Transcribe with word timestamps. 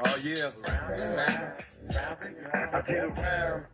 Oh 0.00 0.16
yeah. 0.22 0.50
I 2.72 2.80
get 2.80 3.04
around. 3.04 3.66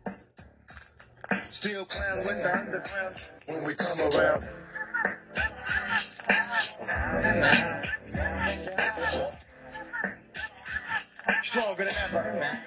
Still 1.49 1.85
clown 1.85 2.17
with 2.17 2.43
the 2.43 2.57
underground 2.57 3.27
when 3.47 3.65
we 3.65 3.73
come 3.75 3.99
around. 3.99 4.43
Stronger 11.41 11.85
than 11.85 11.93
ever. 12.09 12.59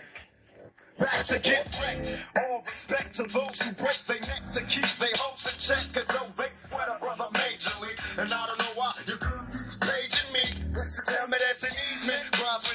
Back 0.99 1.25
to 1.27 1.39
get 1.41 1.79
wrecked. 1.81 2.33
All 2.39 2.61
respect 2.61 3.15
to 3.17 3.23
those 3.25 3.61
who 3.69 3.75
break 3.77 3.99
their 4.07 4.21
neck 4.21 4.51
to 4.53 4.65
keep 4.67 4.89
their 4.99 5.09
hopes 5.19 5.47
in 5.53 5.61
check. 5.61 5.95
Cause 5.95 6.19
though 6.19 6.33
they 6.43 6.49
sweat 6.53 6.89
a 6.89 6.99
brother 7.01 7.29
majorly. 7.35 8.19
And 8.19 8.33
I 8.33 8.47
don't 8.47 8.62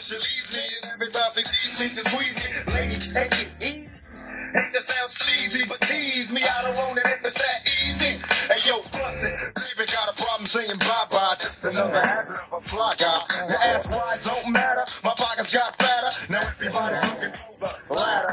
She 0.08 0.16
leaves 0.16 0.55
me. 0.55 0.64
And 0.64 0.86
every 0.95 1.12
time 1.12 1.31
she 1.36 1.44
sees 1.44 1.76
me, 1.84 1.88
she 1.91 2.00
squeeze 2.00 2.40
me. 2.40 2.73
Lady, 2.73 2.95
take 2.95 3.27
it 3.44 3.52
easy. 3.59 4.08
Hate 4.55 4.72
to 4.72 4.80
sound 4.80 5.12
sleazy, 5.12 5.68
but 5.68 5.81
tease 5.84 6.31
me. 6.31 6.40
I 6.48 6.64
don't 6.64 6.80
want 6.80 6.95
it 6.95 7.04
if 7.12 7.27
it's 7.27 7.36
that 7.36 7.59
easy. 7.84 8.16
Hey 8.48 8.64
yo, 8.64 8.80
plus 8.95 9.20
it. 9.28 9.36
Baby 9.76 9.91
got 9.91 10.08
a 10.08 10.16
problem 10.16 10.48
saying 10.48 10.80
bye 10.80 11.12
bye. 11.12 11.36
Just 11.36 11.59
another 11.59 12.00
hazard 12.00 12.40
of 12.40 12.55
a 12.55 12.62
fly 12.64 12.95
guy. 12.95 13.20
Your 13.52 13.59
ass 13.76 13.91
wide 13.91 14.23
don't 14.23 14.48
matter. 14.55 14.88
My 15.04 15.12
pockets 15.12 15.52
got 15.52 15.76
fatter. 15.76 16.31
Now 16.31 16.39
everybody's 16.39 17.03
looking 17.03 17.36
for 17.36 17.67
the 17.67 17.94
ladder. 18.00 18.31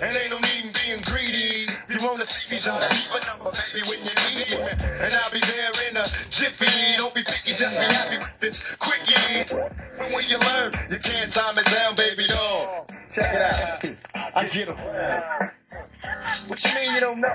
And 0.00 0.16
ain't 0.16 0.30
no 0.32 0.40
see 2.24 2.54
me, 2.54 2.60
try 2.60 2.80
to 2.80 2.94
leave 2.94 3.12
a 3.12 3.20
number, 3.26 3.52
baby, 3.52 3.84
when 3.84 4.00
you 4.00 4.14
need 4.32 4.48
it. 4.48 4.80
And 4.80 5.12
I'll 5.20 5.30
be 5.30 5.40
there 5.40 5.90
in 5.90 5.96
a 5.96 6.04
jiffy. 6.30 6.96
Don't 6.96 7.12
be 7.14 7.22
picky, 7.22 7.52
just 7.52 7.76
be 7.76 7.84
happy 7.84 8.16
with 8.16 8.40
this 8.40 8.76
quickie. 8.76 9.44
And 10.00 10.14
when 10.14 10.24
you 10.24 10.38
learn, 10.38 10.72
you 10.88 10.98
can't 10.98 11.30
time 11.32 11.58
it 11.58 11.66
down, 11.66 11.94
baby 11.96 12.26
doll. 12.28 12.86
Check 13.12 13.34
it 13.34 13.42
out. 13.42 13.84
I 14.34 14.44
get 14.46 14.68
around. 14.68 15.50
What 16.48 16.62
you 16.64 16.70
mean 16.74 16.94
you 16.94 17.00
don't 17.00 17.20
know? 17.20 17.28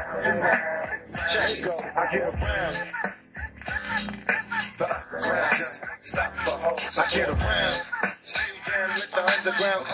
Check 1.29 1.49
it 1.49 1.65
go. 1.65 1.75
I 1.95 2.07
get 2.09 2.33
around. 2.33 2.73
The 4.77 4.87
underground 4.87 5.51
just 5.51 6.03
stop 6.03 6.33
the 6.45 6.51
hoes. 6.51 6.97
I 6.97 7.07
get 7.07 7.29
around. 7.29 7.73
Stay 8.23 8.71
down 8.71 8.89
with 8.89 9.11
the 9.11 9.21
underground. 9.21 9.85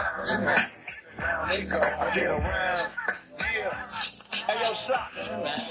There 1.52 1.71
go. 1.71 1.80
I 1.99 2.11
get 2.13 2.27
around. 2.27 2.91
Yeah. 3.53 4.16
Hey 4.45 4.63
yo, 4.63 4.73
stop. 4.75 5.11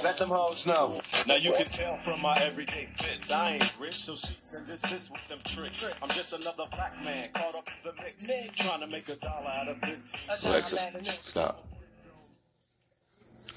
Let 0.02 0.18
them 0.18 0.30
hoes 0.30 0.66
know. 0.66 1.00
Now 1.26 1.36
you 1.36 1.52
can 1.52 1.66
tell 1.66 1.96
from 1.98 2.20
my 2.20 2.36
everyday 2.42 2.86
fits. 2.86 3.32
I 3.32 3.54
ain't 3.54 3.76
rich, 3.80 3.94
so 3.94 4.16
sheets 4.16 4.68
and 4.68 4.72
this 4.72 4.90
sits 4.90 5.10
with 5.10 5.28
them 5.28 5.38
tricks. 5.44 5.94
I'm 6.02 6.08
just 6.08 6.32
another 6.32 6.68
black 6.70 6.92
man 7.04 7.28
caught 7.34 7.54
up 7.54 7.68
in 7.68 7.90
the 7.90 8.02
mix, 8.02 8.58
trying 8.58 8.80
to 8.80 8.86
make 8.88 9.08
a 9.08 9.16
dollar 9.16 9.48
out 9.48 9.68
of 9.68 9.82
it. 9.82 9.98
Alexa, 10.46 11.04
stop. 11.22 11.64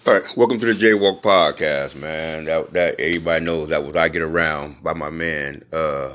All 0.05 0.13
right, 0.13 0.37
welcome 0.37 0.59
to 0.59 0.65
the 0.65 0.73
Jaywalk 0.73 1.21
podcast, 1.21 1.95
man. 1.95 2.45
That 2.45 2.71
that 2.73 2.99
everybody 2.99 3.43
knows 3.45 3.69
that 3.69 3.83
was 3.83 3.95
"I 3.95 4.09
Get 4.09 4.21
Around" 4.21 4.83
by 4.83 4.93
my 4.93 5.09
man 5.09 5.63
uh, 5.73 6.13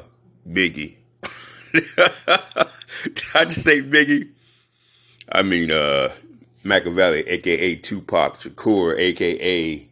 Biggie. 0.49 0.95
I 3.35 3.45
just 3.45 3.63
say 3.63 3.81
Biggie. 3.81 4.29
I 5.31 5.43
mean 5.43 5.71
uh, 5.71 6.13
Machiavelli, 6.65 7.21
aka 7.29 7.77
Tupac 7.77 8.41
Shakur, 8.41 8.99
aka 8.99 9.89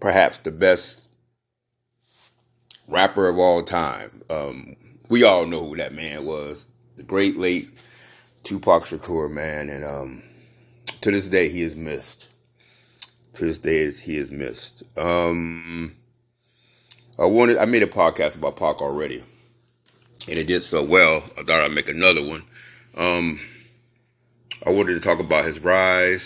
perhaps 0.00 0.38
the 0.38 0.50
best 0.50 1.06
rapper 2.88 3.28
of 3.28 3.38
all 3.38 3.62
time. 3.62 4.22
Um, 4.30 4.76
we 5.08 5.24
all 5.24 5.46
know 5.46 5.66
who 5.66 5.76
that 5.76 5.94
man 5.94 6.24
was. 6.24 6.66
The 6.96 7.02
great 7.02 7.36
late 7.36 7.68
Tupac 8.42 8.84
Shakur, 8.84 9.30
man, 9.30 9.68
and 9.68 9.84
um, 9.84 10.22
to 11.00 11.10
this 11.10 11.28
day 11.28 11.48
he 11.48 11.62
is 11.62 11.76
missed. 11.76 12.30
To 13.34 13.44
this 13.44 13.58
day 13.58 13.90
he 13.90 14.16
is 14.16 14.30
missed. 14.30 14.82
Um, 14.96 15.94
I 17.18 17.26
wanted 17.26 17.58
I 17.58 17.64
made 17.64 17.82
a 17.82 17.86
podcast 17.86 18.34
about 18.34 18.56
Pac 18.56 18.80
already, 18.80 19.22
and 20.28 20.38
it 20.38 20.46
did 20.46 20.64
so 20.64 20.82
well. 20.82 21.22
I 21.36 21.42
thought 21.42 21.62
I'd 21.62 21.72
make 21.72 21.88
another 21.88 22.22
one. 22.24 22.44
Um, 22.96 23.40
I 24.62 24.70
wanted 24.70 24.94
to 24.94 25.00
talk 25.00 25.18
about 25.20 25.46
his 25.46 25.58
rise 25.60 26.22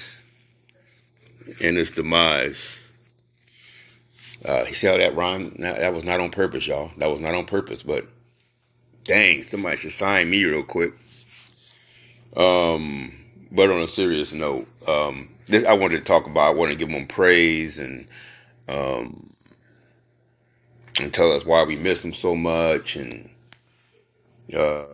and 1.60 1.76
his 1.76 1.90
demise. 1.90 2.58
Uh, 4.44 4.66
see 4.66 4.86
how 4.86 4.96
that 4.96 5.16
rhyme? 5.16 5.56
That 5.58 5.94
was 5.94 6.04
not 6.04 6.20
on 6.20 6.30
purpose, 6.30 6.66
y'all. 6.66 6.90
That 6.98 7.10
was 7.10 7.20
not 7.20 7.34
on 7.34 7.46
purpose, 7.46 7.82
but 7.82 8.06
dang, 9.04 9.42
somebody 9.44 9.76
should 9.76 9.92
sign 9.92 10.30
me 10.30 10.44
real 10.44 10.62
quick. 10.62 10.92
Um, 12.36 13.14
but 13.50 13.70
on 13.70 13.82
a 13.82 13.88
serious 13.88 14.32
note, 14.32 14.68
um, 14.86 15.30
this 15.48 15.64
I 15.64 15.72
wanted 15.72 15.98
to 15.98 16.04
talk 16.04 16.26
about. 16.26 16.48
I 16.48 16.54
wanted 16.54 16.78
to 16.78 16.78
give 16.78 16.88
him 16.88 17.06
praise 17.06 17.78
and 17.78 18.06
um, 18.68 19.32
and 21.00 21.12
tell 21.12 21.32
us 21.32 21.44
why 21.44 21.64
we 21.64 21.76
miss 21.76 22.04
him 22.04 22.12
so 22.12 22.36
much 22.36 22.96
and 22.96 23.30
uh, 24.54 24.84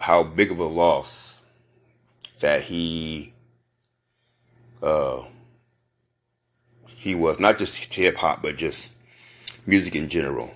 how 0.00 0.22
big 0.22 0.50
of 0.50 0.58
a 0.60 0.64
loss 0.64 1.29
that 2.40 2.62
he 2.62 3.32
uh, 4.82 5.22
he 6.86 7.14
was 7.14 7.38
not 7.38 7.58
just 7.58 7.76
hip 7.94 8.16
hop, 8.16 8.42
but 8.42 8.56
just 8.56 8.92
music 9.66 9.94
in 9.94 10.08
general. 10.08 10.52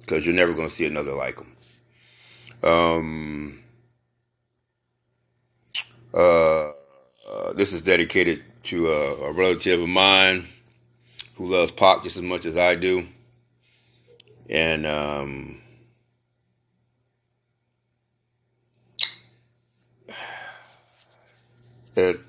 Because 0.00 0.24
you're 0.24 0.34
never 0.34 0.52
going 0.52 0.68
to 0.68 0.74
see 0.74 0.86
another 0.86 1.14
like 1.14 1.38
him. 1.38 1.56
Um, 2.62 3.62
uh, 6.12 6.70
uh, 7.28 7.52
this 7.54 7.72
is 7.72 7.80
dedicated 7.80 8.42
to 8.64 8.90
a, 8.90 9.14
a, 9.28 9.32
relative 9.32 9.80
of 9.80 9.88
mine 9.88 10.48
who 11.36 11.46
loves 11.46 11.72
Pac 11.72 12.02
just 12.02 12.16
as 12.16 12.22
much 12.22 12.44
as 12.46 12.56
I 12.56 12.74
do. 12.74 13.06
And 14.48 14.86
um, 14.86 15.60
it, 21.96 22.20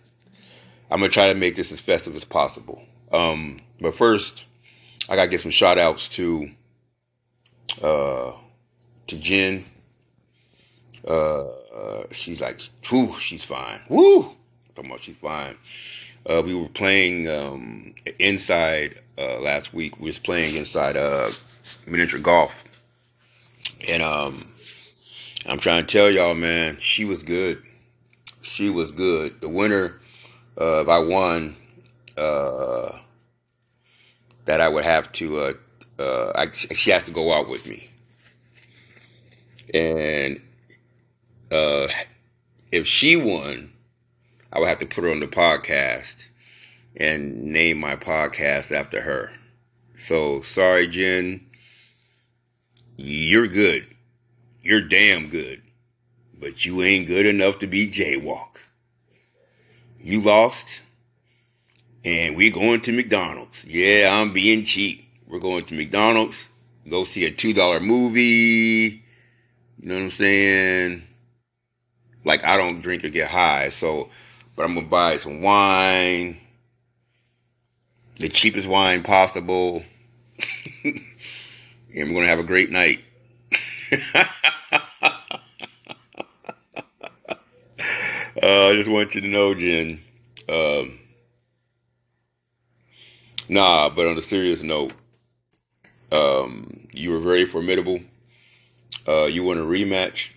I'm 0.89 1.01
to 1.01 1.09
try 1.09 1.29
to 1.29 1.35
make 1.35 1.55
this 1.55 1.71
as 1.71 1.79
festive 1.79 2.15
as 2.15 2.23
possible. 2.23 2.81
Um, 3.11 3.61
but 3.79 3.95
first, 3.95 4.45
I 5.09 5.15
got 5.15 5.23
to 5.23 5.29
get 5.29 5.41
some 5.41 5.51
shout 5.51 5.77
outs 5.77 6.09
to, 6.09 6.49
uh, 7.81 8.31
to 9.07 9.17
Jen. 9.17 9.65
Uh, 11.07 11.43
uh, 11.43 12.03
she's 12.11 12.41
like, 12.41 12.61
whew, 12.89 13.15
she's 13.19 13.43
fine. 13.43 13.79
Woo! 13.89 14.23
Talking 14.75 14.91
about 14.91 15.03
she's 15.03 15.17
fine. 15.17 15.55
Uh, 16.27 16.41
we 16.43 16.55
were 16.55 16.67
playing 16.69 17.27
um, 17.29 17.93
inside 18.17 18.99
uh, 19.17 19.39
last 19.39 19.73
week. 19.73 19.99
We 19.99 20.07
was 20.07 20.17
playing 20.19 20.55
inside 20.55 20.97
uh, 20.97 21.31
miniature 21.85 22.19
golf, 22.19 22.63
and 23.87 24.01
um, 24.01 24.51
I'm 25.45 25.59
trying 25.59 25.85
to 25.85 25.91
tell 25.91 26.09
y'all, 26.09 26.33
man, 26.33 26.77
she 26.79 27.05
was 27.05 27.21
good. 27.21 27.61
She 28.45 28.69
was 28.69 28.91
good. 28.91 29.41
The 29.41 29.49
winner, 29.49 29.99
uh, 30.59 30.81
if 30.81 30.87
I 30.89 30.99
won, 30.99 31.55
uh, 32.17 32.97
that 34.45 34.61
I 34.61 34.67
would 34.69 34.83
have 34.85 35.11
to. 35.13 35.39
Uh, 35.39 35.53
uh, 35.99 36.31
I, 36.35 36.51
she 36.51 36.91
has 36.91 37.05
to 37.05 37.11
go 37.11 37.33
out 37.33 37.49
with 37.49 37.65
me, 37.67 37.89
and 39.73 40.41
uh, 41.51 41.87
if 42.71 42.87
she 42.87 43.15
won, 43.15 43.71
I 44.53 44.59
would 44.59 44.67
have 44.69 44.79
to 44.79 44.85
put 44.85 45.03
her 45.03 45.11
on 45.11 45.19
the 45.19 45.27
podcast 45.27 46.15
and 46.97 47.45
name 47.45 47.79
my 47.79 47.95
podcast 47.95 48.71
after 48.71 49.01
her. 49.01 49.31
So 49.97 50.41
sorry, 50.43 50.87
Jen. 50.87 51.45
You're 52.97 53.47
good. 53.47 53.87
You're 54.61 54.81
damn 54.87 55.29
good. 55.29 55.61
But 56.45 56.63
you 56.63 56.83
ain't 56.83 57.07
good 57.07 57.25
enough 57.25 57.57
to 57.59 57.65
be 57.65 57.89
Jaywalk. 57.89 58.59
You 59.99 60.21
lost. 60.21 60.67
And 62.03 62.35
we're 62.35 62.53
going 62.53 62.81
to 62.81 62.91
McDonald's. 62.91 63.65
Yeah, 63.65 64.11
I'm 64.13 64.31
being 64.31 64.63
cheap. 64.63 65.09
We're 65.27 65.39
going 65.39 65.65
to 65.65 65.73
McDonald's. 65.73 66.37
Go 66.87 67.03
see 67.03 67.25
a 67.25 67.31
$2 67.31 67.83
movie. 67.83 69.03
You 69.79 69.87
know 69.89 69.95
what 69.95 70.03
I'm 70.03 70.11
saying? 70.11 71.01
like 72.25 72.43
I 72.43 72.57
don't 72.57 72.81
drink 72.81 73.03
or 73.05 73.09
get 73.09 73.29
high, 73.29 73.69
so 73.69 74.09
but 74.55 74.65
I'm 74.65 74.75
gonna 74.75 74.87
buy 74.87 75.17
some 75.17 75.41
wine, 75.41 76.37
the 78.19 78.29
cheapest 78.29 78.67
wine 78.67 79.03
possible, 79.03 79.83
and 80.83 81.03
we're 81.95 82.13
gonna 82.13 82.27
have 82.27 82.39
a 82.39 82.43
great 82.43 82.71
night. 82.71 82.99
uh, 88.41 88.69
I 88.69 88.73
just 88.73 88.89
want 88.89 89.15
you 89.15 89.21
to 89.21 89.27
know, 89.27 89.53
Jen. 89.53 90.01
Um, 90.47 90.99
nah, 93.49 93.89
but 93.89 94.07
on 94.07 94.17
a 94.17 94.21
serious 94.21 94.61
note, 94.61 94.93
um, 96.11 96.87
you 96.91 97.11
were 97.11 97.19
very 97.19 97.45
formidable. 97.45 97.99
Uh, 99.07 99.25
you 99.25 99.43
want 99.43 99.59
a 99.59 99.63
rematch? 99.63 100.29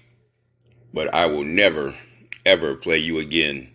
but 0.92 1.14
I 1.14 1.26
will 1.26 1.44
never, 1.44 1.94
ever 2.44 2.74
play 2.74 2.98
you 2.98 3.18
again. 3.18 3.68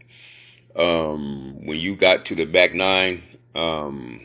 Um, 0.76 1.66
when 1.66 1.80
you 1.80 1.96
got 1.96 2.26
to 2.26 2.36
the 2.36 2.46
back 2.46 2.74
nine, 2.74 3.24
um, 3.56 4.22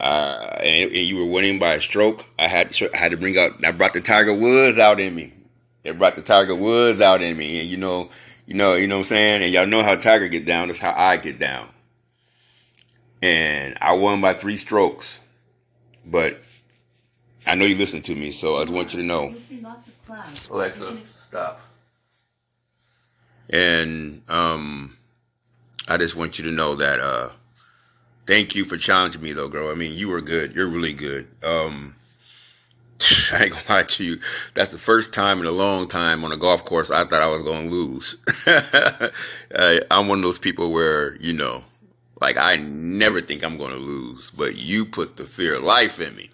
uh, 0.00 0.58
and, 0.60 0.90
and, 0.92 1.06
you 1.06 1.16
were 1.16 1.26
winning 1.26 1.58
by 1.58 1.74
a 1.74 1.80
stroke, 1.80 2.24
I 2.38 2.48
had 2.48 2.76
I 2.92 2.96
had 2.96 3.10
to 3.10 3.16
bring 3.16 3.36
out. 3.36 3.64
I 3.64 3.72
brought 3.72 3.94
the 3.94 4.00
Tiger 4.00 4.34
Woods 4.34 4.78
out 4.78 5.00
in 5.00 5.14
me. 5.14 5.32
It 5.86 5.98
brought 5.98 6.16
the 6.16 6.22
Tiger 6.22 6.54
Woods 6.54 7.00
out 7.00 7.22
in 7.22 7.36
me, 7.36 7.60
and 7.60 7.68
you 7.68 7.76
know, 7.76 8.10
you 8.46 8.54
know, 8.54 8.74
you 8.74 8.86
know 8.86 8.98
what 8.98 9.06
I'm 9.06 9.08
saying. 9.08 9.42
And 9.42 9.52
y'all 9.52 9.66
know 9.66 9.82
how 9.82 9.96
Tiger 9.96 10.28
get 10.28 10.44
down. 10.44 10.68
That's 10.68 10.80
how 10.80 10.94
I 10.96 11.16
get 11.16 11.38
down. 11.38 11.68
And 13.22 13.76
I 13.80 13.92
won 13.94 14.20
by 14.20 14.34
three 14.34 14.56
strokes, 14.56 15.18
but 16.04 16.40
I 17.46 17.54
know 17.54 17.64
you 17.64 17.76
listen 17.76 18.02
to 18.02 18.14
me, 18.14 18.32
so 18.32 18.56
I 18.56 18.62
just 18.62 18.72
want 18.72 18.92
you 18.92 19.00
to 19.00 19.06
know. 19.06 19.34
Alexa, 20.50 20.96
stop. 21.06 21.60
And 23.48 24.22
um, 24.28 24.96
I 25.86 25.96
just 25.96 26.16
want 26.16 26.38
you 26.38 26.44
to 26.46 26.50
know 26.50 26.74
that 26.76 27.00
uh, 27.00 27.30
thank 28.26 28.54
you 28.54 28.64
for 28.64 28.76
challenging 28.76 29.22
me, 29.22 29.32
though, 29.32 29.48
girl. 29.48 29.70
I 29.70 29.74
mean, 29.74 29.92
you 29.92 30.08
were 30.08 30.20
good. 30.20 30.54
You're 30.54 30.68
really 30.68 30.92
good. 30.92 31.28
Um, 31.42 31.94
I 33.32 33.44
ain't 33.44 33.52
gonna 33.52 33.64
lie 33.68 33.82
to 33.82 34.04
you. 34.04 34.18
That's 34.54 34.72
the 34.72 34.78
first 34.78 35.12
time 35.12 35.40
in 35.40 35.46
a 35.46 35.50
long 35.50 35.88
time 35.88 36.24
on 36.24 36.32
a 36.32 36.36
golf 36.36 36.64
course 36.64 36.90
I 36.90 37.04
thought 37.04 37.22
I 37.22 37.28
was 37.28 37.42
gonna 37.42 37.68
lose. 37.68 38.16
I'm 39.90 40.08
one 40.08 40.18
of 40.18 40.24
those 40.24 40.38
people 40.38 40.72
where 40.72 41.16
you 41.16 41.32
know, 41.32 41.62
like 42.20 42.36
I 42.36 42.56
never 42.56 43.20
think 43.20 43.44
I'm 43.44 43.58
gonna 43.58 43.76
lose, 43.76 44.30
but 44.30 44.56
you 44.56 44.86
put 44.86 45.16
the 45.16 45.26
fear 45.26 45.56
of 45.56 45.62
life 45.62 46.00
in 46.00 46.14
me, 46.16 46.30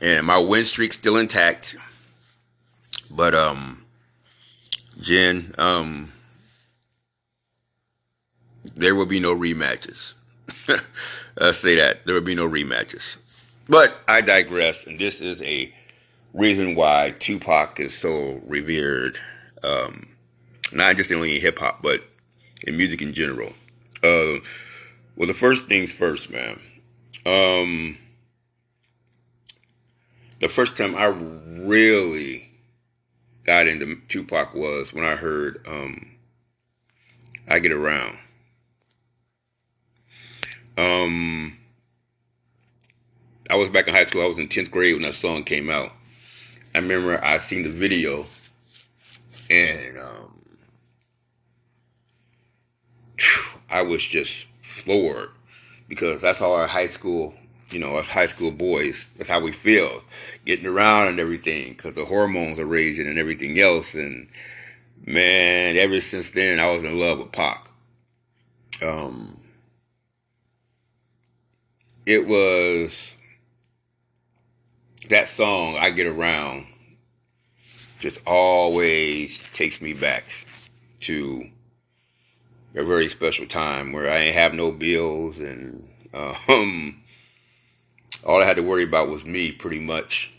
and 0.00 0.26
my 0.26 0.38
win 0.38 0.64
streak's 0.64 0.98
still 0.98 1.16
intact. 1.16 1.76
But 3.10 3.34
um, 3.34 3.84
Jen, 5.00 5.54
um, 5.58 6.12
there 8.74 8.94
will 8.94 9.06
be 9.06 9.20
no 9.20 9.34
rematches. 9.34 10.14
I'll 11.38 11.52
say 11.52 11.76
that 11.76 12.04
there 12.04 12.14
will 12.14 12.22
be 12.22 12.34
no 12.34 12.48
rematches. 12.48 13.16
But 13.68 13.94
I 14.08 14.20
digress, 14.20 14.86
and 14.86 14.98
this 14.98 15.20
is 15.20 15.40
a 15.42 15.72
reason 16.34 16.74
why 16.74 17.14
Tupac 17.20 17.78
is 17.78 17.94
so 17.94 18.40
revered, 18.46 19.18
um, 19.62 20.08
not 20.72 20.96
just 20.96 21.12
only 21.12 21.36
in 21.36 21.40
hip 21.40 21.58
hop, 21.58 21.82
but 21.82 22.02
in 22.64 22.76
music 22.76 23.02
in 23.02 23.14
general. 23.14 23.52
Uh, 24.02 24.40
well, 25.16 25.26
the 25.26 25.34
first 25.34 25.66
things 25.66 25.92
first, 25.92 26.30
man. 26.30 26.60
Um, 27.24 27.98
the 30.40 30.48
first 30.48 30.76
time 30.76 30.96
I 30.96 31.06
really 31.06 32.50
got 33.44 33.68
into 33.68 33.96
Tupac 34.08 34.54
was 34.54 34.92
when 34.92 35.04
I 35.04 35.14
heard 35.14 35.64
um, 35.68 36.16
"I 37.46 37.60
Get 37.60 37.72
Around." 37.72 38.18
Um, 40.76 41.58
I 43.50 43.56
was 43.56 43.68
back 43.68 43.88
in 43.88 43.94
high 43.94 44.06
school. 44.06 44.22
I 44.22 44.26
was 44.26 44.38
in 44.38 44.48
tenth 44.48 44.70
grade 44.70 44.94
when 44.94 45.02
that 45.02 45.16
song 45.16 45.44
came 45.44 45.70
out. 45.70 45.92
I 46.74 46.78
remember 46.78 47.22
I 47.22 47.38
seen 47.38 47.64
the 47.64 47.70
video, 47.70 48.26
and 49.50 49.98
um, 49.98 50.38
I 53.68 53.82
was 53.82 54.02
just 54.02 54.46
floored 54.62 55.30
because 55.88 56.22
that's 56.22 56.38
how 56.38 56.52
our 56.52 56.66
high 56.66 56.86
school, 56.86 57.34
you 57.70 57.78
know, 57.78 57.96
us 57.96 58.06
high 58.06 58.26
school 58.26 58.50
boys, 58.50 59.06
that's 59.18 59.28
how 59.28 59.40
we 59.40 59.52
feel, 59.52 60.02
getting 60.46 60.66
around 60.66 61.08
and 61.08 61.20
everything, 61.20 61.74
because 61.74 61.94
the 61.94 62.04
hormones 62.04 62.58
are 62.58 62.66
raging 62.66 63.06
and 63.06 63.18
everything 63.18 63.60
else. 63.60 63.92
And 63.92 64.28
man, 65.04 65.76
ever 65.76 66.00
since 66.00 66.30
then, 66.30 66.58
I 66.58 66.70
was 66.70 66.84
in 66.84 66.98
love 66.98 67.18
with 67.18 67.32
Pac. 67.32 67.68
Um, 68.80 69.38
it 72.06 72.26
was 72.26 72.92
that 75.12 75.28
song, 75.28 75.76
I 75.76 75.90
Get 75.90 76.06
Around, 76.06 76.66
just 78.00 78.18
always 78.26 79.38
takes 79.52 79.80
me 79.80 79.92
back 79.92 80.24
to 81.00 81.48
a 82.74 82.84
very 82.84 83.08
special 83.08 83.46
time 83.46 83.92
where 83.92 84.10
I 84.10 84.18
ain't 84.18 84.34
have 84.34 84.54
no 84.54 84.72
bills 84.72 85.38
and 85.38 85.88
um, 86.14 87.02
all 88.24 88.42
I 88.42 88.46
had 88.46 88.56
to 88.56 88.62
worry 88.62 88.84
about 88.84 89.08
was 89.08 89.24
me 89.24 89.52
pretty 89.52 89.80
much 89.80 90.32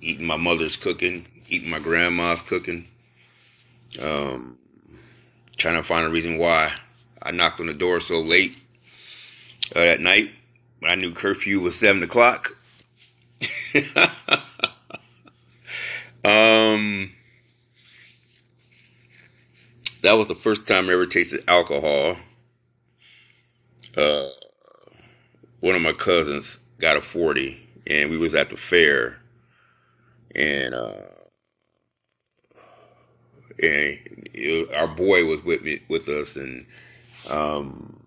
eating 0.00 0.26
my 0.26 0.36
mother's 0.36 0.76
cooking, 0.76 1.26
eating 1.48 1.70
my 1.70 1.78
grandma's 1.78 2.42
cooking, 2.42 2.86
um, 4.00 4.58
trying 5.56 5.76
to 5.76 5.82
find 5.82 6.06
a 6.06 6.10
reason 6.10 6.38
why 6.38 6.72
I 7.22 7.30
knocked 7.30 7.60
on 7.60 7.66
the 7.66 7.74
door 7.74 8.00
so 8.00 8.20
late 8.20 8.56
uh, 9.74 9.80
that 9.80 10.00
night 10.00 10.30
when 10.80 10.90
I 10.90 10.94
knew 10.94 11.12
curfew 11.12 11.60
was 11.60 11.78
seven 11.78 12.02
o'clock. 12.02 12.54
Um, 16.24 17.12
that 20.02 20.16
was 20.16 20.28
the 20.28 20.34
first 20.34 20.66
time 20.66 20.88
I 20.88 20.92
ever 20.92 21.06
tasted 21.06 21.44
alcohol. 21.48 22.16
Uh, 23.96 24.28
one 25.60 25.74
of 25.74 25.82
my 25.82 25.92
cousins 25.92 26.58
got 26.78 26.96
a 26.96 27.02
40 27.02 27.58
and 27.86 28.10
we 28.10 28.16
was 28.16 28.34
at 28.34 28.50
the 28.50 28.56
fair 28.56 29.18
and 30.34 30.74
uh, 30.74 30.92
and 33.60 33.98
our 34.74 34.86
boy 34.86 35.24
was 35.24 35.42
with 35.42 35.62
me 35.62 35.82
with 35.88 36.08
us 36.08 36.36
and 36.36 36.66
um, 37.28 38.06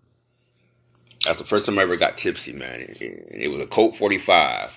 that's 1.25 1.39
the 1.41 1.47
first 1.47 1.65
time 1.65 1.77
I 1.77 1.81
ever 1.81 1.97
got 1.97 2.17
tipsy 2.17 2.53
man 2.53 2.81
it, 2.81 3.27
it 3.31 3.47
was 3.49 3.61
a 3.61 3.67
Colt 3.67 3.97
45 3.97 4.71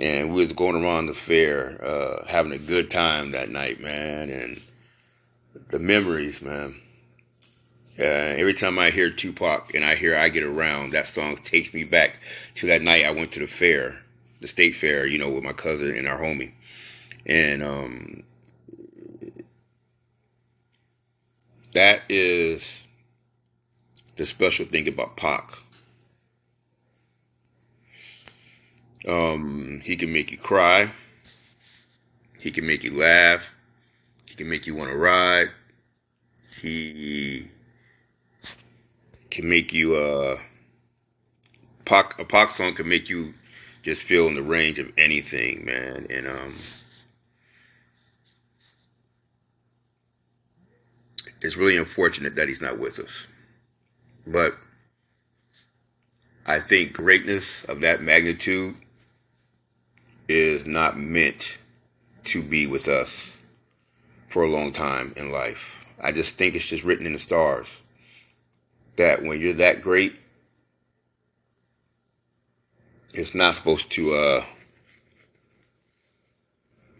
and 0.00 0.34
we 0.34 0.42
was 0.42 0.52
going 0.52 0.82
around 0.82 1.06
the 1.06 1.14
fair, 1.14 1.82
uh, 1.84 2.26
having 2.26 2.52
a 2.52 2.58
good 2.58 2.90
time 2.90 3.30
that 3.30 3.50
night, 3.50 3.80
man, 3.80 4.30
and 4.30 4.60
the 5.70 5.78
memories, 5.78 6.42
man. 6.42 6.80
Uh, 7.98 8.02
every 8.02 8.54
time 8.54 8.76
I 8.78 8.90
hear 8.90 9.10
Tupac 9.10 9.72
and 9.74 9.84
I 9.84 9.94
hear 9.94 10.16
I 10.16 10.28
Get 10.28 10.42
Around, 10.42 10.92
that 10.92 11.06
song 11.06 11.36
takes 11.44 11.72
me 11.72 11.84
back 11.84 12.18
to 12.56 12.66
that 12.66 12.82
night 12.82 13.04
I 13.04 13.12
went 13.12 13.30
to 13.32 13.40
the 13.40 13.46
fair, 13.46 13.96
the 14.40 14.48
state 14.48 14.76
fair, 14.76 15.06
you 15.06 15.18
know, 15.18 15.30
with 15.30 15.44
my 15.44 15.52
cousin 15.52 15.96
and 15.96 16.08
our 16.08 16.18
homie. 16.18 16.52
And 17.24 17.62
um, 17.62 18.22
that 21.72 22.02
is 22.08 22.64
the 24.16 24.26
special 24.26 24.66
thing 24.66 24.88
about 24.88 25.16
Pac. 25.16 25.52
Um, 29.06 29.80
he 29.84 29.96
can 29.96 30.12
make 30.12 30.30
you 30.30 30.38
cry. 30.38 30.90
He 32.38 32.50
can 32.50 32.66
make 32.66 32.84
you 32.84 32.96
laugh. 32.96 33.46
He 34.26 34.34
can 34.34 34.48
make 34.48 34.66
you 34.66 34.74
want 34.74 34.90
to 34.90 34.96
ride. 34.96 35.48
He 36.60 37.48
can 39.30 39.48
make 39.48 39.72
you 39.72 39.96
uh 39.96 40.38
a 41.86 42.24
pop 42.24 42.52
song 42.52 42.74
can 42.74 42.88
make 42.88 43.08
you 43.08 43.34
just 43.82 44.02
feel 44.02 44.26
in 44.26 44.34
the 44.34 44.42
range 44.42 44.78
of 44.78 44.90
anything, 44.96 45.64
man. 45.64 46.06
And 46.08 46.26
um 46.26 46.54
it's 51.42 51.56
really 51.56 51.76
unfortunate 51.76 52.36
that 52.36 52.48
he's 52.48 52.62
not 52.62 52.78
with 52.78 52.98
us. 52.98 53.10
But 54.26 54.56
I 56.46 56.60
think 56.60 56.92
greatness 56.92 57.64
of 57.64 57.80
that 57.80 58.02
magnitude 58.02 58.76
is 60.28 60.66
not 60.66 60.98
meant 60.98 61.44
to 62.24 62.42
be 62.42 62.66
with 62.66 62.88
us 62.88 63.10
for 64.30 64.42
a 64.42 64.50
long 64.50 64.72
time 64.72 65.12
in 65.16 65.30
life. 65.30 65.58
I 66.00 66.12
just 66.12 66.34
think 66.36 66.54
it's 66.54 66.64
just 66.64 66.84
written 66.84 67.06
in 67.06 67.12
the 67.12 67.18
stars 67.18 67.66
that 68.96 69.22
when 69.22 69.40
you're 69.40 69.54
that 69.54 69.82
great, 69.82 70.14
it's 73.12 73.34
not 73.34 73.54
supposed 73.54 73.90
to 73.92 74.14
uh, 74.14 74.44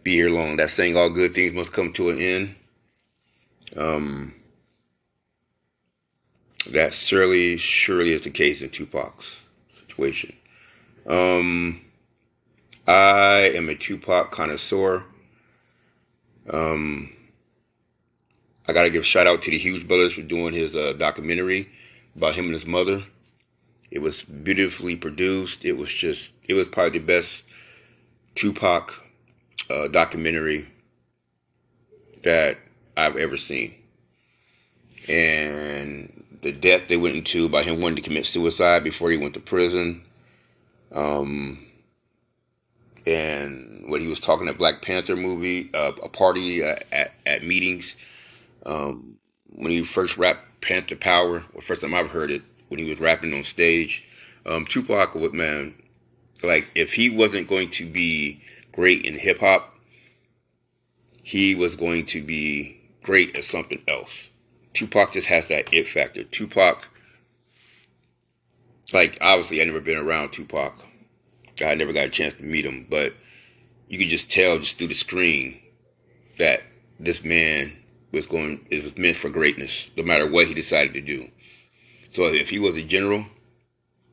be 0.03 0.13
here 0.13 0.29
long. 0.29 0.57
That 0.57 0.69
saying, 0.69 0.95
all 0.95 1.09
good 1.09 1.33
things 1.33 1.53
must 1.53 1.73
come 1.73 1.93
to 1.93 2.09
an 2.09 2.19
end. 2.19 2.55
Um, 3.75 4.33
that 6.71 6.93
surely, 6.93 7.57
surely 7.57 8.13
is 8.13 8.23
the 8.23 8.29
case 8.29 8.61
in 8.61 8.69
Tupac's 8.69 9.25
situation. 9.87 10.35
Um, 11.07 11.81
I 12.87 13.51
am 13.55 13.69
a 13.69 13.75
Tupac 13.75 14.31
connoisseur. 14.31 15.03
Um, 16.49 17.11
I 18.67 18.73
gotta 18.73 18.91
give 18.91 19.05
shout 19.05 19.27
out 19.27 19.41
to 19.43 19.51
the 19.51 19.57
Hughes 19.57 19.83
brothers 19.83 20.13
for 20.13 20.21
doing 20.21 20.53
his 20.53 20.75
uh, 20.75 20.93
documentary 20.93 21.69
about 22.15 22.35
him 22.35 22.45
and 22.45 22.53
his 22.53 22.65
mother. 22.65 23.03
It 23.89 23.99
was 23.99 24.21
beautifully 24.21 24.95
produced. 24.95 25.65
It 25.65 25.73
was 25.73 25.89
just, 25.89 26.29
it 26.47 26.53
was 26.53 26.67
probably 26.67 26.99
the 26.99 27.05
best 27.05 27.29
Tupac 28.35 28.93
uh, 29.69 29.87
documentary 29.87 30.67
that 32.23 32.57
I've 32.95 33.17
ever 33.17 33.37
seen. 33.37 33.73
And 35.07 36.23
the 36.41 36.51
depth 36.51 36.87
they 36.87 36.97
went 36.97 37.15
into 37.15 37.49
by 37.49 37.63
him 37.63 37.81
wanting 37.81 37.97
to 37.97 38.01
commit 38.01 38.25
suicide 38.25 38.83
before 38.83 39.09
he 39.09 39.17
went 39.17 39.33
to 39.35 39.39
prison. 39.39 40.03
Um, 40.91 41.65
and 43.05 43.85
when 43.87 44.01
he 44.01 44.07
was 44.07 44.19
talking 44.19 44.47
at 44.47 44.57
Black 44.57 44.81
Panther 44.81 45.15
movie, 45.15 45.69
uh, 45.73 45.91
a 46.01 46.09
party 46.09 46.63
uh, 46.63 46.77
at, 46.91 47.11
at 47.25 47.43
meetings, 47.43 47.95
um, 48.65 49.17
when 49.49 49.71
he 49.71 49.83
first 49.83 50.17
rapped 50.17 50.61
Panther 50.61 50.95
Power, 50.95 51.43
the 51.55 51.61
first 51.61 51.81
time 51.81 51.93
I've 51.93 52.09
heard 52.09 52.31
it, 52.31 52.41
when 52.69 52.79
he 52.79 52.89
was 52.89 52.99
rapping 52.99 53.33
on 53.33 53.43
stage, 53.43 54.03
um, 54.45 54.65
Tupac 54.65 55.13
would, 55.15 55.33
man, 55.33 55.75
like 56.43 56.67
if 56.75 56.93
he 56.93 57.09
wasn't 57.09 57.47
going 57.47 57.69
to 57.71 57.89
be 57.89 58.41
great 58.71 59.05
in 59.05 59.17
hip 59.17 59.39
hop, 59.39 59.75
he 61.21 61.55
was 61.55 61.75
going 61.75 62.05
to 62.07 62.21
be 62.21 62.79
great 63.03 63.35
at 63.35 63.43
something 63.43 63.81
else. 63.87 64.11
Tupac 64.73 65.13
just 65.13 65.27
has 65.27 65.47
that 65.47 65.73
it 65.73 65.87
factor. 65.87 66.23
Tupac, 66.23 66.87
like 68.93 69.17
obviously 69.21 69.61
I 69.61 69.65
never 69.65 69.79
been 69.79 69.97
around 69.97 70.31
Tupac. 70.31 70.73
I 71.61 71.75
never 71.75 71.93
got 71.93 72.05
a 72.05 72.09
chance 72.09 72.33
to 72.35 72.43
meet 72.43 72.65
him, 72.65 72.87
but 72.89 73.13
you 73.87 73.97
could 73.97 74.09
just 74.09 74.31
tell 74.31 74.59
just 74.59 74.77
through 74.77 74.87
the 74.87 74.93
screen 74.93 75.61
that 76.37 76.61
this 76.99 77.23
man 77.23 77.77
was 78.11 78.25
going 78.25 78.65
it 78.69 78.83
was 78.83 78.97
meant 78.97 79.17
for 79.17 79.29
greatness, 79.29 79.89
no 79.97 80.03
matter 80.03 80.29
what 80.29 80.47
he 80.47 80.53
decided 80.53 80.93
to 80.93 81.01
do. 81.01 81.29
So 82.13 82.25
if 82.25 82.49
he 82.49 82.59
was 82.59 82.77
a 82.77 82.81
general, 82.81 83.25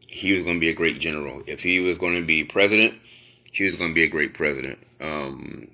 he 0.06 0.32
was 0.32 0.42
going 0.42 0.56
to 0.56 0.60
be 0.60 0.68
a 0.68 0.74
great 0.74 0.98
general. 0.98 1.42
If 1.46 1.60
he 1.60 1.80
was 1.80 1.98
going 1.98 2.16
to 2.16 2.26
be 2.26 2.44
president, 2.44 2.94
he 3.44 3.64
was 3.64 3.76
going 3.76 3.90
to 3.90 3.94
be 3.94 4.04
a 4.04 4.08
great 4.08 4.34
president. 4.34 4.78
Um, 5.00 5.68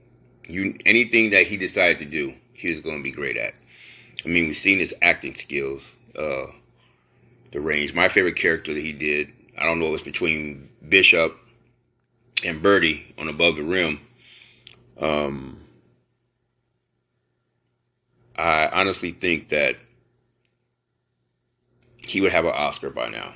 you 0.47 0.77
anything 0.87 1.31
that 1.31 1.47
he 1.47 1.57
decided 1.57 1.99
to 1.99 2.05
do, 2.05 2.35
he 2.53 2.69
was 2.69 2.81
going 2.81 2.99
to 2.99 3.03
be 3.03 3.13
great 3.13 3.37
at. 3.37 3.55
I 4.25 4.29
mean, 4.29 4.49
we've 4.49 4.57
seen 4.57 4.79
his 4.79 4.95
acting 5.01 5.35
skills, 5.35 5.83
uh, 6.19 6.47
the 7.53 7.61
range. 7.61 7.95
My 7.95 8.09
favorite 8.09 8.37
character 8.37 8.75
that 8.75 8.81
he 8.81 8.93
did, 8.93 9.33
I 9.57 9.65
don't 9.65 9.79
know, 9.79 9.87
it 9.87 9.93
was 9.93 10.03
between 10.03 10.69
Bishop 10.89 11.37
and 12.45 12.63
Birdie 12.63 13.15
on 13.19 13.29
Above 13.29 13.57
the 13.57 13.63
Rim. 13.63 14.01
Um, 15.01 15.61
I 18.37 18.69
honestly 18.69 19.13
think 19.13 19.49
that 19.51 19.77
he 21.97 22.21
would 22.21 22.33
have 22.33 22.45
an 22.45 22.53
Oscar 22.53 22.91
by 22.91 23.09
now 23.09 23.35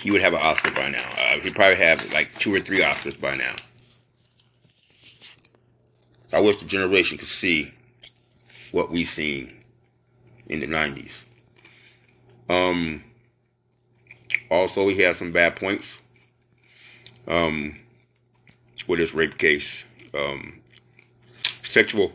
he 0.00 0.10
would 0.10 0.20
have 0.20 0.32
an 0.32 0.40
Oscar 0.40 0.70
by 0.70 0.88
now. 0.88 1.10
Uh, 1.12 1.40
he'd 1.40 1.54
probably 1.54 1.76
have 1.76 2.04
like 2.12 2.28
two 2.38 2.54
or 2.54 2.60
three 2.60 2.80
Oscars 2.80 3.20
by 3.20 3.34
now. 3.34 3.56
I 6.32 6.40
wish 6.40 6.58
the 6.58 6.66
generation 6.66 7.18
could 7.18 7.28
see 7.28 7.72
what 8.70 8.90
we've 8.90 9.08
seen 9.08 9.52
in 10.46 10.60
the 10.60 10.66
90s. 10.66 11.10
Um, 12.48 13.02
also, 14.50 14.88
he 14.88 15.00
had 15.00 15.16
some 15.16 15.32
bad 15.32 15.56
points 15.56 15.86
um, 17.28 17.76
with 18.86 18.98
his 18.98 19.14
rape 19.14 19.38
case, 19.38 19.66
um, 20.14 20.60
sexual, 21.64 22.12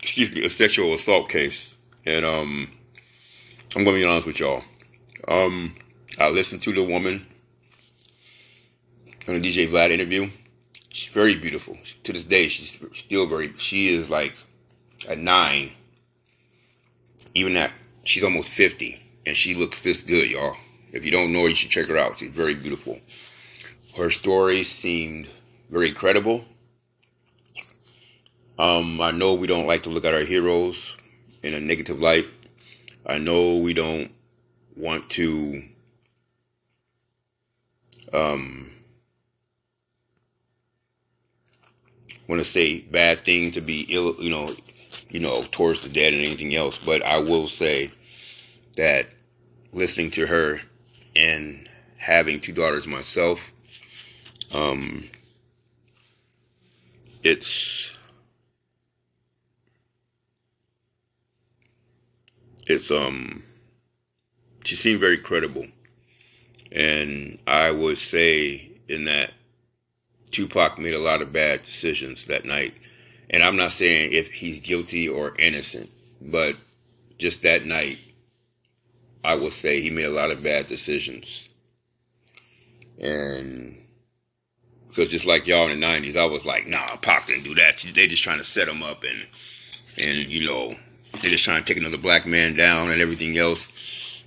excuse 0.00 0.32
me, 0.32 0.44
a 0.44 0.50
sexual 0.50 0.94
assault 0.94 1.28
case. 1.28 1.74
And 2.04 2.24
um, 2.24 2.70
I'm 3.74 3.84
going 3.84 3.96
to 3.96 4.02
be 4.02 4.04
honest 4.04 4.26
with 4.26 4.40
y'all. 4.40 4.62
Um, 5.28 5.74
I 6.18 6.28
listened 6.28 6.62
to 6.62 6.72
the 6.72 6.82
woman 6.82 7.26
on 9.26 9.40
the 9.40 9.40
DJ 9.40 9.70
Vlad 9.70 9.90
interview. 9.90 10.30
She's 10.90 11.12
very 11.12 11.36
beautiful. 11.36 11.78
To 12.04 12.12
this 12.12 12.24
day, 12.24 12.48
she's 12.48 12.76
still 12.94 13.26
very. 13.26 13.54
She 13.56 13.94
is 13.94 14.08
like 14.10 14.34
a 15.08 15.16
nine. 15.16 15.72
Even 17.34 17.54
that, 17.54 17.72
she's 18.04 18.24
almost 18.24 18.50
fifty, 18.50 19.00
and 19.24 19.34
she 19.34 19.54
looks 19.54 19.80
this 19.80 20.02
good, 20.02 20.30
y'all. 20.30 20.54
If 20.92 21.04
you 21.04 21.10
don't 21.10 21.32
know 21.32 21.44
her, 21.44 21.48
you 21.48 21.54
should 21.54 21.70
check 21.70 21.86
her 21.86 21.96
out. 21.96 22.18
She's 22.18 22.34
very 22.34 22.54
beautiful. 22.54 23.00
Her 23.96 24.10
story 24.10 24.64
seemed 24.64 25.28
very 25.70 25.92
credible. 25.92 26.44
Um, 28.58 29.00
I 29.00 29.10
know 29.10 29.34
we 29.34 29.46
don't 29.46 29.66
like 29.66 29.82
to 29.82 29.90
look 29.90 30.04
at 30.04 30.14
our 30.14 30.20
heroes 30.20 30.96
in 31.42 31.52
a 31.52 31.60
negative 31.60 32.00
light. 32.00 32.26
I 33.04 33.18
know 33.18 33.58
we 33.58 33.74
don't 33.74 34.10
want 34.76 35.10
to 35.10 35.62
um, 38.12 38.70
want 42.28 42.40
to 42.40 42.48
say 42.48 42.80
bad 42.80 43.24
things 43.24 43.54
to 43.54 43.60
be 43.60 43.82
ill, 43.90 44.16
you 44.18 44.30
know, 44.30 44.54
you 45.10 45.20
know, 45.20 45.44
towards 45.50 45.82
the 45.82 45.88
dead 45.88 46.14
and 46.14 46.24
anything 46.24 46.54
else. 46.54 46.78
But 46.84 47.02
I 47.02 47.18
will 47.18 47.48
say 47.48 47.90
that 48.76 49.08
listening 49.72 50.10
to 50.12 50.26
her 50.26 50.60
and 51.14 51.68
having 51.96 52.40
two 52.40 52.52
daughters 52.52 52.86
myself, 52.86 53.52
um, 54.52 55.08
it's 57.22 57.90
it's 62.66 62.90
um 62.90 63.42
she 64.64 64.76
seemed 64.76 65.00
very 65.00 65.18
credible 65.18 65.66
and 66.72 67.38
I 67.46 67.70
would 67.70 67.98
say 67.98 68.70
in 68.88 69.04
that 69.06 69.32
Tupac 70.30 70.78
made 70.78 70.94
a 70.94 70.98
lot 70.98 71.22
of 71.22 71.32
bad 71.32 71.62
decisions 71.64 72.26
that 72.26 72.44
night. 72.44 72.74
And 73.30 73.42
I'm 73.42 73.56
not 73.56 73.72
saying 73.72 74.12
if 74.12 74.32
he's 74.32 74.60
guilty 74.60 75.08
or 75.08 75.34
innocent, 75.38 75.90
but 76.20 76.56
just 77.18 77.42
that 77.42 77.66
night, 77.66 77.98
I 79.22 79.34
would 79.34 79.52
say 79.52 79.80
he 79.80 79.90
made 79.90 80.06
a 80.06 80.10
lot 80.10 80.30
of 80.30 80.42
bad 80.42 80.66
decisions. 80.66 81.48
And 82.98 83.81
so 84.92 85.04
just 85.06 85.24
like 85.24 85.46
y'all 85.46 85.68
in 85.70 85.80
the 85.80 85.86
90s, 85.86 86.16
I 86.16 86.26
was 86.26 86.44
like, 86.44 86.66
nah, 86.66 86.96
Pac 86.96 87.26
didn't 87.26 87.44
do 87.44 87.54
that. 87.54 87.84
They 87.94 88.06
just 88.06 88.22
trying 88.22 88.38
to 88.38 88.44
set 88.44 88.68
him 88.68 88.82
up 88.82 89.02
and, 89.04 89.26
and 89.98 90.30
you 90.30 90.46
know, 90.46 90.74
they're 91.20 91.30
just 91.30 91.44
trying 91.44 91.62
to 91.62 91.66
take 91.66 91.80
another 91.80 91.98
black 91.98 92.26
man 92.26 92.56
down 92.56 92.90
and 92.90 93.00
everything 93.00 93.38
else. 93.38 93.66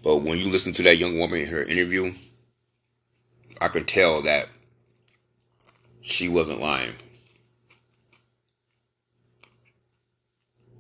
But 0.04 0.18
when 0.18 0.38
you 0.38 0.50
listen 0.50 0.74
to 0.74 0.84
that 0.84 0.98
young 0.98 1.18
woman 1.18 1.42
in 1.42 1.48
her 1.48 1.64
interview, 1.64 2.14
I 3.62 3.68
could 3.68 3.88
tell 3.88 4.22
that 4.24 4.50
she 6.02 6.30
wasn't 6.30 6.62
lying. 6.62 6.94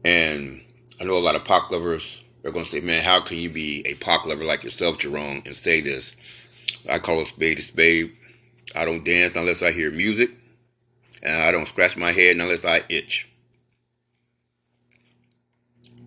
And 0.03 0.61
I 0.99 1.03
know 1.03 1.17
a 1.17 1.19
lot 1.19 1.35
of 1.35 1.45
Pac 1.45 1.71
lovers 1.71 2.21
are 2.43 2.51
going 2.51 2.65
to 2.65 2.71
say, 2.71 2.79
man, 2.79 3.03
how 3.03 3.21
can 3.21 3.37
you 3.37 3.49
be 3.49 3.85
a 3.87 3.95
Pac 3.95 4.25
lover 4.25 4.43
like 4.43 4.63
yourself, 4.63 4.97
Jarone, 4.99 5.45
and 5.47 5.55
say 5.55 5.81
this? 5.81 6.15
I 6.87 6.99
call 6.99 7.21
a 7.21 7.25
spade 7.25 7.59
a 7.59 7.61
spade. 7.63 8.15
I 8.73 8.85
don't 8.85 9.03
dance 9.03 9.35
unless 9.35 9.61
I 9.61 9.71
hear 9.71 9.91
music. 9.91 10.31
And 11.21 11.41
I 11.41 11.51
don't 11.51 11.67
scratch 11.67 11.97
my 11.97 12.11
head 12.11 12.37
unless 12.37 12.65
I 12.65 12.83
itch. 12.89 13.27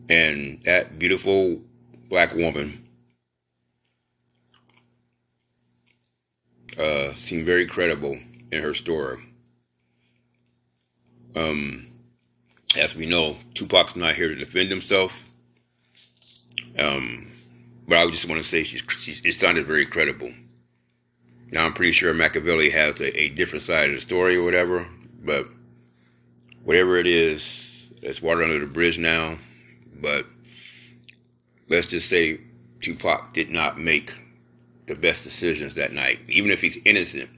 And 0.08 0.62
that 0.64 0.98
beautiful 0.98 1.60
black 2.08 2.34
woman 2.34 2.88
uh, 6.78 7.12
seemed 7.14 7.46
very 7.46 7.66
credible 7.66 8.18
in 8.50 8.62
her 8.62 8.74
story. 8.74 9.18
Um, 11.36 11.88
as 12.76 12.94
we 12.94 13.06
know, 13.06 13.36
Tupac's 13.54 13.96
not 13.96 14.14
here 14.14 14.28
to 14.28 14.34
defend 14.34 14.70
himself. 14.70 15.24
Um, 16.78 17.30
but 17.86 17.98
I 17.98 18.10
just 18.10 18.28
want 18.28 18.42
to 18.42 18.48
say 18.48 18.62
she's, 18.62 18.82
she's, 19.00 19.20
it 19.24 19.34
sounded 19.34 19.66
very 19.66 19.86
credible. 19.86 20.32
Now 21.50 21.64
I'm 21.64 21.72
pretty 21.72 21.92
sure 21.92 22.12
Machiavelli 22.12 22.70
has 22.70 23.00
a, 23.00 23.20
a, 23.20 23.28
different 23.30 23.64
side 23.64 23.88
of 23.88 23.96
the 23.96 24.00
story 24.02 24.36
or 24.36 24.42
whatever, 24.42 24.86
but 25.22 25.46
whatever 26.62 26.98
it 26.98 27.06
is, 27.06 27.42
it's 28.02 28.20
water 28.20 28.42
under 28.42 28.58
the 28.58 28.66
bridge 28.66 28.98
now. 28.98 29.38
But 30.00 30.26
let's 31.68 31.86
just 31.86 32.08
say 32.08 32.40
Tupac 32.80 33.32
did 33.32 33.50
not 33.50 33.78
make 33.78 34.12
the 34.86 34.94
best 34.94 35.24
decisions 35.24 35.74
that 35.74 35.92
night. 35.92 36.18
Even 36.28 36.50
if 36.50 36.60
he's 36.60 36.78
innocent, 36.84 37.30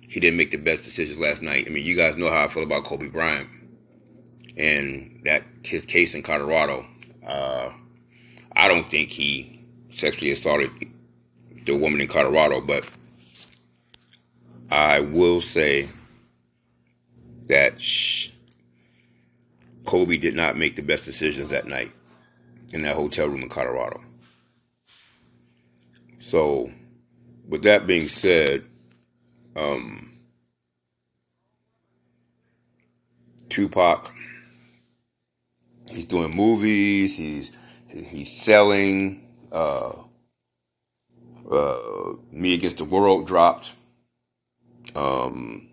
he 0.00 0.20
didn't 0.20 0.36
make 0.36 0.50
the 0.50 0.56
best 0.56 0.82
decisions 0.82 1.18
last 1.18 1.42
night. 1.42 1.66
I 1.66 1.70
mean, 1.70 1.84
you 1.84 1.96
guys 1.96 2.16
know 2.16 2.30
how 2.30 2.44
I 2.44 2.48
feel 2.48 2.62
about 2.62 2.84
Kobe 2.84 3.08
Bryant 3.08 3.48
and 4.56 5.20
that 5.24 5.44
his 5.62 5.86
case 5.86 6.14
in 6.14 6.22
Colorado. 6.22 6.84
Uh, 7.26 7.70
I 8.52 8.68
don't 8.68 8.90
think 8.90 9.10
he 9.10 9.64
sexually 9.92 10.32
assaulted 10.32 10.70
the 11.66 11.76
woman 11.76 12.00
in 12.00 12.08
Colorado, 12.08 12.60
but 12.60 12.84
I 14.70 15.00
will 15.00 15.40
say 15.40 15.88
that 17.48 17.74
Kobe 19.86 20.16
did 20.18 20.34
not 20.34 20.58
make 20.58 20.76
the 20.76 20.82
best 20.82 21.04
decisions 21.04 21.50
that 21.50 21.66
night 21.66 21.92
in 22.72 22.82
that 22.82 22.96
hotel 22.96 23.28
room 23.28 23.42
in 23.42 23.48
Colorado. 23.48 24.00
So, 26.20 26.70
with 27.48 27.62
that 27.62 27.86
being 27.86 28.08
said, 28.08 28.64
um, 29.56 30.10
Tupac. 33.48 34.12
He's 35.90 36.06
doing 36.06 36.36
movies. 36.36 37.16
He's 37.16 37.52
he's 37.88 38.30
selling. 38.42 39.26
Uh, 39.50 39.92
uh, 41.50 42.12
Me 42.30 42.54
Against 42.54 42.78
the 42.78 42.84
World 42.84 43.26
dropped. 43.26 43.74
Um, 44.98 45.68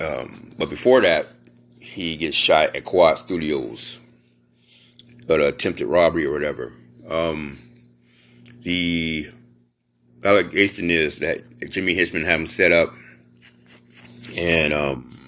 um, 0.00 0.50
but 0.58 0.70
before 0.70 1.02
that, 1.02 1.26
he 1.80 2.16
gets 2.16 2.36
shot 2.36 2.74
at 2.74 2.84
Quad 2.84 3.18
Studios, 3.18 3.98
an 5.28 5.40
attempted 5.42 5.86
robbery 5.86 6.24
or 6.26 6.32
whatever. 6.32 6.72
Um, 7.08 7.58
the 8.62 9.30
allegation 10.24 10.90
is 10.90 11.18
that 11.18 11.42
Jimmy 11.70 11.94
Henchman 11.94 12.24
had 12.24 12.40
him 12.40 12.46
set 12.46 12.72
up, 12.72 12.94
and 14.34 14.72
um, 14.72 15.18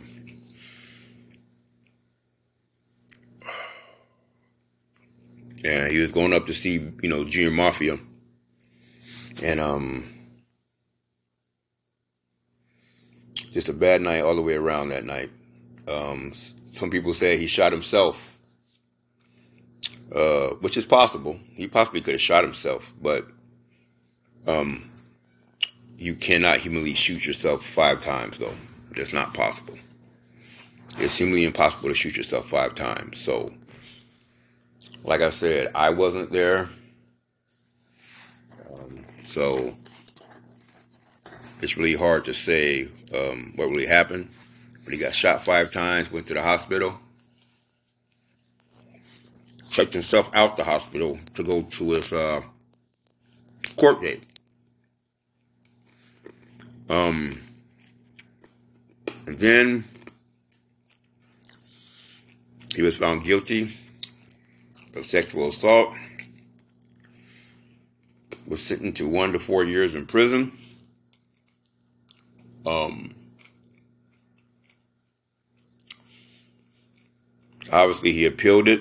and 5.64 5.92
he 5.92 5.98
was 5.98 6.12
going 6.12 6.32
up 6.32 6.46
to 6.46 6.54
see 6.54 6.92
you 7.02 7.08
know 7.10 7.24
Junior 7.24 7.50
Mafia, 7.50 7.98
and 9.42 9.60
um, 9.60 10.15
just 13.56 13.70
a 13.70 13.72
bad 13.72 14.02
night 14.02 14.20
all 14.20 14.36
the 14.36 14.42
way 14.42 14.52
around 14.52 14.90
that 14.90 15.06
night. 15.06 15.30
Um, 15.88 16.30
some 16.74 16.90
people 16.90 17.14
say 17.14 17.38
he 17.38 17.46
shot 17.46 17.72
himself, 17.72 18.36
uh, 20.14 20.48
which 20.60 20.76
is 20.76 20.84
possible. 20.84 21.40
He 21.54 21.66
possibly 21.66 22.02
could 22.02 22.12
have 22.12 22.20
shot 22.20 22.44
himself, 22.44 22.92
but 23.00 23.26
um, 24.46 24.90
you 25.96 26.14
cannot 26.14 26.58
humanly 26.58 26.92
shoot 26.92 27.26
yourself 27.26 27.64
five 27.64 28.02
times, 28.02 28.36
though. 28.36 28.52
That's 28.94 29.14
not 29.14 29.32
possible. 29.32 29.78
It's 30.98 31.16
humanly 31.16 31.44
impossible 31.44 31.88
to 31.88 31.94
shoot 31.94 32.18
yourself 32.18 32.50
five 32.50 32.74
times. 32.74 33.18
So, 33.18 33.54
like 35.02 35.22
I 35.22 35.30
said, 35.30 35.70
I 35.74 35.88
wasn't 35.88 36.30
there. 36.30 36.68
Um, 38.68 39.06
so, 39.32 39.74
it's 41.62 41.76
really 41.76 41.94
hard 41.94 42.24
to 42.26 42.34
say 42.34 42.88
um, 43.14 43.52
what 43.56 43.68
really 43.68 43.86
happened. 43.86 44.28
But 44.84 44.92
he 44.92 44.98
got 44.98 45.14
shot 45.14 45.44
five 45.44 45.72
times, 45.72 46.12
went 46.12 46.28
to 46.28 46.34
the 46.34 46.42
hospital, 46.42 46.98
checked 49.70 49.92
himself 49.92 50.30
out 50.34 50.56
the 50.56 50.64
hospital 50.64 51.18
to 51.34 51.42
go 51.42 51.62
to 51.62 51.90
his 51.90 52.12
uh, 52.12 52.40
court 53.76 54.00
date. 54.00 54.22
Um, 56.88 57.40
and 59.26 59.38
then 59.38 59.84
he 62.74 62.82
was 62.82 62.96
found 62.98 63.24
guilty 63.24 63.76
of 64.94 65.04
sexual 65.04 65.48
assault, 65.48 65.94
was 68.46 68.62
sentenced 68.62 68.98
to 68.98 69.08
one 69.08 69.32
to 69.32 69.40
four 69.40 69.64
years 69.64 69.94
in 69.96 70.06
prison. 70.06 70.56
Um, 72.66 73.14
obviously, 77.72 78.12
he 78.12 78.26
appealed 78.26 78.68
it. 78.68 78.80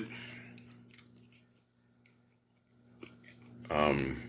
Um, 3.70 4.22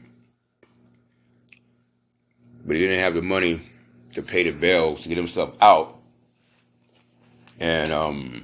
but 2.65 2.75
he 2.75 2.81
didn't 2.81 2.99
have 2.99 3.15
the 3.15 3.21
money 3.21 3.61
to 4.15 4.21
pay 4.23 4.43
the 4.43 4.51
bail 4.51 4.95
to 4.97 5.09
get 5.09 5.17
himself 5.17 5.55
out. 5.61 5.99
And 7.59 7.91
um, 7.91 8.43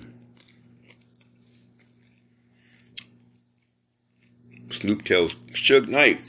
Snoop 4.71 5.04
tells 5.06 5.36
Suge 5.54 5.88
Knight, 5.88 6.21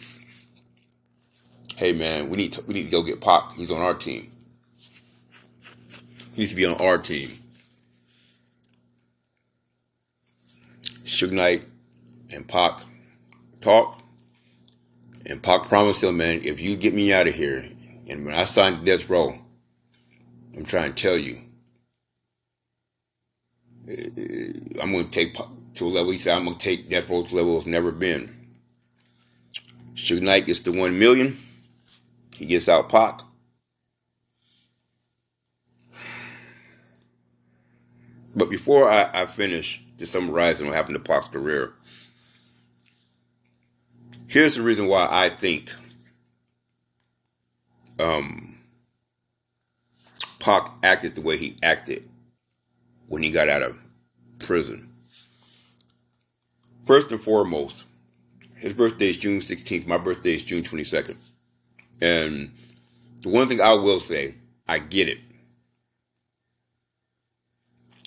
"Hey 1.77 1.93
man, 1.93 2.31
we 2.31 2.39
need 2.39 2.55
to, 2.55 2.63
we 2.63 2.75
need 2.75 2.85
to 2.85 2.91
go 2.91 3.03
get 3.03 3.21
Pac. 3.23 3.53
He's 3.55 3.73
on 3.73 3.83
our 3.83 3.95
team. 3.95 4.31
He 6.35 6.47
to 6.47 6.55
be 6.55 6.67
on 6.67 6.77
our 6.77 6.99
team." 6.99 7.31
Suge 11.05 11.33
Knight 11.33 11.65
and 12.31 12.47
Pac 12.49 12.81
talk, 13.61 14.01
and 15.27 15.43
Pac 15.43 15.65
promised 15.69 16.03
him, 16.03 16.17
"Man, 16.19 16.41
if 16.45 16.61
you 16.61 16.77
get 16.77 16.95
me 16.95 17.13
out 17.13 17.29
of 17.29 17.35
here, 17.35 17.65
and 18.09 18.25
when 18.25 18.35
I 18.35 18.45
signed 18.45 18.85
Death 18.85 19.09
Row, 19.11 19.39
I'm 20.57 20.65
trying 20.65 20.95
to 20.95 21.03
tell 21.03 21.19
you, 21.19 21.41
eh, 23.89 24.53
I'm 24.81 24.93
going 24.93 25.05
to 25.05 25.11
take 25.11 25.37
to 25.75 25.87
a 25.87 25.89
level. 25.89 26.13
He 26.13 26.19
said, 26.19 26.37
I'm 26.37 26.45
going 26.45 26.59
to 26.59 26.65
take 26.65 26.89
Death 26.91 27.09
Row 27.09 27.25
to 27.25 27.35
a 27.35 27.37
level 27.37 27.59
it's 27.59 27.67
never 27.67 27.93
been. 27.93 28.35
Suge 29.95 30.21
Knight 30.23 30.47
gets 30.47 30.61
the 30.61 30.73
one 30.73 30.99
million. 30.99 31.39
He 32.35 32.47
gets 32.47 32.69
out 32.69 32.89
Pac. 32.89 33.21
But 38.37 38.51
before 38.51 38.89
I, 38.89 39.11
I 39.15 39.27
finish 39.27 39.83
just 39.99 40.13
summarizing 40.13 40.67
what 40.67 40.75
happened 40.75 40.97
to 40.97 41.01
Pac's 41.01 41.29
career, 41.29 41.73
here's 44.29 44.57
the 44.57 44.63
reason 44.63 44.89
why 44.89 45.07
I 45.11 45.29
think 45.29 45.71
um, 48.01 48.59
Pac 50.41 50.77
acted 50.83 51.15
the 51.15 51.21
way 51.21 51.37
he 51.37 51.57
acted 51.63 52.09
when 53.09 53.23
he 53.23 53.31
got 53.31 53.49
out 53.49 53.63
of 53.63 53.77
prison. 54.41 54.91
First 56.87 57.13
and 57.13 57.23
foremost, 57.23 57.85
his 58.57 58.73
birthday 58.73 59.11
is 59.11 59.17
June 59.19 59.41
16th. 59.41 59.87
My 59.87 59.99
birthday 59.99 60.35
is 60.35 60.43
June 60.43 60.63
22nd. 60.63 61.17
And 62.01 62.51
the 63.21 63.29
one 63.29 63.49
thing 63.49 63.61
I 63.61 63.75
will 63.75 64.01
say, 64.01 64.35
I 64.67 64.79
get 64.79 65.09
it. 65.09 65.19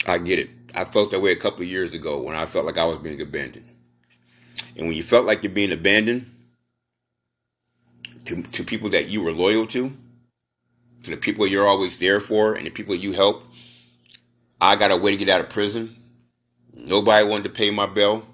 I 0.07 0.17
get 0.17 0.39
it. 0.39 0.49
I 0.73 0.85
felt 0.85 1.11
that 1.11 1.21
way 1.21 1.31
a 1.33 1.35
couple 1.37 1.61
of 1.61 1.67
years 1.67 1.93
ago 1.93 2.21
when 2.21 2.35
I 2.35 2.45
felt 2.45 2.65
like 2.65 2.77
I 2.77 2.85
was 2.85 2.97
being 2.97 3.21
abandoned. 3.21 3.65
And 4.77 4.87
when 4.87 4.95
you 4.95 5.03
felt 5.03 5.25
like 5.25 5.43
you're 5.43 5.51
being 5.51 5.71
abandoned 5.71 6.31
to, 8.25 8.41
to 8.41 8.63
people 8.63 8.89
that 8.91 9.09
you 9.09 9.21
were 9.21 9.31
loyal 9.31 9.67
to, 9.67 9.91
to 11.03 11.11
the 11.11 11.17
people 11.17 11.45
you're 11.45 11.67
always 11.67 11.97
there 11.97 12.19
for, 12.19 12.55
and 12.55 12.65
the 12.65 12.69
people 12.69 12.95
you 12.95 13.11
help, 13.11 13.43
I 14.61 14.75
got 14.75 14.91
a 14.91 14.97
way 14.97 15.11
to 15.11 15.17
get 15.17 15.29
out 15.29 15.41
of 15.41 15.49
prison. 15.49 15.95
Nobody 16.73 17.27
wanted 17.27 17.45
to 17.45 17.49
pay 17.49 17.69
my 17.69 17.85
bill. 17.85 18.25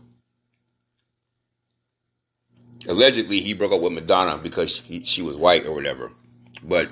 Allegedly, 2.88 3.39
he 3.39 3.53
broke 3.53 3.71
up 3.71 3.81
with 3.81 3.93
Madonna 3.93 4.38
because 4.38 4.79
he, 4.81 5.03
she 5.05 5.21
was 5.21 5.38
white 5.38 5.65
or 5.65 5.73
whatever. 5.73 6.12
But 6.62 6.89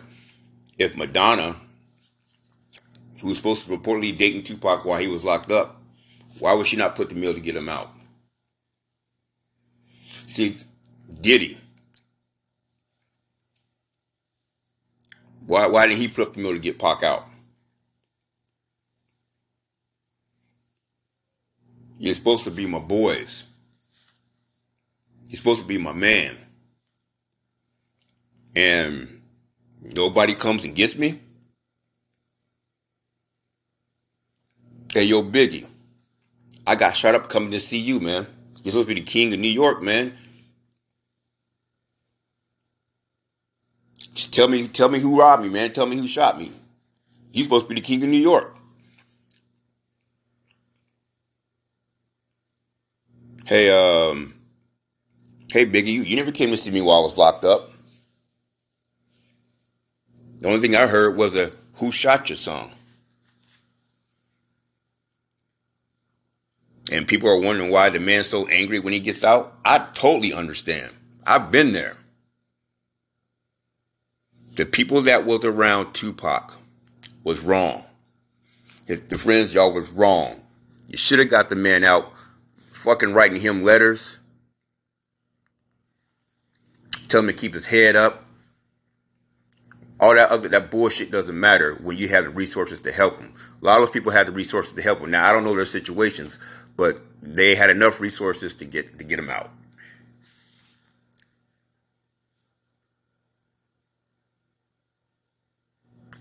if 0.78 0.96
Madonna, 0.96 1.58
who 3.22 3.30
was 3.30 3.38
supposed 3.38 3.66
to 3.66 3.78
reportedly 3.78 4.18
dating 4.18 4.44
Tupac 4.44 4.84
while 4.84 5.00
he 5.00 5.08
was 5.08 5.24
locked 5.24 5.52
up, 5.52 5.82
why 6.40 6.54
would 6.54 6.68
she 6.68 6.76
not 6.76 6.96
put 6.96 7.10
the 7.10 7.16
mill 7.16 7.34
to 7.34 7.40
get 7.40 7.56
him 7.56 7.70
out? 7.70 7.90
See, 10.26 10.58
Diddy. 11.22 11.58
Why, 15.46 15.68
why 15.68 15.88
did 15.88 15.98
he 15.98 16.08
put 16.08 16.30
up 16.30 16.34
the 16.34 16.42
mill 16.42 16.54
to 16.54 16.60
get 16.60 16.80
Pac 16.80 17.04
out? 17.04 17.26
You're 21.98 22.16
supposed 22.16 22.46
to 22.46 22.52
be 22.52 22.66
my 22.66 22.80
boys. 22.80 23.44
You're 25.30 25.38
supposed 25.38 25.62
to 25.62 25.68
be 25.68 25.78
my 25.78 25.94
man. 25.94 26.38
And 28.56 29.22
nobody 29.82 30.34
comes 30.34 30.64
and 30.64 30.76
gets 30.76 30.96
me? 30.96 31.20
Hey, 34.93 35.04
yo, 35.06 35.23
Biggie. 35.23 35.67
I 36.67 36.75
got 36.75 36.95
shot 36.95 37.15
up 37.15 37.30
coming 37.30 37.51
to 37.51 37.60
see 37.62 37.77
you, 37.80 37.99
man. 37.99 38.27
You're 38.63 38.71
supposed 38.71 38.89
to 38.89 38.95
be 38.95 39.01
the 39.01 39.06
king 39.08 39.34
of 39.34 39.39
New 39.39 39.49
York, 39.49 39.82
man. 39.82 40.13
Just 44.13 44.34
tell 44.34 44.47
me, 44.47 44.67
tell 44.67 44.89
me 44.89 44.99
who 44.99 45.19
robbed 45.19 45.43
me, 45.43 45.49
man. 45.49 45.73
Tell 45.73 45.86
me 45.86 45.97
who 45.97 46.08
shot 46.08 46.39
me. 46.39 46.51
You're 47.34 47.45
supposed 47.45 47.63
to 47.65 47.69
be 47.69 47.75
the 47.75 47.82
king 47.88 48.04
of 48.04 48.10
New 48.10 48.17
York. 48.19 48.56
Hey, 53.45 53.69
um, 53.71 54.36
hey, 55.54 55.65
Biggie, 55.65 55.88
you, 55.93 56.04
you 56.04 56.15
never 56.17 56.32
came 56.32 56.51
to 56.51 56.58
see 56.58 56.71
me 56.71 56.82
while 56.82 56.99
I 56.99 57.01
was 57.04 57.17
locked 57.17 57.45
up. 57.45 57.71
The 60.39 60.47
only 60.47 60.62
thing 60.62 60.75
I 60.75 60.88
heard 60.88 61.17
was 61.17 61.36
a 61.36 61.51
"Who 61.75 61.91
Shot 61.91 62.30
You" 62.30 62.36
song, 62.36 62.71
and 66.91 67.08
people 67.08 67.30
are 67.30 67.39
wondering 67.39 67.71
why 67.71 67.89
the 67.89 67.99
man's 67.99 68.27
so 68.27 68.47
angry 68.47 68.80
when 68.80 68.93
he 68.93 68.99
gets 68.99 69.23
out. 69.23 69.58
I 69.63 69.80
totally 69.93 70.34
understand. 70.34 70.91
I've 71.25 71.51
been 71.51 71.71
there. 71.71 71.95
The 74.56 74.65
people 74.65 75.04
that 75.04 75.25
was 75.25 75.45
around 75.45 75.93
Tupac 75.93 76.54
was 77.23 77.39
wrong. 77.39 77.86
If 78.88 79.08
the 79.08 79.17
friends 79.17 79.54
y'all 79.54 79.73
was 79.73 79.89
wrong, 79.91 80.41
you 80.88 80.97
should 80.97 81.19
have 81.19 81.30
got 81.30 81.47
the 81.49 81.56
man 81.56 81.86
out, 81.86 82.12
fucking 82.73 83.13
writing 83.13 83.39
him 83.39 83.63
letters, 83.63 84.19
tell 87.08 87.21
him 87.21 87.27
to 87.27 87.34
keep 87.34 87.54
his 87.54 87.65
head 87.65 87.95
up. 87.95 88.25
All 90.01 90.15
that 90.15 90.32
other 90.32 90.49
that 90.49 90.71
bullshit 90.71 91.12
doesn't 91.12 91.39
matter 91.39 91.75
when 91.75 91.97
you 91.97 92.10
have 92.10 92.25
the 92.25 92.32
resources 92.32 92.82
to 92.82 92.91
help 92.91 93.21
him. 93.21 93.34
A 93.62 93.65
lot 93.65 93.80
of 93.80 93.86
those 93.86 93.93
people 93.93 94.12
had 94.12 94.27
the 94.27 94.32
resources 94.32 94.73
to 94.73 94.82
help 94.82 94.99
him. 94.99 95.12
Now 95.12 95.30
I 95.30 95.32
don't 95.32 95.43
know 95.43 95.56
their 95.56 95.65
situations, 95.65 96.39
but 96.78 97.02
they 97.22 97.56
had 97.56 97.70
enough 97.70 98.00
resources 98.00 98.54
to 98.56 98.66
get 98.66 98.98
to 98.98 99.04
get 99.04 99.20
him 99.20 99.30
out. 99.30 99.52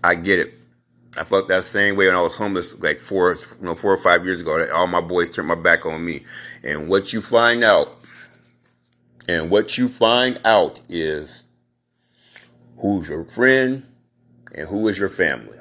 I 0.03 0.15
get 0.15 0.39
it. 0.39 0.53
I 1.17 1.25
felt 1.25 1.47
that 1.49 1.63
same 1.63 1.95
way 1.95 2.07
when 2.07 2.15
I 2.15 2.21
was 2.21 2.35
homeless, 2.35 2.73
like 2.79 2.99
four, 2.99 3.33
you 3.59 3.65
know, 3.65 3.75
four 3.75 3.93
or 3.93 4.01
five 4.01 4.25
years 4.25 4.41
ago. 4.41 4.65
All 4.73 4.87
my 4.87 5.01
boys 5.01 5.29
turned 5.29 5.47
my 5.49 5.55
back 5.55 5.85
on 5.85 6.03
me, 6.03 6.23
and 6.63 6.87
what 6.87 7.11
you 7.11 7.21
find 7.21 7.63
out, 7.63 7.97
and 9.27 9.49
what 9.51 9.77
you 9.77 9.89
find 9.89 10.39
out 10.45 10.81
is 10.89 11.43
who's 12.77 13.09
your 13.09 13.25
friend 13.25 13.83
and 14.55 14.67
who 14.67 14.87
is 14.87 14.97
your 14.97 15.09
family. 15.09 15.57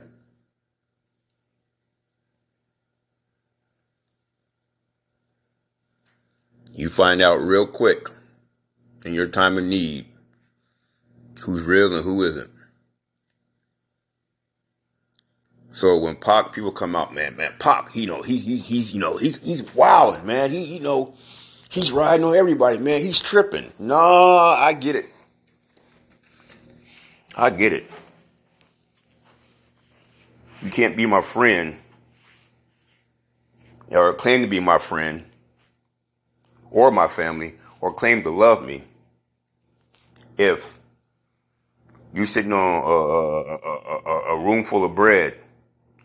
You 6.75 6.89
find 6.89 7.21
out 7.23 7.41
real 7.41 7.67
quick 7.67 8.09
in 9.05 9.15
your 9.15 9.27
time 9.29 9.59
of 9.59 9.65
need 9.65 10.07
who's 11.43 11.63
real 11.63 11.95
and 11.95 12.05
who 12.05 12.23
isn't. 12.23 12.51
So 15.73 15.97
when 15.99 16.17
Pac 16.17 16.53
people 16.53 16.73
come 16.73 16.97
out, 16.97 17.15
man, 17.15 17.37
man, 17.37 17.55
Pac, 17.59 17.95
you 17.95 18.07
know, 18.07 18.23
he's 18.23 18.45
he's 18.45 18.67
he's 18.67 18.93
you 18.93 19.01
know, 19.01 19.17
he's 19.17 19.39
he's 19.39 19.63
wilding, 19.75 20.27
man. 20.27 20.51
He 20.51 20.65
you 20.65 20.81
know, 20.81 21.15
he's 21.69 21.93
riding 21.93 22.25
on 22.25 22.35
everybody, 22.35 22.79
man. 22.79 23.01
He's 23.01 23.21
tripping. 23.21 23.73
No, 23.79 23.97
I 23.97 24.73
get 24.73 24.97
it. 24.97 25.07
I 27.37 27.51
get 27.51 27.73
it. 27.73 27.85
You 30.63 30.71
can't 30.71 30.97
be 30.97 31.07
my 31.07 31.23
friend 31.23 31.79
or 33.91 34.13
claim 34.15 34.43
to 34.43 34.49
be 34.49 34.61
my 34.61 34.79
friend 34.79 35.25
or 36.71 36.91
my 36.91 37.09
family 37.09 37.55
or 37.81 37.93
claim 37.93 38.23
to 38.23 38.31
love 38.31 38.65
me 38.65 38.85
if 40.39 40.79
you 42.15 42.27
sitting 42.27 42.53
on 42.53 42.83
a, 42.83 42.89
a, 42.89 44.11
a, 44.11 44.37
a 44.37 44.45
room 44.45 44.65
full 44.65 44.85
of 44.85 44.95
bread 44.95 45.39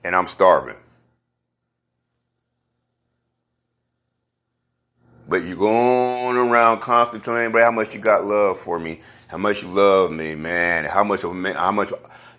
and 0.03 0.15
I'm 0.15 0.27
starving. 0.27 0.75
But 5.27 5.43
you're 5.45 5.55
going 5.57 6.37
around 6.37 6.81
constantly 6.81 7.25
telling 7.25 7.41
everybody 7.41 7.63
how 7.63 7.71
much 7.71 7.95
you 7.95 7.99
got 7.99 8.25
love 8.25 8.59
for 8.59 8.77
me, 8.77 9.01
how 9.27 9.37
much 9.37 9.63
you 9.63 9.69
love 9.69 10.11
me, 10.11 10.35
man, 10.35 10.85
how 10.85 11.03
much 11.03 11.23
of 11.23 11.33
man, 11.33 11.55
how 11.55 11.71
much 11.71 11.91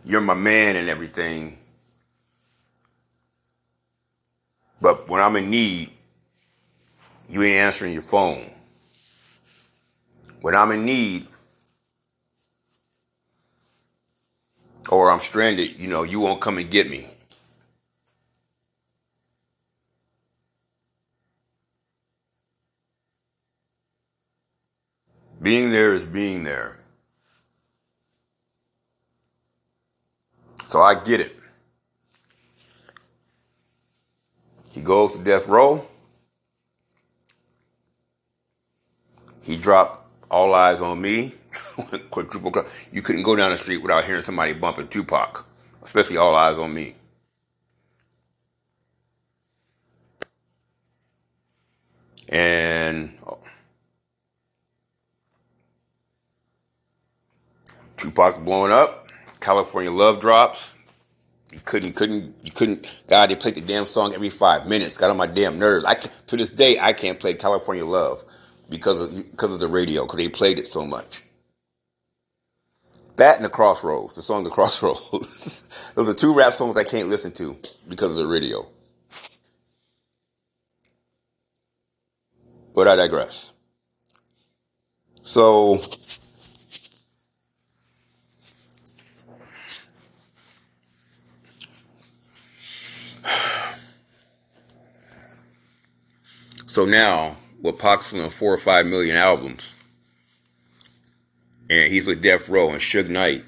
you're 0.05 0.21
my 0.21 0.35
man 0.35 0.77
and 0.77 0.89
everything. 0.89 1.59
But 4.81 5.09
when 5.09 5.21
I'm 5.21 5.35
in 5.37 5.51
need, 5.51 5.91
you 7.29 7.43
ain't 7.43 7.57
answering 7.57 7.93
your 7.93 8.03
phone. 8.03 8.51
When 10.41 10.55
I'm 10.55 10.73
in 10.73 10.85
need, 10.85 11.27
or 14.89 15.11
I'm 15.11 15.21
stranded, 15.21 15.79
you 15.79 15.89
know, 15.89 16.05
you 16.05 16.21
won't 16.21 16.41
come 16.41 16.59
and 16.59 16.71
get 16.71 16.89
me. 16.89 17.09
Being 25.43 25.71
there 25.71 25.95
is 25.95 26.05
being 26.05 26.45
there. 26.45 26.79
So 30.69 30.81
I 30.81 30.95
get 30.95 31.21
it. 31.21 31.37
He 34.71 34.81
goes 34.81 35.13
to 35.13 35.19
death 35.19 35.47
row. 35.47 35.87
He 39.47 39.57
dropped 39.57 40.05
all 40.29 40.53
eyes 40.55 40.81
on 40.81 41.01
me. 41.01 41.33
Quadruple. 42.11 42.67
You 42.93 43.01
couldn't 43.01 43.23
go 43.23 43.37
down 43.37 43.53
the 43.53 43.59
street 43.59 43.79
without 43.79 44.05
hearing 44.05 44.23
somebody 44.23 44.55
bumping 44.55 44.89
Tupac, 44.89 45.47
especially 45.85 46.17
all 46.17 46.35
eyes 46.35 46.59
on 46.59 46.75
me. 46.75 46.97
And 52.29 53.17
oh, 53.25 53.39
Tupac's 57.97 58.39
blowing 58.39 58.73
up. 58.73 59.11
California 59.39 59.93
Love 59.93 60.21
drops. 60.21 60.59
You 61.53 61.61
couldn't, 61.65 61.93
couldn't, 61.93 62.35
you 62.43 62.51
couldn't. 62.51 62.93
God, 63.07 63.31
they 63.31 63.37
played 63.37 63.55
the 63.55 63.61
damn 63.61 63.87
song 63.87 64.13
every 64.13 64.29
five 64.29 64.67
minutes. 64.67 64.97
Got 64.97 65.11
on 65.11 65.17
my 65.17 65.27
damn 65.27 65.61
nerves. 65.61 65.85
I 65.85 65.95
can, 65.95 66.11
to 66.27 66.37
this 66.37 66.51
day, 66.51 66.81
I 66.81 66.93
can't 66.93 67.21
play 67.21 67.35
California 67.35 67.85
Love 67.85 68.25
because 68.71 69.01
of 69.01 69.15
because 69.17 69.55
of 69.55 69.61
the 69.61 69.69
radio 69.69 70.05
because 70.05 70.19
they 70.19 70.29
played 70.29 70.59
it 70.59 70.69
so 70.69 70.87
much. 70.87 71.25
That 73.17 73.37
and 73.37 73.45
the 73.45 73.51
Crossroads, 73.51 74.17
the 74.17 74.23
song 74.23 74.45
The 74.45 74.51
Crossroads. 74.51 75.69
Those 75.97 76.11
are 76.11 76.15
two 76.15 76.35
rap 76.35 76.55
songs 76.55 76.79
I 76.79 76.85
can't 76.85 77.09
listen 77.09 77.33
to 77.35 77.57
because 77.89 78.11
of 78.13 78.17
the 78.17 78.27
radio. 78.27 78.67
But 82.75 82.89
I 82.89 82.97
digress. 82.97 83.53
So 85.23 85.81
So 96.69 96.85
now, 96.87 97.37
with 97.73 98.21
on 98.21 98.31
four 98.31 98.53
or 98.53 98.59
five 98.59 98.87
million 98.87 99.17
albums, 99.17 99.63
and 101.69 101.93
he's 101.93 102.07
with 102.07 102.23
Death 102.23 102.49
Row 102.49 102.71
and 102.71 102.81
Suge 102.81 103.09
Knight 103.09 103.45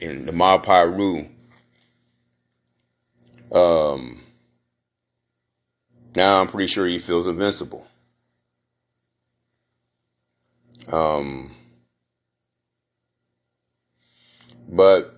and 0.00 0.26
the 0.28 0.32
Mob. 0.32 0.66
Um, 3.52 4.22
now 6.14 6.40
I'm 6.40 6.48
pretty 6.48 6.66
sure 6.66 6.86
he 6.86 6.98
feels 6.98 7.26
invincible. 7.26 7.86
Um, 10.92 11.54
but 14.68 15.14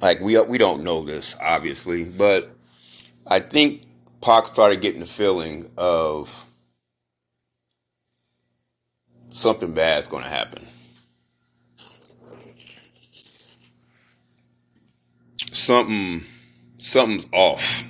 like 0.00 0.20
we 0.20 0.38
we 0.40 0.58
don't 0.58 0.84
know 0.84 1.02
this 1.02 1.34
obviously, 1.40 2.04
but 2.04 2.48
I 3.26 3.40
think 3.40 3.82
Pac 4.26 4.46
started 4.48 4.80
getting 4.80 4.98
the 4.98 5.06
feeling 5.06 5.70
of 5.78 6.46
something 9.30 9.72
bad's 9.72 10.08
going 10.08 10.24
to 10.24 10.28
happen. 10.28 10.66
Something, 15.52 16.24
something's 16.78 17.28
off. 17.30 17.84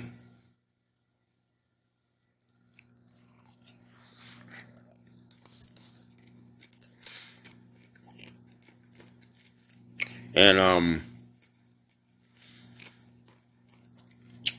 And 10.35 10.59
um, 10.59 11.03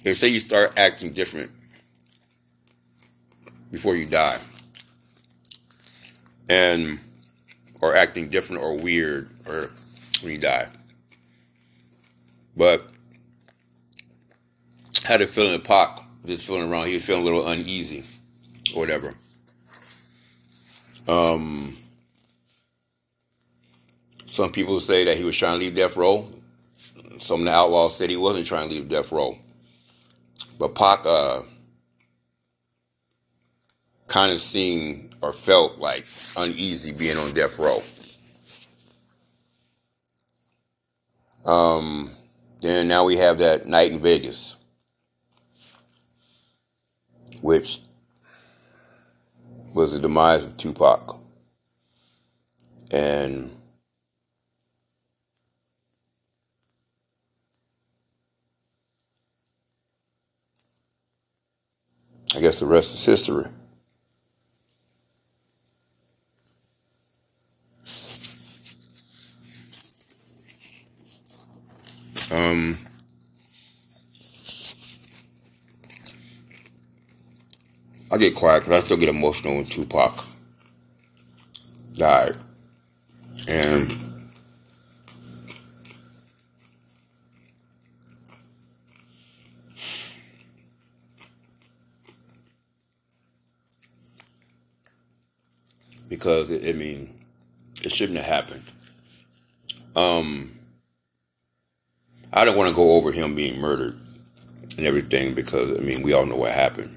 they 0.02 0.14
say 0.14 0.26
you 0.26 0.40
start 0.40 0.72
acting 0.76 1.12
different 1.12 1.52
before 3.70 3.96
you 3.96 4.06
die. 4.06 4.40
And 6.48 6.98
or 7.80 7.94
acting 7.94 8.28
different 8.28 8.62
or 8.62 8.76
weird 8.76 9.30
or 9.46 9.70
when 10.22 10.32
you 10.32 10.38
die. 10.38 10.68
But 12.56 12.88
had 15.04 15.22
a 15.22 15.26
feeling 15.26 15.52
that 15.52 15.64
Pac 15.64 16.00
just 16.26 16.44
feeling 16.46 16.70
around, 16.70 16.88
he 16.88 16.94
was 16.94 17.04
feeling 17.04 17.22
a 17.22 17.24
little 17.24 17.48
uneasy 17.48 18.04
or 18.74 18.80
whatever. 18.80 19.14
Um 21.06 21.76
some 24.26 24.52
people 24.52 24.78
say 24.78 25.04
that 25.04 25.16
he 25.16 25.24
was 25.24 25.36
trying 25.36 25.58
to 25.58 25.64
leave 25.64 25.74
death 25.74 25.96
row. 25.96 26.28
Some 27.18 27.40
of 27.40 27.46
the 27.46 27.52
outlaws 27.52 27.96
said 27.96 28.10
he 28.10 28.16
wasn't 28.16 28.46
trying 28.46 28.68
to 28.68 28.74
leave 28.74 28.88
death 28.88 29.10
row. 29.10 29.36
But 30.58 30.74
Pac 30.74 31.04
uh, 31.06 31.42
kind 34.08 34.32
of 34.32 34.40
seemed 34.40 35.14
or 35.22 35.32
felt 35.32 35.78
like 35.78 36.06
uneasy 36.36 36.92
being 36.92 37.16
on 37.18 37.34
death 37.34 37.58
row. 37.58 37.82
Um, 41.44 42.12
then 42.60 42.88
now 42.88 43.04
we 43.04 43.16
have 43.18 43.38
that 43.38 43.66
night 43.66 43.92
in 43.92 44.00
Vegas. 44.00 44.56
which 47.42 47.80
was 49.74 49.92
the 49.92 49.98
demise 49.98 50.42
of 50.42 50.56
Tupac. 50.56 51.16
And 52.90 53.50
I 62.34 62.40
guess 62.40 62.60
the 62.60 62.66
rest 62.66 62.94
is 62.94 63.04
history. 63.04 63.46
Um, 72.30 72.78
I 78.18 78.20
get 78.20 78.34
quiet 78.34 78.64
because 78.64 78.82
I 78.82 78.84
still 78.84 78.96
get 78.96 79.10
emotional 79.10 79.54
when 79.54 79.66
Tupac 79.66 80.24
died. 81.94 82.36
And 83.46 83.94
because 96.08 96.50
I 96.50 96.72
mean, 96.72 97.14
it 97.84 97.92
shouldn't 97.92 98.18
have 98.18 98.26
happened. 98.26 98.64
Um, 99.94 100.58
I 102.32 102.44
don't 102.44 102.56
want 102.56 102.68
to 102.68 102.74
go 102.74 102.94
over 102.96 103.12
him 103.12 103.36
being 103.36 103.60
murdered 103.60 103.96
and 104.76 104.84
everything 104.84 105.34
because 105.34 105.70
I 105.78 105.82
mean 105.84 106.02
we 106.02 106.14
all 106.14 106.26
know 106.26 106.34
what 106.34 106.50
happened. 106.50 106.96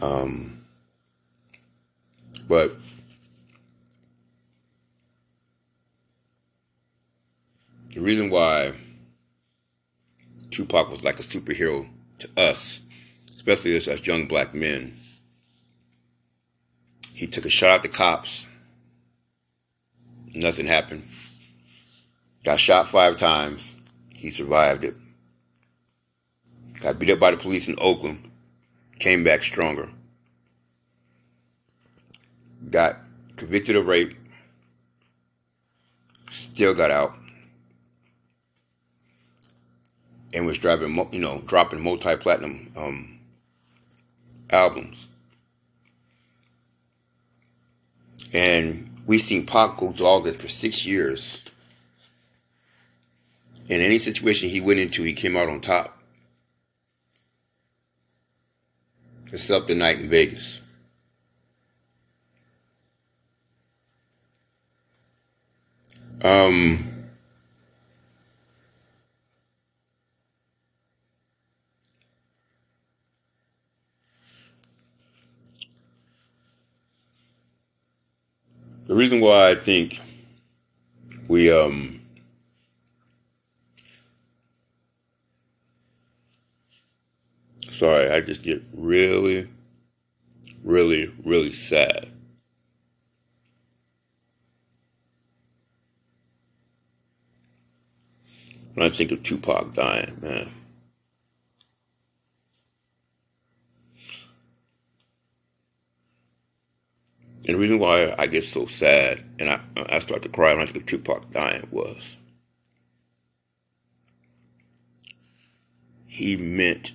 Um, 0.00 0.64
but 2.48 2.72
the 7.92 8.00
reason 8.00 8.30
why 8.30 8.72
Tupac 10.50 10.90
was 10.90 11.02
like 11.02 11.20
a 11.20 11.22
superhero 11.22 11.88
to 12.20 12.28
us, 12.36 12.80
especially 13.30 13.76
as, 13.76 13.88
as 13.88 14.06
young 14.06 14.26
black 14.26 14.54
men, 14.54 14.96
he 17.12 17.26
took 17.26 17.44
a 17.44 17.50
shot 17.50 17.70
at 17.70 17.82
the 17.82 17.88
cops. 17.88 18.46
Nothing 20.34 20.66
happened. 20.66 21.04
Got 22.44 22.60
shot 22.60 22.88
five 22.88 23.16
times. 23.16 23.74
He 24.10 24.30
survived 24.30 24.84
it. 24.84 24.94
Got 26.80 26.98
beat 26.98 27.10
up 27.10 27.18
by 27.18 27.32
the 27.32 27.36
police 27.36 27.66
in 27.66 27.74
Oakland. 27.78 28.30
Came 28.98 29.24
back 29.24 29.42
stronger. 29.42 29.88
Got 32.70 32.96
convicted 33.36 33.76
of 33.76 33.86
rape. 33.86 34.16
Still 36.30 36.74
got 36.74 36.90
out. 36.90 37.14
And 40.34 40.44
was 40.44 40.58
driving, 40.58 40.94
you 41.12 41.20
know, 41.20 41.40
dropping 41.46 41.80
multi-platinum 41.80 42.72
um, 42.76 43.18
albums. 44.50 45.06
And 48.32 48.90
we've 49.06 49.22
seen 49.22 49.46
Pac 49.46 49.78
go 49.78 49.92
through 49.92 50.04
all 50.04 50.20
this 50.20 50.36
for 50.36 50.48
six 50.48 50.84
years 50.84 51.38
in 53.68 53.82
any 53.82 53.98
situation 53.98 54.48
he 54.48 54.60
went 54.60 54.80
into, 54.80 55.02
he 55.02 55.12
came 55.12 55.36
out 55.36 55.48
on 55.48 55.60
top. 55.60 55.97
Except 59.32 59.68
the 59.68 59.74
night 59.74 59.98
in 60.00 60.08
Vegas. 60.08 60.60
Um, 66.22 66.84
the 78.86 78.94
reason 78.94 79.20
why 79.20 79.50
I 79.50 79.54
think 79.54 80.00
we 81.28 81.52
um 81.52 82.00
sorry, 87.78 88.10
I 88.10 88.20
just 88.20 88.42
get 88.42 88.60
really, 88.74 89.48
really, 90.64 91.12
really 91.24 91.52
sad. 91.52 92.08
When 98.74 98.84
I 98.84 98.90
think 98.90 99.12
of 99.12 99.22
Tupac 99.22 99.74
dying, 99.74 100.18
man. 100.20 100.50
And 107.46 107.54
the 107.54 107.58
reason 107.58 107.78
why 107.78 108.14
I 108.18 108.26
get 108.26 108.44
so 108.44 108.66
sad 108.66 109.24
and 109.38 109.48
I, 109.48 109.60
I 109.76 110.00
start 110.00 110.22
to 110.22 110.28
cry 110.28 110.52
when 110.52 110.62
I 110.62 110.66
think 110.66 110.78
of 110.78 110.86
Tupac 110.86 111.32
dying 111.32 111.66
was 111.70 112.16
he 116.06 116.36
meant 116.36 116.92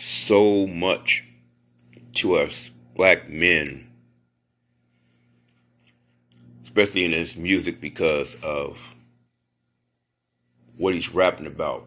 so 0.00 0.66
much 0.66 1.24
to 2.14 2.36
us 2.36 2.70
black 2.96 3.28
men, 3.28 3.86
especially 6.62 7.04
in 7.04 7.12
his 7.12 7.36
music 7.36 7.80
because 7.80 8.36
of 8.42 8.78
what 10.76 10.94
he's 10.94 11.12
rapping 11.12 11.46
about. 11.46 11.86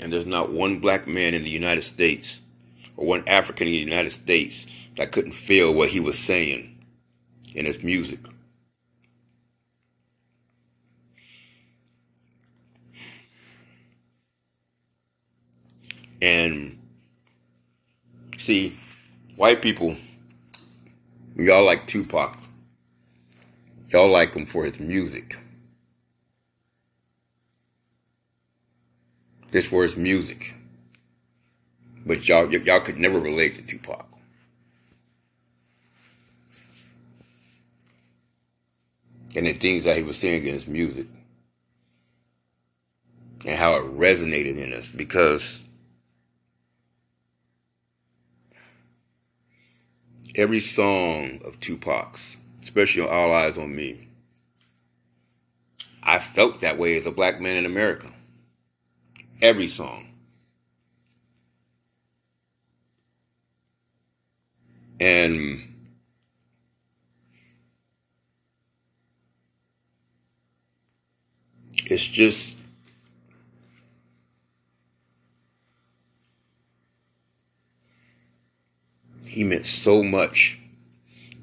And 0.00 0.12
there's 0.12 0.26
not 0.26 0.52
one 0.52 0.78
black 0.78 1.06
man 1.06 1.34
in 1.34 1.42
the 1.42 1.50
United 1.50 1.82
States 1.82 2.40
or 2.96 3.06
one 3.06 3.24
African 3.26 3.66
in 3.66 3.72
the 3.72 3.80
United 3.80 4.12
States 4.12 4.66
that 4.96 5.12
couldn't 5.12 5.32
feel 5.32 5.72
what 5.72 5.88
he 5.88 6.00
was 6.00 6.18
saying 6.18 6.84
in 7.54 7.64
his 7.64 7.82
music. 7.82 8.20
And 16.20 16.77
See, 18.38 18.78
white 19.34 19.60
people, 19.60 19.96
y'all 21.36 21.64
like 21.64 21.88
Tupac. 21.88 22.38
Y'all 23.88 24.08
like 24.08 24.34
him 24.34 24.46
for 24.46 24.64
his 24.64 24.78
music. 24.78 25.36
This 29.50 29.66
for 29.66 29.82
his 29.82 29.96
music. 29.96 30.54
But 32.06 32.28
y'all 32.28 32.50
y'all 32.50 32.80
could 32.80 32.98
never 32.98 33.18
relate 33.18 33.56
to 33.56 33.62
Tupac. 33.62 34.06
And 39.34 39.46
the 39.46 39.52
things 39.52 39.82
that 39.84 39.96
he 39.96 40.04
was 40.04 40.16
saying 40.16 40.46
in 40.46 40.54
his 40.54 40.68
music. 40.68 41.06
And 43.44 43.58
how 43.58 43.74
it 43.74 43.98
resonated 43.98 44.58
in 44.58 44.72
us 44.72 44.90
because 44.90 45.58
every 50.38 50.60
song 50.60 51.40
of 51.44 51.58
Tupac's, 51.58 52.36
especially 52.62 53.02
All 53.02 53.32
Eyes 53.32 53.58
on 53.58 53.74
Me, 53.74 54.06
I 56.00 56.20
felt 56.20 56.60
that 56.60 56.78
way 56.78 56.96
as 56.96 57.06
a 57.06 57.10
black 57.10 57.40
man 57.40 57.56
in 57.56 57.66
America. 57.66 58.08
Every 59.42 59.68
song. 59.68 60.06
And 65.00 65.74
it's 71.86 72.04
just 72.04 72.54
He 79.28 79.44
meant 79.44 79.66
so 79.66 80.02
much 80.02 80.58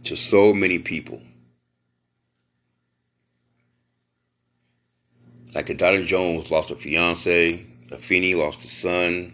to 0.05 0.15
so 0.17 0.53
many 0.53 0.79
people. 0.79 1.21
Like 5.53 5.75
Donnie 5.77 6.03
Jones 6.03 6.51
lost 6.51 6.71
a 6.71 6.75
fiance, 6.75 7.65
Afeni 7.89 8.35
lost 8.35 8.65
a 8.65 8.67
son. 8.67 9.31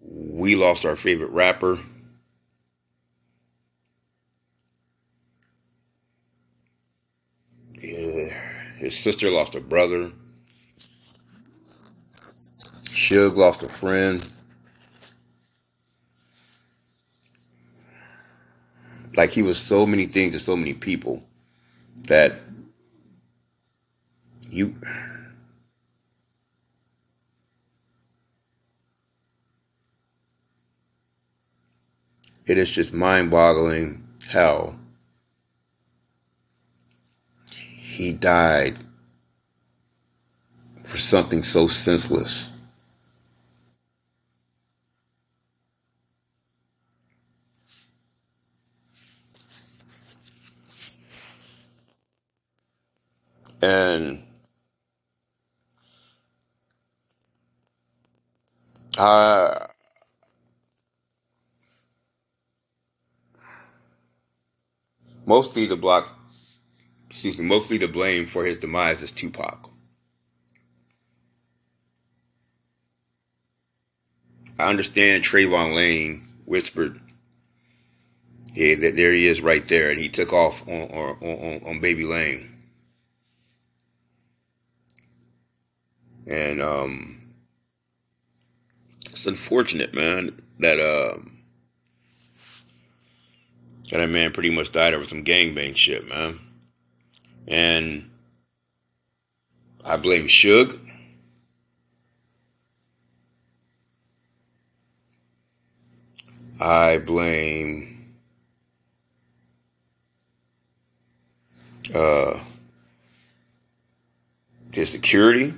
We 0.00 0.56
lost 0.56 0.84
our 0.84 0.96
favorite 0.96 1.30
rapper. 1.30 1.78
Yeah, 7.80 8.28
his 8.78 8.98
sister 8.98 9.30
lost 9.30 9.54
a 9.54 9.60
brother. 9.60 10.10
Suge 12.58 13.36
lost 13.36 13.62
a 13.62 13.68
friend. 13.68 14.28
Like 19.18 19.30
he 19.30 19.42
was 19.42 19.58
so 19.58 19.84
many 19.84 20.06
things 20.06 20.32
to 20.32 20.38
so 20.38 20.56
many 20.56 20.72
people 20.72 21.20
that 22.02 22.36
you 24.48 24.72
it 32.46 32.56
is 32.56 32.70
just 32.70 32.92
mind-boggling 32.92 34.06
how 34.28 34.72
he 37.50 38.12
died 38.12 38.76
for 40.84 40.96
something 40.96 41.42
so 41.42 41.66
senseless. 41.66 42.46
And 53.98 54.24
mostly 65.26 65.66
the 65.66 65.76
block, 65.76 66.08
excuse 67.10 67.38
me, 67.38 67.44
mostly 67.44 67.78
the 67.78 67.88
blame 67.88 68.26
for 68.26 68.44
his 68.46 68.58
demise 68.58 69.02
is 69.02 69.12
Tupac. 69.12 69.70
I 74.58 74.68
understand 74.68 75.24
Trayvon 75.24 75.74
Lane 75.76 76.28
whispered, 76.46 77.00
"Yeah, 78.54 78.76
that 78.76 78.96
there 78.96 79.12
he 79.12 79.28
is, 79.28 79.40
right 79.40 79.66
there," 79.68 79.90
and 79.90 80.00
he 80.00 80.08
took 80.08 80.32
off 80.32 80.66
on 80.68 80.90
on, 80.90 81.16
on, 81.22 81.62
on 81.66 81.80
Baby 81.80 82.04
Lane. 82.04 82.57
And 86.28 86.60
um, 86.60 87.22
it's 89.10 89.24
unfortunate, 89.24 89.94
man, 89.94 90.38
that 90.58 90.78
uh, 90.78 91.16
that 93.90 94.00
a 94.00 94.06
man 94.06 94.32
pretty 94.32 94.50
much 94.50 94.70
died 94.70 94.92
over 94.92 95.06
some 95.06 95.24
gangbang 95.24 95.74
shit, 95.74 96.06
man. 96.06 96.38
And 97.46 98.10
I 99.82 99.96
blame 99.96 100.28
Suge. 100.28 100.78
I 106.60 106.98
blame 106.98 108.16
uh, 111.94 112.38
his 114.72 114.90
security. 114.90 115.54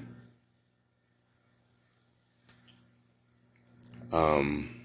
Um, 4.13 4.81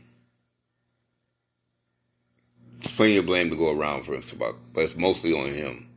plenty 2.81 3.17
of 3.17 3.25
blame 3.25 3.49
to 3.49 3.55
go 3.55 3.71
around 3.71 4.03
for 4.03 4.15
him, 4.15 4.23
but 4.37 4.55
it's 4.75 4.95
mostly 4.95 5.33
on 5.33 5.49
him. 5.49 5.87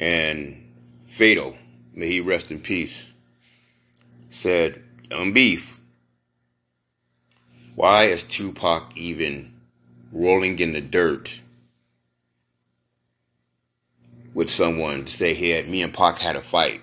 And 0.00 0.72
Fatal, 1.08 1.56
may 1.94 2.08
he 2.08 2.20
rest 2.20 2.50
in 2.50 2.60
peace, 2.60 3.08
said, 4.30 4.82
"On 5.10 5.32
beef, 5.32 5.80
why 7.74 8.04
is 8.04 8.22
Tupac 8.24 8.96
even 8.96 9.52
rolling 10.12 10.58
in 10.58 10.72
the 10.72 10.80
dirt 10.80 11.40
with 14.34 14.50
someone 14.50 15.06
to 15.06 15.12
say, 15.12 15.34
hey, 15.34 15.62
me 15.62 15.82
and 15.82 15.92
Pac 15.92 16.18
had 16.18 16.36
a 16.36 16.42
fight? 16.42 16.80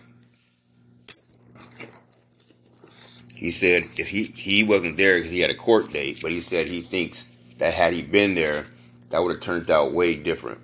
He 3.39 3.51
said 3.51 3.85
if 3.95 4.09
he, 4.09 4.23
he 4.23 4.65
wasn't 4.65 4.97
there 4.97 5.15
because 5.15 5.31
he 5.31 5.39
had 5.39 5.49
a 5.49 5.55
court 5.55 5.93
date, 5.93 6.19
but 6.21 6.29
he 6.29 6.41
said 6.41 6.67
he 6.67 6.81
thinks 6.81 7.23
that 7.57 7.73
had 7.73 7.93
he 7.93 8.01
been 8.01 8.35
there, 8.35 8.65
that 9.11 9.23
would 9.23 9.31
have 9.31 9.41
turned 9.41 9.71
out 9.71 9.93
way 9.93 10.13
different. 10.15 10.59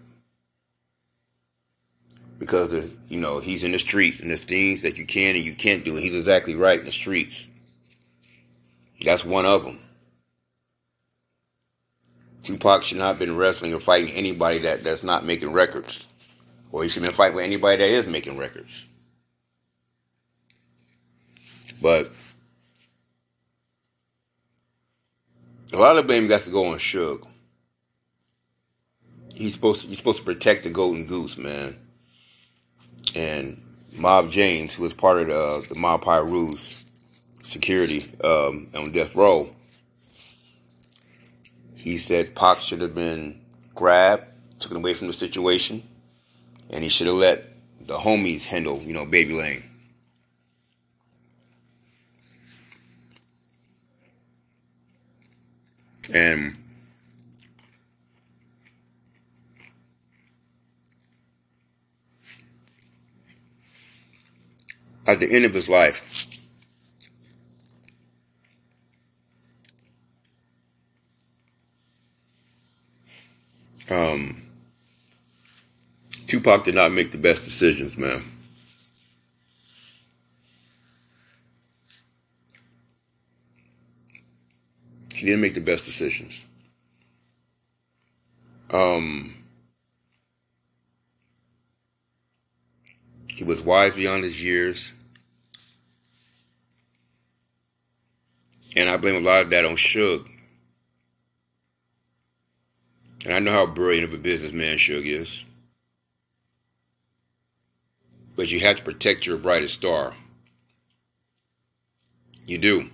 Because 2.38 2.72
there's, 2.72 2.92
you 3.08 3.18
know, 3.18 3.40
he's 3.40 3.64
in 3.64 3.72
the 3.72 3.80
streets 3.80 4.20
and 4.20 4.30
there's 4.30 4.42
things 4.42 4.82
that 4.82 4.98
you 4.98 5.06
can 5.06 5.38
and 5.38 5.46
you 5.46 5.56
can't 5.56 5.86
do, 5.86 5.96
and 5.96 6.04
he's 6.04 6.16
exactly 6.16 6.54
right 6.54 6.78
in 6.78 6.86
the 6.86 6.92
streets. 6.92 7.48
That's 9.02 9.24
one 9.24 9.46
of 9.46 9.64
them. 9.64 9.80
Tupac 12.44 12.84
should 12.84 12.98
not 12.98 13.08
have 13.08 13.20
been 13.20 13.38
wrestling 13.38 13.74
or 13.74 13.80
fighting 13.80 14.12
anybody 14.12 14.58
that, 14.58 14.84
that's 14.84 15.02
not 15.02 15.26
making 15.26 15.54
records. 15.54 16.08
Or 16.74 16.84
he 16.84 16.90
should 16.90 17.04
have 17.04 17.12
been 17.12 17.16
fighting 17.16 17.38
with 17.38 17.46
anybody 17.46 17.78
that 17.78 17.90
is 17.90 18.06
making 18.06 18.38
records. 18.38 18.84
But 21.82 22.12
a 25.74 25.78
lot 25.78 25.98
of 25.98 26.08
blame 26.08 26.28
got 26.28 26.42
to 26.42 26.50
go 26.50 26.68
on 26.68 26.78
Suge. 26.78 27.26
He's 29.34 29.54
supposed 29.54 29.82
to, 29.82 29.88
he's 29.88 29.98
supposed 29.98 30.20
to 30.20 30.24
protect 30.24 30.64
the 30.64 30.70
golden 30.70 31.06
goose, 31.06 31.38
man. 31.38 31.78
And 33.14 33.62
Mob 33.94 34.30
James, 34.30 34.74
who 34.74 34.84
was 34.84 34.94
part 34.94 35.20
of 35.22 35.28
the, 35.28 35.74
the 35.74 35.80
Mob 35.80 36.04
Piru's 36.04 36.86
security 37.44 38.12
um, 38.24 38.68
on 38.74 38.92
death 38.92 39.16
row, 39.16 39.50
he 41.76 41.98
said 41.98 42.34
Pac 42.36 42.60
should 42.60 42.82
have 42.82 42.96
been 42.96 43.42
grabbed, 43.76 44.26
taken 44.60 44.78
away 44.78 44.94
from 44.94 45.08
the 45.08 45.14
situation, 45.14 45.84
and 46.70 46.84
he 46.84 46.90
should 46.90 47.08
have 47.08 47.16
let 47.16 47.46
the 47.86 47.98
homies 47.98 48.42
handle, 48.42 48.82
you 48.82 48.94
know, 48.94 49.06
Baby 49.06 49.34
Lane. 49.34 49.64
And 56.14 56.56
at 65.08 65.20
the 65.20 65.30
end 65.32 65.46
of 65.46 65.54
his 65.54 65.70
life, 65.70 66.28
um, 73.90 74.42
Tupac 76.28 76.66
did 76.66 76.76
not 76.76 76.92
make 76.92 77.12
the 77.12 77.18
best 77.18 77.44
decisions, 77.46 77.98
man. 77.98 78.35
He 85.16 85.26
didn't 85.26 85.40
make 85.40 85.54
the 85.54 85.62
best 85.62 85.86
decisions. 85.86 86.44
Um, 88.70 89.34
he 93.30 93.46
was 93.46 93.62
wise 93.62 93.94
beyond 93.94 94.26
his 94.26 94.42
years. 94.42 94.92
And 98.76 98.90
I 98.90 98.98
blame 98.98 99.16
a 99.16 99.22
lot 99.22 99.44
of 99.44 99.52
that 99.52 99.64
on 99.64 99.78
Suge. 99.78 100.30
And 103.24 103.34
I 103.34 103.40
know 103.40 103.54
how 103.54 103.66
brilliant 103.66 104.04
of 104.04 104.14
a 104.14 104.18
businessman 104.18 104.76
Suge 104.76 105.06
is. 105.06 105.46
But 108.36 108.52
you 108.52 108.60
have 108.60 108.76
to 108.76 108.84
protect 108.84 109.26
your 109.26 109.38
brightest 109.38 109.76
star. 109.76 110.14
You 112.46 112.58
do. 112.58 112.90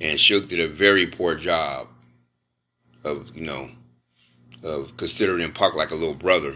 And 0.00 0.18
Suge 0.18 0.48
did 0.48 0.60
a 0.60 0.68
very 0.68 1.06
poor 1.06 1.34
job 1.34 1.88
of, 3.04 3.34
you 3.34 3.42
know, 3.42 3.70
of 4.62 4.96
considering 4.96 5.50
Pac 5.52 5.74
like 5.74 5.90
a 5.90 5.96
little 5.96 6.14
brother. 6.14 6.54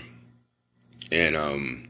And 1.11 1.37
um, 1.37 1.89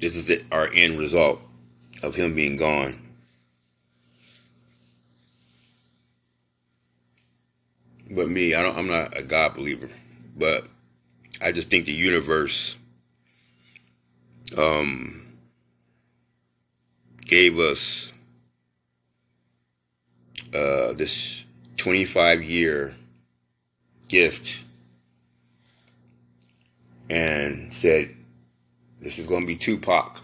this 0.00 0.14
is 0.14 0.26
the, 0.26 0.44
our 0.52 0.68
end 0.72 0.98
result 0.98 1.40
of 2.02 2.14
him 2.14 2.34
being 2.34 2.56
gone. 2.56 3.00
But 8.10 8.28
me, 8.28 8.54
I 8.54 8.62
don't, 8.62 8.76
I'm 8.76 8.86
not 8.86 9.16
a 9.16 9.22
God 9.22 9.54
believer, 9.54 9.90
but 10.36 10.66
I 11.40 11.52
just 11.52 11.68
think 11.68 11.84
the 11.84 11.92
universe 11.92 12.76
um, 14.56 15.26
gave 17.20 17.58
us 17.58 18.12
uh, 20.54 20.92
this 20.94 21.44
25 21.76 22.42
year 22.42 22.94
gift 24.08 24.58
and 27.10 27.72
said, 27.74 28.14
This 29.00 29.18
is 29.18 29.26
going 29.26 29.42
to 29.42 29.46
be 29.46 29.56
Tupac. 29.56 30.20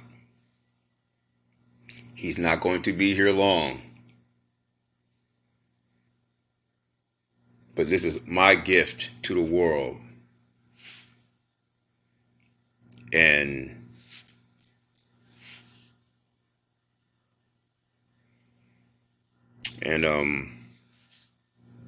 He's 2.14 2.38
not 2.38 2.60
going 2.60 2.82
to 2.82 2.92
be 2.92 3.14
here 3.14 3.30
long. 3.30 3.80
but 7.74 7.88
this 7.88 8.04
is 8.04 8.20
my 8.26 8.54
gift 8.54 9.10
to 9.22 9.34
the 9.34 9.42
world. 9.42 9.96
And 13.12 13.83
and 19.82 20.04
um 20.04 20.54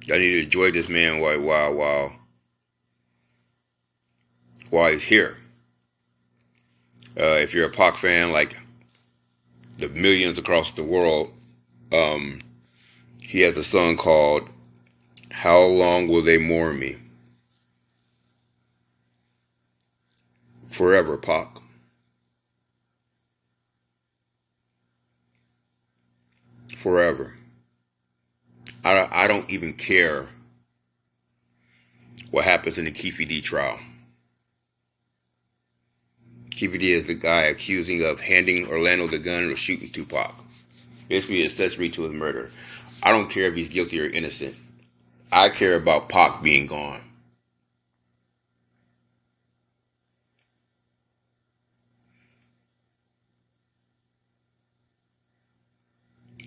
I 0.09 0.17
need 0.17 0.31
to 0.31 0.43
enjoy 0.43 0.71
this 0.71 0.87
man 0.87 1.19
while 1.19 1.39
while 1.39 1.73
while 1.73 2.15
while 4.69 4.91
he's 4.91 5.03
here. 5.03 5.37
Uh, 7.19 7.39
if 7.39 7.53
you're 7.53 7.67
a 7.67 7.71
Pac 7.71 7.97
fan, 7.97 8.31
like 8.31 8.55
the 9.79 9.89
millions 9.89 10.37
across 10.37 10.71
the 10.73 10.83
world, 10.83 11.31
um, 11.91 12.41
he 13.19 13.41
has 13.41 13.57
a 13.57 13.63
song 13.63 13.97
called 13.97 14.47
"How 15.29 15.61
Long 15.61 16.07
Will 16.07 16.21
They 16.21 16.37
Mourn 16.37 16.79
Me." 16.79 16.97
Forever, 20.69 21.17
Pac. 21.17 21.57
Forever. 26.81 27.33
I, 28.87 29.25
I 29.25 29.27
don't 29.27 29.49
even 29.49 29.73
care 29.73 30.29
what 32.31 32.45
happens 32.45 32.77
in 32.77 32.85
the 32.85 32.91
Keefe 32.91 33.17
D 33.17 33.41
trial. 33.41 33.77
Keefe 36.51 36.79
D 36.79 36.93
is 36.93 37.05
the 37.05 37.13
guy 37.13 37.43
accusing 37.43 38.03
of 38.03 38.19
handing 38.19 38.67
Orlando 38.67 39.07
the 39.07 39.17
gun 39.17 39.51
or 39.51 39.55
shooting 39.57 39.89
Tupac. 39.91 40.33
Basically, 41.09 41.45
accessory 41.45 41.89
to 41.91 42.03
his 42.03 42.13
murder. 42.13 42.49
I 43.03 43.11
don't 43.11 43.29
care 43.29 43.45
if 43.47 43.55
he's 43.55 43.69
guilty 43.69 43.99
or 43.99 44.07
innocent. 44.07 44.55
I 45.31 45.49
care 45.49 45.75
about 45.75 46.09
Pac 46.09 46.41
being 46.41 46.67
gone. 46.67 47.01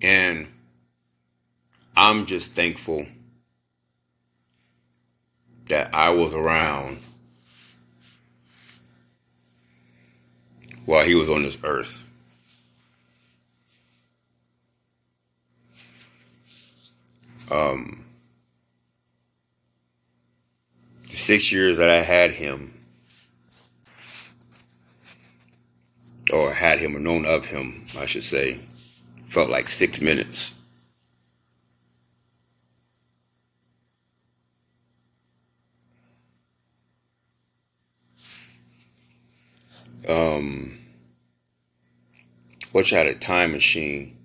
And 0.02 0.48
I'm 2.02 2.24
just 2.24 2.54
thankful 2.54 3.04
that 5.66 5.94
I 5.94 6.08
was 6.08 6.32
around 6.32 7.02
while 10.86 11.04
he 11.04 11.14
was 11.14 11.28
on 11.28 11.42
this 11.42 11.58
earth. 11.62 12.02
Um, 17.50 18.02
the 21.10 21.16
six 21.16 21.52
years 21.52 21.76
that 21.76 21.90
I 21.90 22.00
had 22.00 22.30
him, 22.30 22.72
or 26.32 26.50
had 26.50 26.78
him 26.78 26.96
or 26.96 27.00
known 27.00 27.26
of 27.26 27.44
him, 27.44 27.84
I 27.98 28.06
should 28.06 28.24
say, 28.24 28.58
felt 29.28 29.50
like 29.50 29.68
six 29.68 30.00
minutes. 30.00 30.52
Um, 40.08 40.78
I 42.92 42.96
had 42.96 43.06
a 43.06 43.14
time 43.14 43.52
machine 43.52 44.16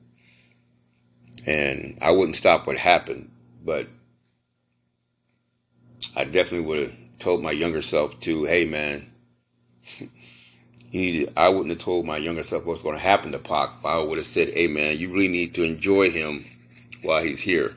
and 1.46 1.98
I 2.02 2.12
wouldn't 2.12 2.36
stop 2.36 2.68
what 2.68 2.78
happened, 2.78 3.30
but 3.64 3.88
I 6.16 6.26
definitely 6.26 6.68
would 6.68 6.80
have 6.80 6.94
told 7.20 7.42
my 7.42 7.52
younger 7.52 7.82
self 7.82 8.20
to, 8.22 8.46
hey 8.46 8.66
man, 8.66 9.12
need, 10.92 11.32
I 11.36 11.50
wouldn't 11.50 11.70
have 11.70 11.80
told 11.80 12.06
my 12.06 12.18
younger 12.18 12.44
self 12.44 12.66
what's 12.66 12.84
going 12.84 12.96
to 12.96 13.02
happen 13.02 13.32
to 13.32 13.40
Pac. 13.40 13.70
I 13.84 14.00
would 14.00 14.18
have 14.18 14.28
said, 14.28 14.50
hey 14.50 14.68
man, 14.68 14.98
you 14.98 15.10
really 15.12 15.28
need 15.28 15.54
to 15.56 15.64
enjoy 15.64 16.10
him 16.10 16.46
while 17.02 17.22
he's 17.22 17.40
here. 17.40 17.76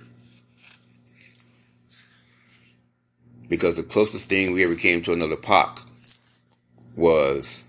Because 3.49 3.77
the 3.77 3.83
closest 3.83 4.29
thing 4.29 4.53
we 4.53 4.65
ever 4.65 4.75
came 4.75 5.03
to 5.03 5.13
another 5.13 5.37
Pac 5.37 5.81
was 6.97 7.65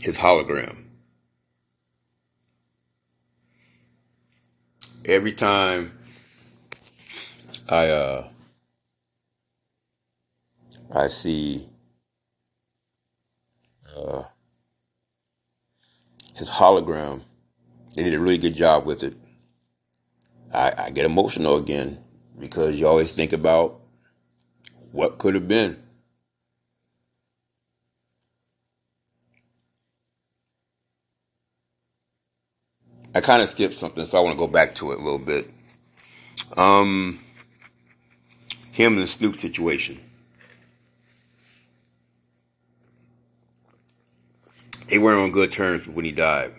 his 0.00 0.16
hologram. 0.18 0.84
Every 5.04 5.32
time 5.32 5.92
I 7.68 7.88
uh 7.88 8.28
I 10.92 11.06
see 11.06 11.68
uh 13.96 14.24
his 16.34 16.48
hologram, 16.48 17.20
they 17.94 18.02
did 18.04 18.14
a 18.14 18.20
really 18.20 18.38
good 18.38 18.56
job 18.56 18.86
with 18.86 19.02
it. 19.02 19.14
I, 20.52 20.72
I 20.76 20.90
get 20.90 21.04
emotional 21.04 21.56
again 21.56 22.02
because 22.38 22.74
you 22.76 22.86
always 22.86 23.14
think 23.14 23.32
about 23.32 23.80
what 24.92 25.18
could 25.18 25.34
have 25.34 25.46
been. 25.46 25.80
I 33.14 33.20
kind 33.20 33.42
of 33.42 33.48
skipped 33.48 33.74
something, 33.78 34.04
so 34.04 34.18
I 34.18 34.20
want 34.22 34.36
to 34.36 34.38
go 34.38 34.46
back 34.46 34.76
to 34.76 34.92
it 34.92 35.00
a 35.00 35.02
little 35.02 35.18
bit. 35.18 35.50
Um, 36.56 37.18
him 38.70 38.94
and 38.94 39.02
the 39.02 39.06
Snoop 39.06 39.40
situation. 39.40 40.00
They 44.86 44.98
weren't 44.98 45.20
on 45.20 45.32
good 45.32 45.52
terms 45.52 45.86
when 45.86 46.04
he 46.04 46.12
died. 46.12 46.52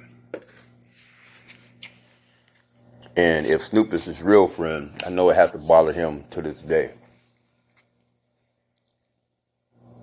And 3.15 3.45
if 3.45 3.65
Snoop 3.65 3.93
is 3.93 4.05
his 4.05 4.21
real 4.21 4.47
friend, 4.47 4.91
I 5.05 5.09
know 5.09 5.29
it 5.29 5.35
has 5.35 5.51
to 5.51 5.57
bother 5.57 5.91
him 5.93 6.23
to 6.31 6.41
this 6.41 6.61
day. 6.61 6.93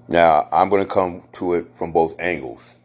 Now, 0.09 0.49
I'm 0.53 0.71
going 0.71 0.85
to 0.85 0.91
come 0.91 1.25
to 1.35 1.55
it 1.55 1.75
from 1.75 1.93
both 1.93 2.19
angles. 2.19 2.77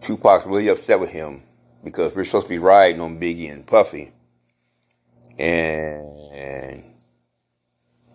Tupac's 0.00 0.46
really 0.46 0.68
upset 0.68 1.00
with 1.00 1.10
him 1.10 1.42
because 1.84 2.14
we're 2.14 2.24
supposed 2.24 2.46
to 2.46 2.50
be 2.50 2.58
riding 2.58 3.00
on 3.00 3.18
Biggie 3.18 3.50
and 3.52 3.66
Puffy. 3.66 4.12
And 5.38 6.84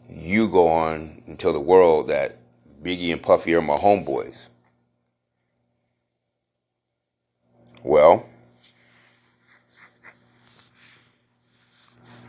you 0.10 0.48
go 0.48 0.68
on 0.68 1.24
and 1.28 1.38
tell 1.38 1.54
the 1.54 1.60
world 1.60 2.10
that 2.10 2.38
Biggie 2.84 3.12
and 3.12 3.22
Puffy 3.22 3.56
are 3.56 3.62
my 3.62 3.76
homeboys. 3.76 4.48
Well, 7.84 8.26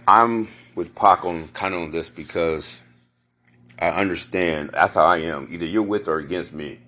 I'm 0.06 0.48
with 0.74 0.94
Pac 0.94 1.24
on 1.24 1.48
kind 1.48 1.74
of 1.74 1.80
on 1.82 1.90
this 1.90 2.08
because 2.08 2.80
I 3.78 3.88
understand 3.88 4.70
that's 4.72 4.94
how 4.94 5.04
I 5.04 5.18
am. 5.18 5.48
Either 5.50 5.66
you're 5.66 5.82
with 5.82 6.08
or 6.08 6.18
against 6.18 6.52
me. 6.52 6.78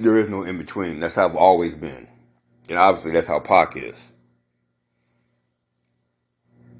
There 0.00 0.18
is 0.18 0.28
no 0.28 0.44
in 0.44 0.58
between. 0.58 1.00
That's 1.00 1.16
how 1.16 1.28
I've 1.28 1.36
always 1.36 1.74
been. 1.74 2.08
And 2.68 2.78
obviously 2.78 3.12
that's 3.12 3.28
how 3.28 3.40
Pac 3.40 3.76
is. 3.76 4.12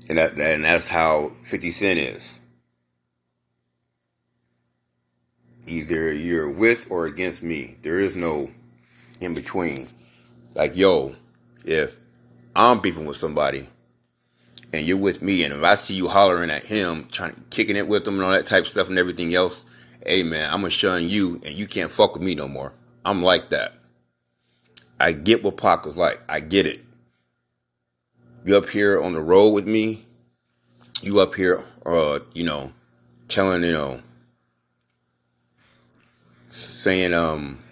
And 0.09 0.19
that 0.19 0.39
and 0.39 0.64
that's 0.64 0.89
how 0.89 1.33
50 1.45 1.71
Cent 1.73 1.99
is. 1.99 2.41
Either 5.66 6.12
you're 6.12 6.51
with 6.51 6.91
or 6.91 7.07
against 7.07 7.43
me. 7.43 7.77
There 7.83 8.01
is 8.01 8.16
no 8.16 8.51
in 9.21 9.35
between. 9.35 9.89
Like, 10.55 10.77
yo, 10.77 11.14
if 11.64 11.95
I'm 12.57 12.81
beefing 12.81 13.07
with 13.07 13.16
somebody 13.19 13.69
and 14.73 14.87
you're 14.87 14.97
with 14.99 15.23
me, 15.23 15.45
and 15.45 15.55
if 15.55 15.62
I 15.62 15.75
see 15.77 15.95
you 15.95 16.09
hollering 16.09 16.51
at 16.51 16.64
him, 16.64 17.09
trying 17.11 17.45
kicking 17.51 17.77
it 17.77 17.89
with 17.89 18.07
him 18.07 18.14
and 18.14 18.25
all 18.25 18.33
that 18.33 18.47
type 18.47 18.62
of 18.62 18.69
stuff 18.69 18.89
and 18.89 18.99
everything 18.99 19.35
else, 19.35 19.64
hey 20.07 20.23
man, 20.23 20.51
I'm 20.51 20.61
gonna 20.61 20.71
shun 20.71 21.09
you 21.09 21.41
and 21.45 21.55
you 21.55 21.66
can't 21.66 21.91
fuck 21.91 22.14
with 22.14 22.23
me 22.23 22.35
no 22.35 22.49
more. 22.49 22.73
I'm 23.05 23.22
like 23.22 23.51
that. 23.51 23.74
I 25.01 25.12
get 25.12 25.42
what 25.42 25.57
Pac 25.57 25.84
was 25.84 25.96
like. 25.96 26.20
I 26.28 26.40
get 26.40 26.66
it. 26.66 26.84
You 28.44 28.57
up 28.57 28.68
here 28.68 29.03
on 29.03 29.12
the 29.12 29.20
road 29.20 29.51
with 29.51 29.66
me, 29.66 30.07
you 31.03 31.20
up 31.20 31.34
here, 31.34 31.62
uh, 31.86 32.20
you 32.34 32.44
know, 32.44 32.72
telling, 33.28 33.62
you 33.64 33.72
know, 33.72 34.01
saying, 36.51 37.14
um, 37.14 37.62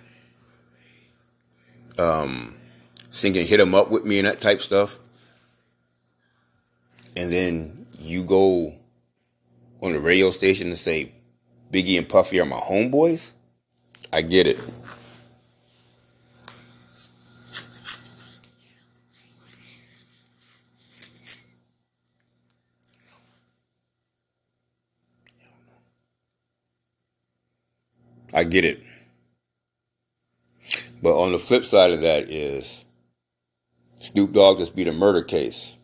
um, 1.99 2.57
singing 3.11 3.47
hit 3.47 3.61
'em 3.61 3.75
up 3.75 3.91
with 3.91 4.05
me 4.05 4.19
and 4.19 4.27
that 4.29 4.41
type 4.41 4.61
stuff. 4.61 4.99
And 7.17 7.33
then 7.33 7.87
you 7.99 8.25
go 8.25 8.75
on 9.83 9.93
the 9.93 10.01
radio 10.01 10.31
station 10.31 10.69
and 10.69 10.79
say 10.79 11.13
Biggie 11.73 11.99
and 11.99 12.09
Puffy 12.09 12.41
are 12.41 12.45
my 12.45 12.61
homeboys. 12.61 13.31
I 14.13 14.23
get 14.23 14.47
it. 14.47 14.59
I 28.37 28.45
get 28.45 28.67
it. 28.67 28.83
But 31.03 31.19
on 31.19 31.33
the 31.33 31.39
flip 31.39 31.65
side 31.65 31.93
of 31.93 32.03
that 32.03 32.31
is 32.31 32.85
Snoop 33.99 34.33
Dogg 34.33 34.59
just 34.59 34.77
beat 34.77 34.89
a 34.89 34.93
murder 34.93 35.23
case. 35.23 35.75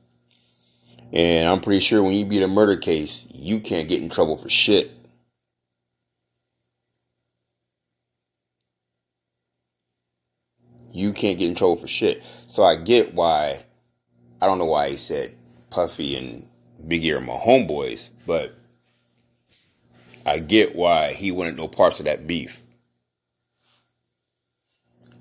And 1.15 1.49
I'm 1.49 1.63
pretty 1.63 1.81
sure 1.81 2.03
when 2.03 2.13
you 2.13 2.27
beat 2.27 2.43
a 2.43 2.49
murder 2.49 2.77
case, 2.77 3.25
you 3.33 3.61
can't 3.61 3.89
get 3.89 4.03
in 4.03 4.11
trouble 4.11 4.37
for 4.37 4.51
shit. 4.51 4.91
You 10.93 11.15
can't 11.15 11.39
get 11.39 11.49
in 11.49 11.55
trouble 11.55 11.77
for 11.77 11.87
shit. 11.87 12.23
So 12.49 12.63
I 12.65 12.77
get 12.77 13.15
why, 13.15 13.65
I 14.43 14.47
don't 14.47 14.59
know 14.59 14.67
why 14.67 14.91
he 14.91 14.99
said 14.99 15.35
Puffy 15.71 16.17
and 16.17 16.47
Biggie 16.87 17.17
are 17.17 17.21
my 17.23 17.33
homeboys, 17.37 18.11
but 18.27 18.55
I 20.27 20.39
get 20.41 20.77
why 20.77 21.13
he 21.15 21.33
wanted 21.33 21.57
no 21.57 21.69
parts 21.69 22.01
of 22.01 22.07
that 22.07 22.27
beef. 22.27 22.63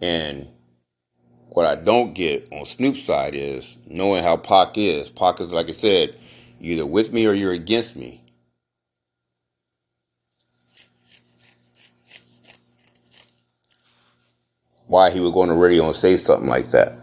And 0.02 0.47
what 1.49 1.66
I 1.66 1.76
don't 1.76 2.14
get 2.14 2.49
on 2.54 2.66
Snoop's 2.66 3.04
side 3.04 3.36
is 3.36 3.78
knowing 3.88 4.24
how 4.24 4.38
Pac 4.38 4.78
is. 4.78 5.10
Pac 5.10 5.41
is, 5.41 5.49
like 5.49 5.70
I 5.70 5.74
said, 5.74 6.16
either 6.62 6.86
with 6.86 7.14
me 7.14 7.28
or 7.28 7.34
you're 7.34 7.54
against 7.54 7.95
me. 7.95 8.24
Why 14.88 15.12
he 15.12 15.20
would 15.22 15.34
go 15.34 15.43
on 15.43 15.49
the 15.49 15.56
radio 15.56 15.88
and 15.88 15.95
say 15.97 16.18
something 16.18 16.49
like 16.49 16.72
that. 16.72 17.01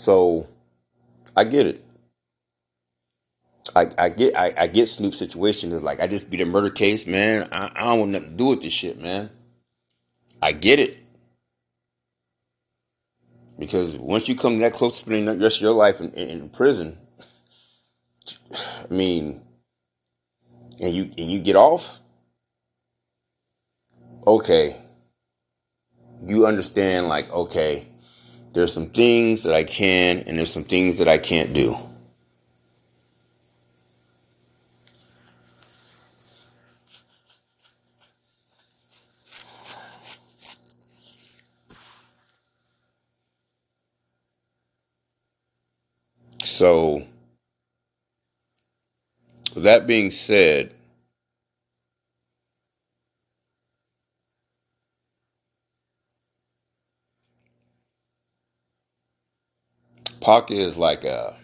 So 0.00 0.46
I 1.36 1.44
get 1.44 1.66
it. 1.66 1.84
I, 3.76 3.90
I 3.98 4.08
get 4.08 4.34
I, 4.34 4.54
I 4.56 4.66
get 4.66 4.86
Snoop's 4.86 5.18
situation 5.18 5.72
is 5.72 5.82
like 5.82 6.00
I 6.00 6.06
just 6.06 6.30
beat 6.30 6.40
a 6.40 6.46
murder 6.46 6.70
case, 6.70 7.06
man. 7.06 7.46
I, 7.52 7.70
I 7.74 7.84
don't 7.84 8.00
want 8.00 8.12
nothing 8.12 8.30
to 8.30 8.34
do 8.36 8.46
with 8.46 8.62
this 8.62 8.72
shit, 8.72 8.98
man. 8.98 9.28
I 10.40 10.52
get 10.52 10.80
it. 10.80 10.96
Because 13.58 13.94
once 13.94 14.26
you 14.26 14.36
come 14.36 14.58
that 14.60 14.72
close 14.72 14.94
to 14.94 15.00
spending 15.00 15.26
the 15.26 15.36
rest 15.36 15.56
of 15.56 15.62
your 15.62 15.74
life 15.74 16.00
in, 16.00 16.14
in, 16.14 16.28
in 16.30 16.48
prison, 16.48 16.96
I 18.54 18.86
mean, 18.88 19.42
and 20.80 20.94
you 20.94 21.10
and 21.18 21.30
you 21.30 21.40
get 21.40 21.56
off, 21.56 22.00
okay, 24.26 24.80
you 26.26 26.46
understand 26.46 27.06
like 27.08 27.30
okay, 27.30 27.89
there's 28.52 28.72
some 28.72 28.90
things 28.90 29.44
that 29.44 29.54
I 29.54 29.64
can 29.64 30.20
and 30.20 30.38
there's 30.38 30.52
some 30.52 30.64
things 30.64 30.98
that 30.98 31.08
I 31.08 31.18
can't 31.18 31.52
do. 31.54 31.76
So, 46.44 47.06
that 49.56 49.86
being 49.86 50.10
said, 50.10 50.74
Pac 60.20 60.50
is 60.50 60.76
like 60.76 61.04
a 61.04 61.36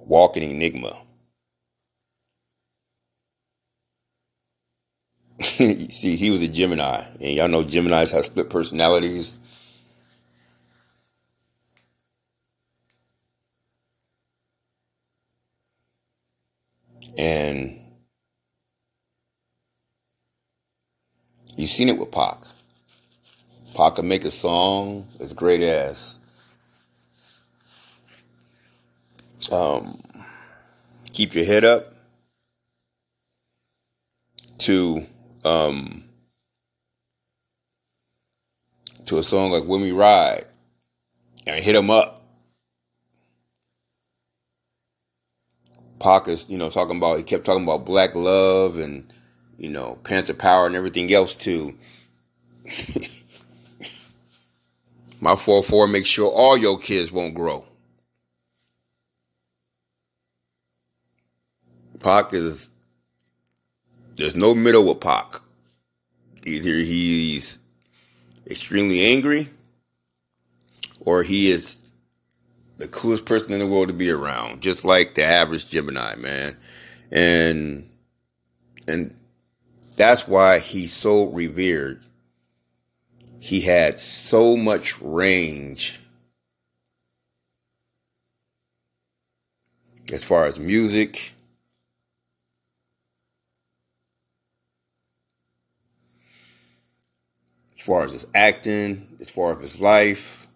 walking 0.00 0.50
enigma. 0.50 0.96
See, 5.42 6.16
he 6.16 6.30
was 6.30 6.42
a 6.42 6.48
Gemini, 6.48 7.04
and 7.20 7.34
y'all 7.36 7.48
know 7.48 7.64
Geminis 7.64 8.12
have 8.12 8.26
split 8.26 8.50
personalities. 8.50 9.36
And 17.18 17.80
you've 21.56 21.70
seen 21.70 21.88
it 21.90 21.98
with 21.98 22.12
Pac. 22.12 22.38
Pac 23.74 23.96
can 23.96 24.08
make 24.08 24.24
a 24.24 24.30
song 24.32 25.08
as 25.20 25.32
great 25.32 25.62
as 25.62 26.16
um, 29.52 30.02
Keep 31.12 31.34
Your 31.34 31.44
Head 31.44 31.64
Up 31.64 31.94
to 34.58 35.06
um, 35.44 36.04
to 39.06 39.18
a 39.18 39.22
song 39.22 39.50
like 39.52 39.64
When 39.64 39.82
We 39.82 39.92
Ride 39.92 40.46
and 41.46 41.64
Hit 41.64 41.76
'em 41.76 41.90
Up. 41.90 42.16
Pac 46.00 46.28
is, 46.28 46.44
you 46.48 46.58
know, 46.58 46.68
talking 46.70 46.96
about, 46.98 47.18
he 47.18 47.24
kept 47.24 47.44
talking 47.46 47.64
about 47.64 47.86
black 47.86 48.14
love 48.14 48.78
and, 48.78 49.10
you 49.56 49.70
know, 49.70 49.98
Panther 50.04 50.34
Power 50.34 50.66
and 50.66 50.76
everything 50.76 51.12
else 51.12 51.34
too. 51.34 51.74
My 55.20 55.34
4-4 55.34 55.90
makes 55.90 56.08
sure 56.08 56.30
all 56.30 56.56
your 56.56 56.78
kids 56.78 57.12
won't 57.12 57.34
grow. 57.34 57.64
Pac 62.04 62.34
is, 62.34 62.68
there's 64.16 64.36
no 64.36 64.54
middle 64.54 64.86
with 64.86 65.00
Pac. 65.00 65.40
Either 66.44 66.74
he's 66.74 67.58
extremely 68.46 69.06
angry 69.06 69.48
or 71.00 71.22
he 71.22 71.50
is 71.50 71.78
the 72.76 72.88
coolest 72.88 73.24
person 73.24 73.54
in 73.54 73.58
the 73.58 73.66
world 73.66 73.88
to 73.88 73.94
be 73.94 74.10
around, 74.10 74.60
just 74.60 74.84
like 74.84 75.14
the 75.14 75.24
average 75.24 75.70
Gemini, 75.70 76.14
man. 76.16 76.54
And 77.10 77.88
and 78.86 79.16
that's 79.96 80.28
why 80.28 80.58
he's 80.58 80.92
so 80.92 81.30
revered. 81.30 82.02
He 83.40 83.62
had 83.62 83.98
so 83.98 84.58
much 84.58 85.00
range 85.00 86.00
as 90.12 90.22
far 90.22 90.44
as 90.44 90.60
music. 90.60 91.32
Far 97.84 98.02
as 98.02 98.12
his 98.12 98.26
acting, 98.34 99.06
as 99.20 99.28
far 99.28 99.52
as 99.52 99.60
his 99.60 99.80
life, 99.80 100.46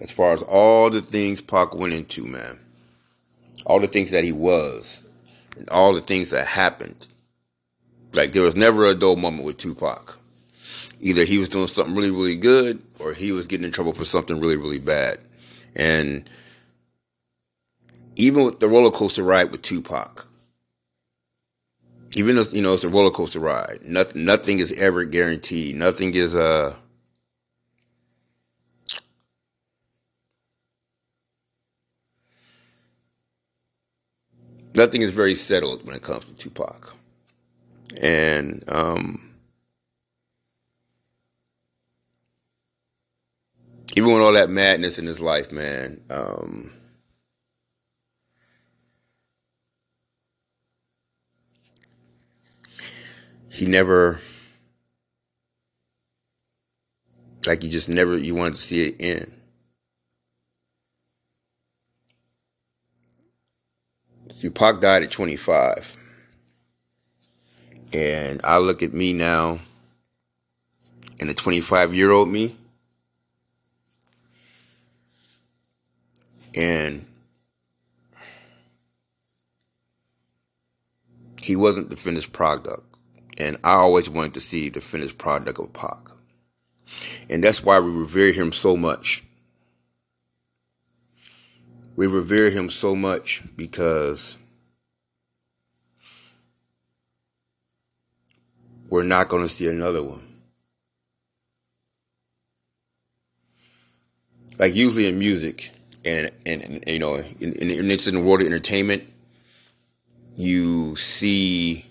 as 0.00 0.10
far 0.10 0.34
as 0.34 0.42
all 0.42 0.90
the 0.90 1.00
things 1.00 1.40
Pac 1.40 1.74
went 1.74 1.94
into, 1.94 2.26
man. 2.26 2.58
All 3.64 3.80
the 3.80 3.86
things 3.86 4.10
that 4.10 4.22
he 4.22 4.32
was, 4.32 5.02
and 5.56 5.66
all 5.70 5.94
the 5.94 6.02
things 6.02 6.28
that 6.30 6.46
happened. 6.46 7.06
Like 8.12 8.32
there 8.32 8.42
was 8.42 8.54
never 8.54 8.84
a 8.86 8.94
dull 8.94 9.16
moment 9.16 9.44
with 9.44 9.56
Tupac. 9.56 10.18
Either 11.00 11.24
he 11.24 11.38
was 11.38 11.48
doing 11.48 11.66
something 11.68 11.94
really, 11.94 12.10
really 12.10 12.36
good, 12.36 12.82
or 12.98 13.14
he 13.14 13.32
was 13.32 13.46
getting 13.46 13.64
in 13.64 13.72
trouble 13.72 13.94
for 13.94 14.04
something 14.04 14.38
really, 14.38 14.58
really 14.58 14.78
bad. 14.78 15.18
And 15.74 16.28
even 18.16 18.44
with 18.44 18.60
the 18.60 18.68
roller 18.68 18.90
coaster 18.90 19.22
ride 19.22 19.50
with 19.50 19.62
Tupac, 19.62 20.28
even 22.16 22.36
though 22.36 22.44
you 22.52 22.62
know 22.62 22.74
it's 22.74 22.84
a 22.84 22.88
roller 22.88 23.10
coaster 23.10 23.40
ride, 23.40 23.80
nothing, 23.84 24.24
nothing 24.24 24.58
is 24.60 24.72
ever 24.72 25.04
guaranteed. 25.04 25.76
Nothing 25.76 26.14
is 26.14 26.34
uh 26.34 26.76
nothing 34.74 35.02
is 35.02 35.12
very 35.12 35.34
settled 35.34 35.86
when 35.86 35.96
it 35.96 36.02
comes 36.02 36.24
to 36.26 36.34
Tupac. 36.34 36.94
And 38.00 38.64
um, 38.68 39.34
even 43.96 44.12
with 44.12 44.22
all 44.22 44.32
that 44.34 44.50
madness 44.50 44.98
in 44.98 45.06
his 45.06 45.20
life, 45.20 45.52
man, 45.52 46.00
um, 46.10 46.72
he 53.54 53.66
never, 53.66 54.20
like, 57.46 57.62
you 57.62 57.70
just 57.70 57.88
never, 57.88 58.18
you 58.18 58.34
wanted 58.34 58.56
to 58.56 58.60
see 58.60 58.88
it 58.88 58.96
end. 58.98 59.32
See, 64.32 64.50
Pac 64.50 64.80
died 64.80 65.04
at 65.04 65.12
25. 65.12 65.94
And 67.92 68.40
I 68.42 68.58
look 68.58 68.82
at 68.82 68.92
me 68.92 69.12
now 69.12 69.60
and 71.20 71.28
the 71.30 71.34
25 71.34 71.94
year 71.94 72.10
old 72.10 72.28
me. 72.28 72.56
And 76.56 77.06
he 81.38 81.54
wasn't 81.54 81.90
the 81.90 81.96
finished 81.96 82.32
product. 82.32 82.93
And 83.38 83.58
I 83.64 83.72
always 83.72 84.08
wanted 84.08 84.34
to 84.34 84.40
see 84.40 84.68
the 84.68 84.80
finished 84.80 85.18
product 85.18 85.58
of 85.58 85.72
Pac. 85.72 86.10
And 87.28 87.42
that's 87.42 87.62
why 87.62 87.80
we 87.80 87.90
revere 87.90 88.32
him 88.32 88.52
so 88.52 88.76
much. 88.76 89.24
We 91.96 92.06
revere 92.06 92.50
him 92.50 92.68
so 92.70 92.94
much 92.94 93.42
because 93.56 94.36
we're 98.88 99.02
not 99.04 99.28
going 99.28 99.42
to 99.42 99.48
see 99.48 99.68
another 99.68 100.02
one. 100.02 100.22
Like 104.58 104.74
usually 104.74 105.08
in 105.08 105.18
music, 105.18 105.70
and 106.04 106.30
and, 106.46 106.62
and 106.62 106.84
you 106.86 106.98
know, 107.00 107.16
in, 107.16 107.52
in, 107.54 107.90
it's 107.90 108.06
in 108.06 108.14
the 108.14 108.20
world 108.20 108.40
of 108.40 108.46
entertainment, 108.46 109.04
you 110.36 110.94
see 110.96 111.86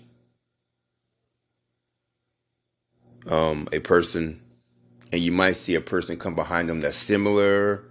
um, 3.28 3.68
a 3.72 3.80
person, 3.80 4.40
and 5.12 5.20
you 5.20 5.32
might 5.32 5.56
see 5.56 5.74
a 5.74 5.80
person 5.80 6.16
come 6.16 6.34
behind 6.34 6.68
them 6.68 6.80
that's 6.80 6.96
similar, 6.96 7.84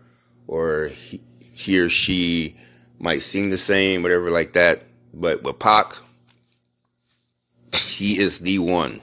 or 0.48 0.88
he, 0.88 1.22
he 1.40 1.80
or 1.80 1.90
she 1.90 2.58
might 3.00 3.22
seem 3.22 3.50
the 3.50 3.58
same, 3.58 4.04
whatever 4.04 4.32
like 4.32 4.54
that. 4.54 4.84
But 5.14 5.44
with 5.44 5.60
Pac, 5.60 5.94
he 7.74 8.20
is 8.20 8.40
the 8.40 8.60
one. 8.60 9.02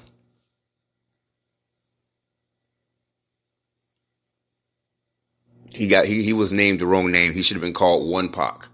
He 5.72 5.88
got 5.88 6.06
he, 6.06 6.22
he 6.22 6.32
was 6.32 6.52
named 6.52 6.80
the 6.80 6.86
wrong 6.86 7.10
name. 7.10 7.32
He 7.32 7.42
should 7.42 7.56
have 7.56 7.62
been 7.62 7.72
called 7.72 8.08
One 8.08 8.28
Pac. 8.30 8.66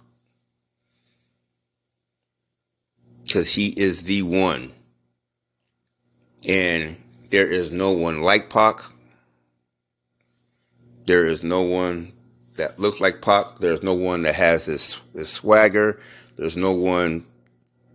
Cause 3.30 3.52
he 3.52 3.68
is 3.68 4.02
the 4.04 4.22
one. 4.22 4.72
And 6.46 6.96
there 7.30 7.46
is 7.46 7.72
no 7.72 7.92
one 7.92 8.22
like 8.22 8.50
Pac. 8.50 8.80
There 11.04 11.26
is 11.26 11.44
no 11.44 11.62
one 11.62 12.12
that 12.56 12.78
looks 12.78 13.00
like 13.00 13.22
Pac. 13.22 13.58
There's 13.58 13.82
no 13.82 13.94
one 13.94 14.22
that 14.22 14.34
has 14.34 14.66
this, 14.66 15.00
this 15.14 15.30
swagger. 15.30 16.00
There's 16.36 16.56
no 16.56 16.72
one 16.72 17.26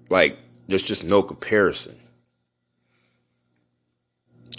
like 0.10 0.38
there's 0.68 0.84
just 0.84 1.04
no 1.04 1.24
comparison. 1.24 1.98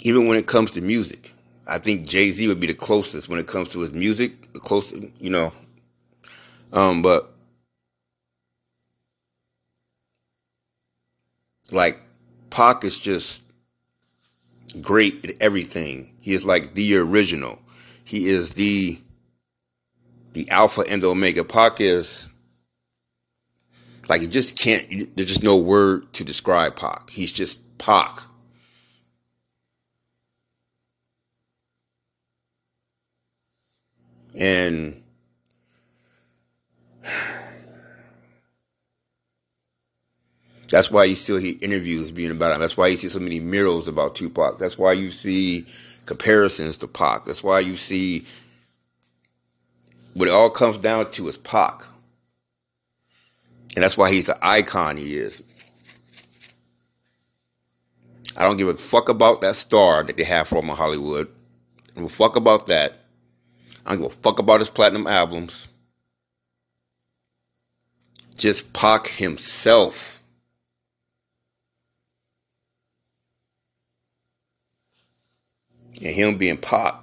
Even 0.01 0.27
when 0.27 0.37
it 0.37 0.47
comes 0.47 0.71
to 0.71 0.81
music, 0.81 1.31
I 1.67 1.79
think 1.79 2.07
Jay 2.07 2.31
Z 2.31 2.47
would 2.47 2.59
be 2.59 2.67
the 2.67 2.73
closest 2.73 3.29
when 3.29 3.39
it 3.39 3.47
comes 3.47 3.69
to 3.69 3.79
his 3.79 3.91
music. 3.91 4.51
The 4.53 4.59
closest, 4.59 5.03
you 5.19 5.29
know. 5.29 5.53
Um, 6.73 7.01
but 7.01 7.33
like 11.71 11.99
Pac 12.49 12.83
is 12.83 12.97
just 12.99 13.43
great 14.81 15.25
at 15.25 15.41
everything. 15.41 16.13
He 16.21 16.33
is 16.33 16.45
like 16.45 16.73
the 16.73 16.97
original. 16.97 17.59
He 18.03 18.29
is 18.29 18.51
the 18.51 18.99
the 20.33 20.49
alpha 20.49 20.81
and 20.81 21.01
the 21.03 21.09
omega. 21.09 21.43
Pac 21.43 21.81
is 21.81 22.27
like 24.09 24.21
you 24.21 24.27
just 24.27 24.57
can't. 24.57 25.15
There's 25.15 25.29
just 25.29 25.43
no 25.43 25.57
word 25.57 26.11
to 26.13 26.23
describe 26.23 26.75
Pac. 26.75 27.09
He's 27.09 27.31
just 27.31 27.59
Pac. 27.77 28.19
And 34.35 35.03
that's 40.73 40.89
why 40.89 41.03
you 41.03 41.13
still 41.13 41.37
hear 41.37 41.53
interviews 41.61 42.09
being 42.09 42.31
about 42.31 42.55
him. 42.55 42.59
That's 42.59 42.75
why 42.75 42.87
you 42.87 42.97
see 42.97 43.07
so 43.07 43.19
many 43.19 43.39
murals 43.39 43.87
about 43.87 44.15
Tupac. 44.15 44.57
That's 44.57 44.75
why 44.75 44.93
you 44.93 45.11
see 45.11 45.67
comparisons 46.07 46.79
to 46.79 46.87
Pac. 46.87 47.25
That's 47.25 47.43
why 47.43 47.59
you 47.59 47.75
see 47.75 48.25
what 50.15 50.27
it 50.27 50.31
all 50.31 50.49
comes 50.49 50.79
down 50.79 51.11
to 51.11 51.27
is 51.27 51.37
Pac. 51.37 51.83
And 53.75 53.83
that's 53.83 53.95
why 53.95 54.11
he's 54.11 54.25
the 54.25 54.37
icon 54.41 54.97
he 54.97 55.15
is. 55.15 55.43
I 58.35 58.43
don't 58.43 58.57
give 58.57 58.67
a 58.67 58.73
fuck 58.73 59.09
about 59.09 59.41
that 59.41 59.55
star 59.55 60.03
that 60.03 60.17
they 60.17 60.23
have 60.23 60.47
for 60.47 60.57
him 60.57 60.71
in 60.71 60.75
Hollywood. 60.75 61.27
I 61.27 61.99
don't 61.99 62.05
give 62.05 62.13
a 62.13 62.15
fuck 62.15 62.35
about 62.35 62.65
that. 62.65 62.97
I 63.85 63.91
don't 63.91 64.01
give 64.01 64.11
a 64.11 64.21
fuck 64.23 64.39
about 64.39 64.59
his 64.59 64.71
platinum 64.71 65.05
albums. 65.05 65.67
Just 68.37 68.73
Pac 68.73 69.05
himself. 69.05 70.22
And 76.03 76.13
him 76.13 76.37
being 76.37 76.57
Pac 76.57 76.95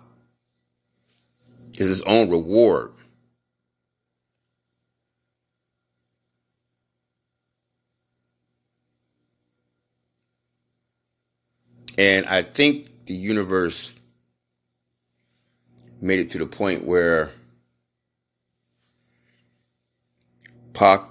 is 1.74 1.86
his 1.86 2.02
own 2.02 2.28
reward. 2.28 2.92
And 11.96 12.26
I 12.26 12.42
think 12.42 13.06
the 13.06 13.14
universe 13.14 13.96
made 16.00 16.20
it 16.20 16.30
to 16.30 16.38
the 16.38 16.46
point 16.46 16.84
where 16.84 17.30
Pac 20.74 21.02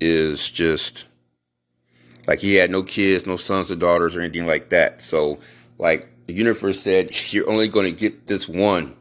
is 0.00 0.50
just 0.50 1.06
like 2.26 2.40
he 2.40 2.54
had 2.54 2.70
no 2.70 2.82
kids, 2.82 3.26
no 3.26 3.36
sons 3.36 3.70
or 3.70 3.76
daughters 3.76 4.16
or 4.16 4.20
anything 4.20 4.46
like 4.46 4.70
that. 4.70 5.02
So, 5.02 5.38
like 5.78 6.08
the 6.26 6.34
universe 6.34 6.80
said, 6.80 7.32
you're 7.32 7.48
only 7.48 7.68
going 7.68 7.86
to 7.86 7.92
get 7.92 8.26
this 8.26 8.48
one. 8.48 8.96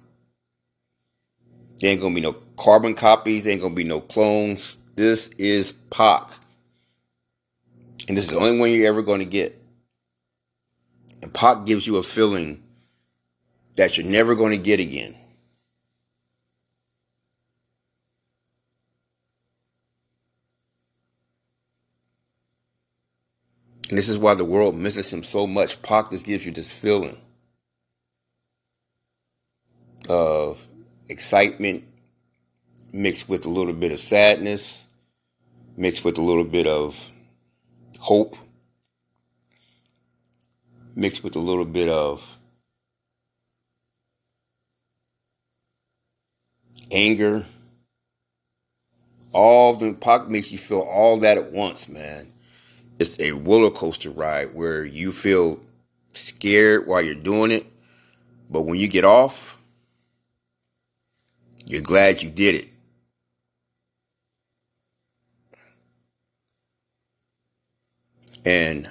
There 1.79 1.91
ain't 1.91 2.01
going 2.01 2.13
to 2.13 2.21
be 2.21 2.25
no 2.25 2.37
carbon 2.57 2.93
copies, 2.93 3.43
there 3.43 3.53
ain't 3.53 3.61
going 3.61 3.73
to 3.73 3.75
be 3.75 3.83
no 3.83 4.01
clones. 4.01 4.77
This 4.95 5.29
is 5.37 5.73
Pac. 5.89 6.29
And 8.07 8.17
this 8.17 8.25
is 8.25 8.31
the 8.31 8.39
only 8.39 8.59
one 8.59 8.71
you're 8.71 8.87
ever 8.87 9.01
going 9.01 9.19
to 9.19 9.25
get. 9.25 9.59
And 11.21 11.33
Pac 11.33 11.65
gives 11.65 11.87
you 11.87 11.97
a 11.97 12.03
feeling 12.03 12.63
that 13.75 13.97
you're 13.97 14.05
never 14.05 14.35
going 14.35 14.51
to 14.51 14.57
get 14.57 14.79
again. 14.79 15.15
And 23.93 23.97
this 23.99 24.09
is 24.09 24.17
why 24.17 24.33
the 24.33 24.43
world 24.43 24.73
misses 24.73 25.13
him 25.13 25.21
so 25.21 25.45
much. 25.45 25.79
Pac 25.83 26.09
just 26.09 26.25
gives 26.25 26.43
you 26.43 26.51
this 26.51 26.73
feeling 26.73 27.15
of 30.09 30.67
excitement 31.09 31.83
mixed 32.91 33.29
with 33.29 33.45
a 33.45 33.49
little 33.49 33.71
bit 33.71 33.91
of 33.91 33.99
sadness, 33.99 34.83
mixed 35.77 36.03
with 36.03 36.17
a 36.17 36.23
little 36.23 36.43
bit 36.43 36.65
of 36.65 36.99
hope, 37.99 38.35
mixed 40.95 41.23
with 41.23 41.35
a 41.35 41.39
little 41.39 41.63
bit 41.63 41.87
of 41.87 42.27
anger. 46.89 47.45
All 49.33 49.75
the 49.75 49.93
Pac 49.93 50.29
makes 50.29 50.51
you 50.51 50.57
feel 50.57 50.79
all 50.79 51.19
that 51.19 51.37
at 51.37 51.51
once, 51.51 51.87
man. 51.87 52.33
It's 52.99 53.19
a 53.19 53.31
roller 53.31 53.71
coaster 53.71 54.11
ride 54.11 54.53
where 54.53 54.85
you 54.85 55.11
feel 55.11 55.59
scared 56.13 56.87
while 56.87 57.01
you're 57.01 57.15
doing 57.15 57.51
it, 57.51 57.65
but 58.49 58.61
when 58.61 58.79
you 58.79 58.87
get 58.87 59.03
off, 59.03 59.57
you're 61.65 61.81
glad 61.81 62.21
you 62.21 62.29
did 62.29 62.55
it. 62.55 62.67
And 68.45 68.89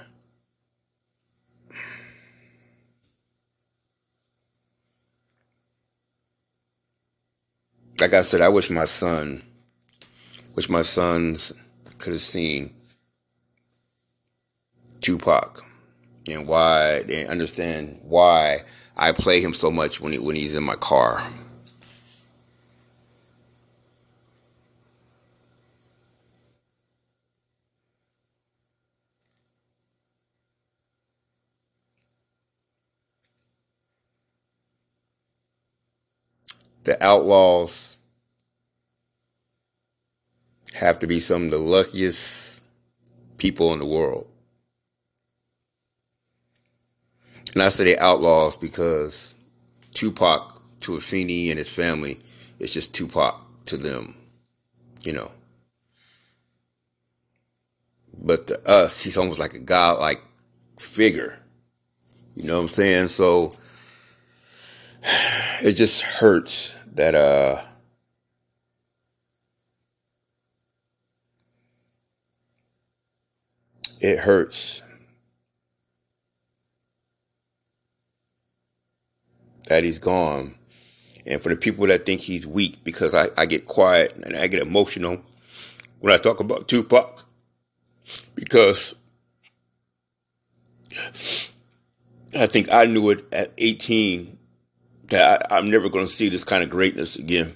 like 8.01 8.15
I 8.15 8.23
said, 8.23 8.41
I 8.41 8.49
wish 8.49 8.71
my 8.71 8.87
son, 8.87 9.43
wish 10.55 10.69
my 10.69 10.83
sons 10.83 11.53
could 11.99 12.15
have 12.15 12.23
seen 12.23 12.75
Tupac 15.03 15.63
and 16.31 16.47
why 16.49 17.05
they 17.05 17.27
understand 17.27 18.01
why 18.05 18.63
I 18.97 19.13
play 19.13 19.41
him 19.41 19.55
so 19.55 19.71
much 19.71 20.01
when 20.01 20.13
he, 20.13 20.21
when 20.21 20.37
he's 20.37 20.55
in 20.57 20.65
my 20.65 20.77
car. 20.77 21.25
The 36.85 37.03
Outlaws 37.05 37.99
have 40.75 40.99
to 41.01 41.07
be 41.09 41.21
some 41.21 41.47
of 41.47 41.51
the 41.53 41.59
luckiest 41.59 42.63
people 43.39 43.73
in 43.75 43.81
the 43.81 43.87
world. 43.87 44.29
And 47.55 47.63
I 47.63 47.69
say 47.69 47.85
they 47.85 47.99
outlaws 47.99 48.57
because 48.57 49.35
Tupac 49.95 50.63
to 50.81 50.93
Afeni 50.93 51.51
and 51.51 51.59
his 51.59 51.71
family 51.71 52.21
is 52.59 52.73
just 52.73 52.95
Tupac 52.95 53.41
to 53.67 53.77
them, 53.77 54.17
you 55.03 55.13
know. 55.13 55.31
But 58.19 58.47
to 58.49 58.69
us, 58.69 59.03
he's 59.03 59.19
almost 59.19 59.39
like 59.39 59.55
a 59.55 59.59
godlike 59.59 60.23
figure. 60.79 61.39
You 62.37 62.45
know 62.47 62.57
what 62.57 62.63
I'm 62.63 62.69
saying? 62.69 63.09
So 63.09 63.55
it 65.63 65.73
just 65.73 66.03
hurts 66.03 66.75
that 66.95 67.15
uh 67.15 67.63
it 74.01 74.19
hurts 74.19 74.83
that 79.67 79.85
he's 79.85 79.99
gone. 79.99 80.55
And 81.27 81.41
for 81.41 81.49
the 81.51 81.57
people 81.57 81.87
that 81.87 82.05
think 82.05 82.21
he's 82.21 82.47
weak, 82.47 82.83
because 82.85 83.15
I, 83.15 83.29
I 83.37 83.47
get 83.47 83.67
quiet 83.67 84.17
and 84.17 84.37
I 84.37 84.47
get 84.49 84.61
emotional 84.61 85.21
when 86.01 86.13
I 86.13 86.17
talk 86.19 86.41
about 86.41 86.69
Tupac, 86.69 87.25
because 88.35 88.95
I 92.35 92.47
think 92.47 92.73
I 92.73 92.87
knew 92.87 93.11
it 93.11 93.25
at 93.33 93.53
18 93.59 94.39
that 95.09 95.47
I, 95.51 95.59
I'm 95.59 95.71
never 95.71 95.89
going 95.89 96.07
to 96.07 96.13
see 96.13 96.29
this 96.29 96.45
kind 96.45 96.65
of 96.65 96.71
greatness 96.71 97.17
again. 97.17 97.55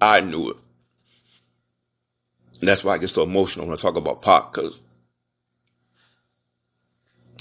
I 0.00 0.20
knew 0.20 0.50
it. 0.50 0.56
And 2.60 2.68
that's 2.68 2.84
why 2.84 2.94
I 2.94 2.98
get 2.98 3.08
so 3.10 3.22
emotional 3.22 3.66
when 3.66 3.76
I 3.78 3.80
talk 3.80 3.96
about 3.96 4.22
Pac, 4.22 4.52
because 4.52 4.80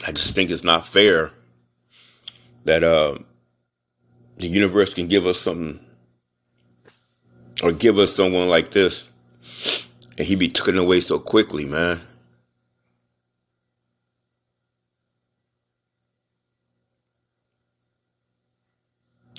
I 0.05 0.11
just 0.11 0.35
think 0.35 0.51
it's 0.51 0.63
not 0.63 0.85
fair 0.85 1.31
that 2.65 2.83
uh, 2.83 3.17
the 4.37 4.47
universe 4.47 4.93
can 4.93 5.07
give 5.07 5.25
us 5.25 5.39
something 5.39 5.79
or 7.63 7.71
give 7.71 7.99
us 7.99 8.15
someone 8.15 8.49
like 8.49 8.71
this 8.71 9.09
and 10.17 10.27
he 10.27 10.35
be 10.35 10.49
taken 10.49 10.77
away 10.77 10.99
so 11.01 11.19
quickly, 11.19 11.65
man. 11.65 12.01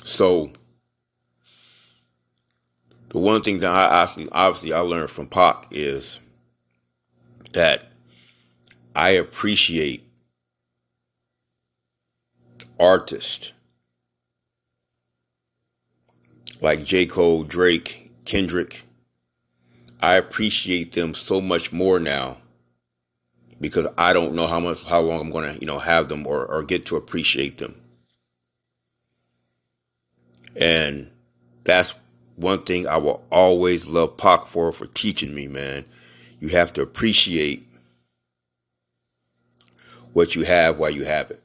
So 0.04 0.52
the 3.18 3.24
one 3.24 3.42
thing 3.42 3.58
that 3.58 3.74
I 3.74 4.02
obviously, 4.02 4.28
obviously 4.30 4.72
I 4.72 4.78
learned 4.78 5.10
from 5.10 5.26
Pac 5.26 5.66
is 5.72 6.20
that 7.52 7.86
I 8.94 9.10
appreciate 9.10 10.08
artists 12.78 13.52
like 16.60 16.84
J. 16.84 17.06
Cole, 17.06 17.42
Drake, 17.42 18.12
Kendrick. 18.24 18.84
I 20.00 20.14
appreciate 20.14 20.92
them 20.92 21.12
so 21.12 21.40
much 21.40 21.72
more 21.72 21.98
now 21.98 22.36
because 23.60 23.88
I 23.98 24.12
don't 24.12 24.34
know 24.34 24.46
how 24.46 24.60
much 24.60 24.84
how 24.84 25.00
long 25.00 25.20
I'm 25.22 25.30
gonna, 25.32 25.54
you 25.60 25.66
know, 25.66 25.80
have 25.80 26.08
them 26.08 26.24
or, 26.24 26.46
or 26.46 26.62
get 26.62 26.86
to 26.86 26.96
appreciate 26.96 27.58
them. 27.58 27.74
And 30.54 31.10
that's 31.64 31.94
one 32.39 32.62
thing 32.62 32.86
I 32.86 32.97
will 32.99 33.24
always 33.30 33.86
love 33.86 34.16
Pac 34.16 34.47
for 34.47 34.72
for 34.72 34.86
teaching 34.86 35.34
me, 35.34 35.49
man. 35.49 35.84
You 36.41 36.49
have 36.49 36.72
to 36.74 36.82
appreciate 36.82 37.66
what 40.12 40.34
you 40.36 40.45
have 40.45 40.78
while 40.78 40.91
you 40.91 41.05
have 41.05 41.30
it. 41.30 41.43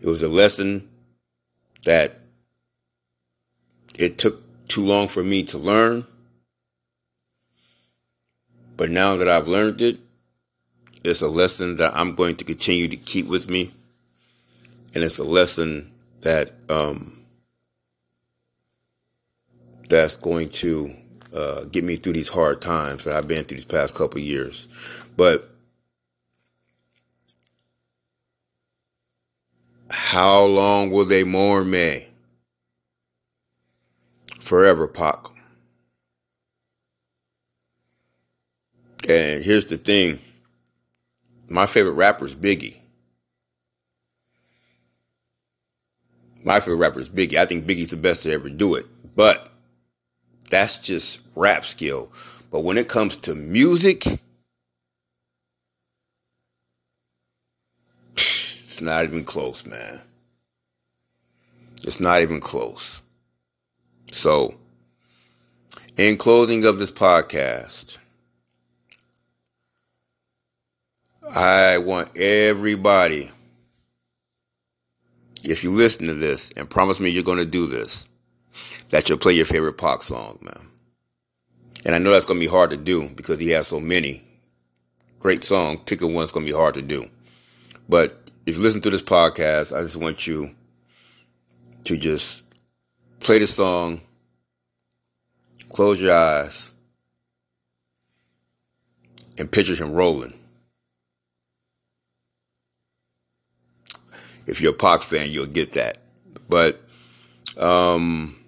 It 0.00 0.06
was 0.06 0.22
a 0.22 0.28
lesson 0.28 0.88
that 1.84 2.18
it 3.94 4.18
took 4.18 4.42
too 4.68 4.84
long 4.84 5.08
for 5.08 5.22
me 5.22 5.44
to 5.44 5.58
learn. 5.58 6.06
But 8.76 8.90
now 8.90 9.16
that 9.16 9.28
I've 9.28 9.48
learned 9.48 9.80
it, 9.80 9.98
it's 11.04 11.22
a 11.22 11.28
lesson 11.28 11.76
that 11.76 11.96
I'm 11.96 12.14
going 12.14 12.36
to 12.36 12.44
continue 12.44 12.88
to 12.88 12.96
keep 12.96 13.26
with 13.26 13.48
me. 13.48 13.70
And 14.94 15.02
it's 15.02 15.18
a 15.18 15.24
lesson 15.24 15.92
that 16.20 16.52
um, 16.68 17.21
that's 19.92 20.16
going 20.16 20.48
to 20.48 20.90
uh, 21.34 21.64
get 21.64 21.84
me 21.84 21.96
through 21.96 22.14
these 22.14 22.28
hard 22.28 22.62
times 22.62 23.04
that 23.04 23.14
I've 23.14 23.28
been 23.28 23.44
through 23.44 23.58
these 23.58 23.66
past 23.66 23.94
couple 23.94 24.20
years. 24.20 24.66
But 25.18 25.50
how 29.90 30.44
long 30.44 30.90
will 30.90 31.04
they 31.04 31.24
mourn 31.24 31.70
me? 31.70 32.06
Forever, 34.40 34.88
Pac. 34.88 35.26
And 39.06 39.44
here's 39.44 39.66
the 39.66 39.76
thing 39.76 40.18
my 41.50 41.66
favorite 41.66 41.92
rapper 41.92 42.24
is 42.24 42.34
Biggie. 42.34 42.78
My 46.44 46.60
favorite 46.60 46.76
rapper 46.76 47.00
is 47.00 47.10
Biggie. 47.10 47.36
I 47.36 47.44
think 47.44 47.66
Biggie's 47.66 47.90
the 47.90 47.96
best 47.98 48.22
to 48.22 48.32
ever 48.32 48.48
do 48.48 48.74
it. 48.74 48.86
But 49.14 49.51
that's 50.50 50.78
just 50.78 51.20
rap 51.34 51.64
skill. 51.64 52.10
But 52.50 52.60
when 52.60 52.78
it 52.78 52.88
comes 52.88 53.16
to 53.16 53.34
music, 53.34 54.06
it's 58.14 58.80
not 58.80 59.04
even 59.04 59.24
close, 59.24 59.64
man. 59.64 60.00
It's 61.84 62.00
not 62.00 62.22
even 62.22 62.40
close. 62.40 63.00
So, 64.12 64.54
in 65.96 66.16
closing 66.16 66.64
of 66.64 66.78
this 66.78 66.92
podcast, 66.92 67.98
I 71.34 71.78
want 71.78 72.16
everybody, 72.16 73.30
if 75.42 75.64
you 75.64 75.70
listen 75.70 76.06
to 76.08 76.14
this 76.14 76.50
and 76.56 76.68
promise 76.68 77.00
me 77.00 77.08
you're 77.08 77.22
going 77.22 77.38
to 77.38 77.46
do 77.46 77.66
this, 77.66 78.06
that 78.90 79.08
you'll 79.08 79.18
play 79.18 79.32
your 79.32 79.46
favorite 79.46 79.78
Pac 79.78 80.02
song, 80.02 80.38
man. 80.40 80.68
And 81.84 81.94
I 81.94 81.98
know 81.98 82.10
that's 82.10 82.26
to 82.26 82.34
be 82.34 82.46
hard 82.46 82.70
to 82.70 82.76
do 82.76 83.08
because 83.08 83.40
he 83.40 83.50
has 83.50 83.66
so 83.66 83.80
many 83.80 84.22
great 85.20 85.44
songs. 85.44 85.80
Picking 85.86 86.14
one's 86.14 86.32
to 86.44 86.52
be 86.52 86.56
hard 86.56 86.74
to 86.74 86.82
do. 86.82 87.08
But 87.88 88.30
if 88.46 88.56
you 88.56 88.62
listen 88.62 88.80
to 88.82 88.90
this 88.90 89.02
podcast, 89.02 89.76
I 89.76 89.82
just 89.82 89.96
want 89.96 90.26
you 90.26 90.54
to 91.84 91.96
just 91.96 92.44
play 93.20 93.38
the 93.38 93.46
song, 93.46 94.00
close 95.70 96.00
your 96.00 96.14
eyes, 96.14 96.70
and 99.38 99.50
picture 99.50 99.74
him 99.74 99.92
rolling. 99.92 100.38
If 104.46 104.60
you're 104.60 104.72
a 104.72 104.76
Pac 104.76 105.02
fan, 105.02 105.30
you'll 105.30 105.46
get 105.46 105.72
that. 105.72 105.98
But 106.48 106.80
um, 107.56 108.41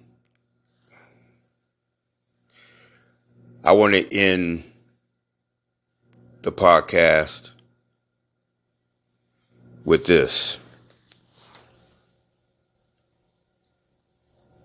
I 3.65 3.71
want 3.71 3.93
to 3.93 4.15
end 4.15 4.63
the 6.43 6.51
podcast 6.51 7.49
with 9.83 10.05
this. 10.05 10.59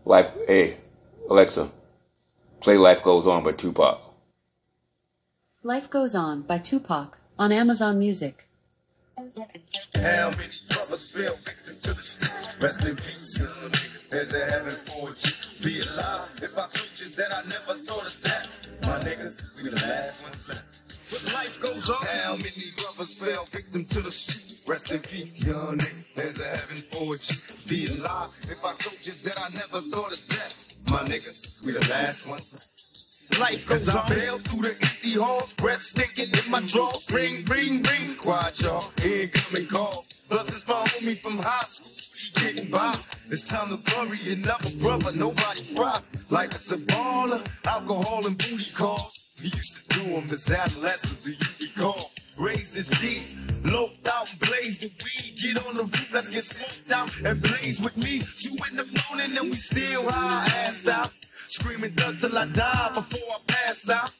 Life, 0.05 0.30
hey, 0.46 0.76
Alexa, 1.30 1.70
play 2.61 2.76
Life 2.76 3.03
Goes 3.03 3.26
On 3.26 3.42
by 3.42 3.53
Tupac. 3.53 4.03
Life 5.62 5.88
Goes 5.88 6.14
On 6.14 6.42
by 6.42 6.59
Tupac 6.59 7.18
on 7.38 7.53
Amazon 7.53 7.98
Music. 7.98 8.46
How 9.16 9.22
many 9.24 10.53
brothers 10.68 11.12
fell 11.12 11.36
victim 11.36 11.76
to 11.80 11.94
the 11.94 12.03
street? 12.03 12.62
Rest 12.62 12.84
in 12.84 12.96
peace. 12.96 13.42
There's 14.11 14.34
a 14.34 14.44
heaven 14.51 14.72
for 14.72 15.09
you. 15.09 15.64
Be 15.64 15.88
alive. 15.88 16.28
If 16.42 16.59
I 16.59 16.68
told 16.68 16.90
you 16.98 17.09
that 17.16 17.32
I 17.32 17.42
never 17.48 17.80
thought 17.80 18.07
of 18.07 18.22
that, 18.24 18.59
my 18.91 18.99
niggas, 18.99 19.62
we 19.62 19.70
the 19.70 19.76
last 19.86 20.24
ones 20.24 20.49
left. 20.49 21.12
But 21.12 21.32
life 21.34 21.61
goes 21.61 21.88
on. 21.88 22.05
How 22.24 22.34
many 22.34 22.74
brothers 22.74 23.14
fell 23.14 23.45
victim 23.53 23.84
to 23.84 24.01
the 24.01 24.11
street? 24.11 24.68
Rest 24.68 24.91
in 24.91 24.99
peace, 24.99 25.47
young 25.47 25.78
nigga. 25.78 26.05
There's 26.16 26.41
a 26.41 26.49
heaven 26.49 26.76
for 26.76 27.14
you. 27.14 27.30
Be 27.68 27.86
alive. 27.86 28.30
If 28.51 28.64
I 28.64 28.74
told 28.78 29.07
you 29.07 29.12
that 29.12 29.38
I 29.38 29.49
never 29.51 29.80
thought 29.95 30.11
of 30.11 30.26
death. 30.26 30.74
my 30.91 31.03
niggas, 31.05 31.64
we 31.64 31.70
the 31.70 31.86
last 31.88 32.26
ones 32.26 32.53
left. 32.53 33.09
Life 33.38 33.66
goes 33.68 33.88
on. 33.88 33.96
I 33.96 34.08
bail 34.08 34.38
through 34.38 34.62
the 34.62 34.70
empty 34.70 35.12
halls, 35.20 35.52
breath 35.54 35.82
stinking 35.82 36.32
in 36.32 36.50
my 36.50 36.60
drawers. 36.66 37.06
Ring, 37.12 37.44
ring, 37.44 37.82
ring, 37.82 38.16
quiet 38.16 38.60
y'all. 38.62 38.84
Incoming 39.04 39.68
call. 39.68 40.04
Plus 40.28 40.48
it's 40.48 40.68
my 40.68 40.74
homie 40.74 41.16
from 41.16 41.38
high 41.38 41.66
school. 41.66 41.92
keep 42.16 42.54
getting 42.56 42.70
by. 42.70 42.94
It's 43.30 43.48
time 43.48 43.68
to 43.68 43.78
bury 43.94 44.18
another 44.32 44.70
brother, 44.80 45.12
nobody 45.16 45.74
cry. 45.74 46.00
Life 46.30 46.54
is 46.54 46.72
a 46.72 46.78
baller, 46.78 47.46
alcohol 47.66 48.26
and 48.26 48.36
booty 48.36 48.72
calls. 48.74 49.29
We 49.43 49.49
used 49.49 49.91
to 49.91 50.01
do 50.01 50.11
them 50.11 50.24
as 50.24 50.51
adolescents, 50.51 51.18
do 51.24 51.32
you 51.32 51.70
recall? 51.72 52.11
Raised 52.36 52.76
as 52.76 52.91
G's, 53.01 53.38
loped 53.64 54.07
out 54.07 54.30
and 54.30 54.41
blazed 54.41 54.82
the 54.82 54.91
weed. 55.01 55.32
Get 55.41 55.66
on 55.66 55.74
the 55.74 55.82
roof, 55.82 56.12
let's 56.12 56.28
get 56.28 56.45
smoked 56.45 56.93
out 56.93 57.09
and 57.24 57.41
blaze 57.41 57.80
with 57.80 57.97
me. 57.97 58.20
Two 58.20 58.57
in 58.68 58.76
the 58.76 58.84
morning 59.09 59.36
and 59.38 59.49
we 59.49 59.57
still 59.57 60.05
high, 60.11 60.45
assed 60.68 60.88
out. 60.88 61.12
Screaming 61.24 61.91
thug 61.93 62.20
till 62.20 62.36
I 62.36 62.47
die 62.53 62.91
before 62.95 63.28
I 63.32 63.38
passed 63.49 63.88
out. 63.88 64.12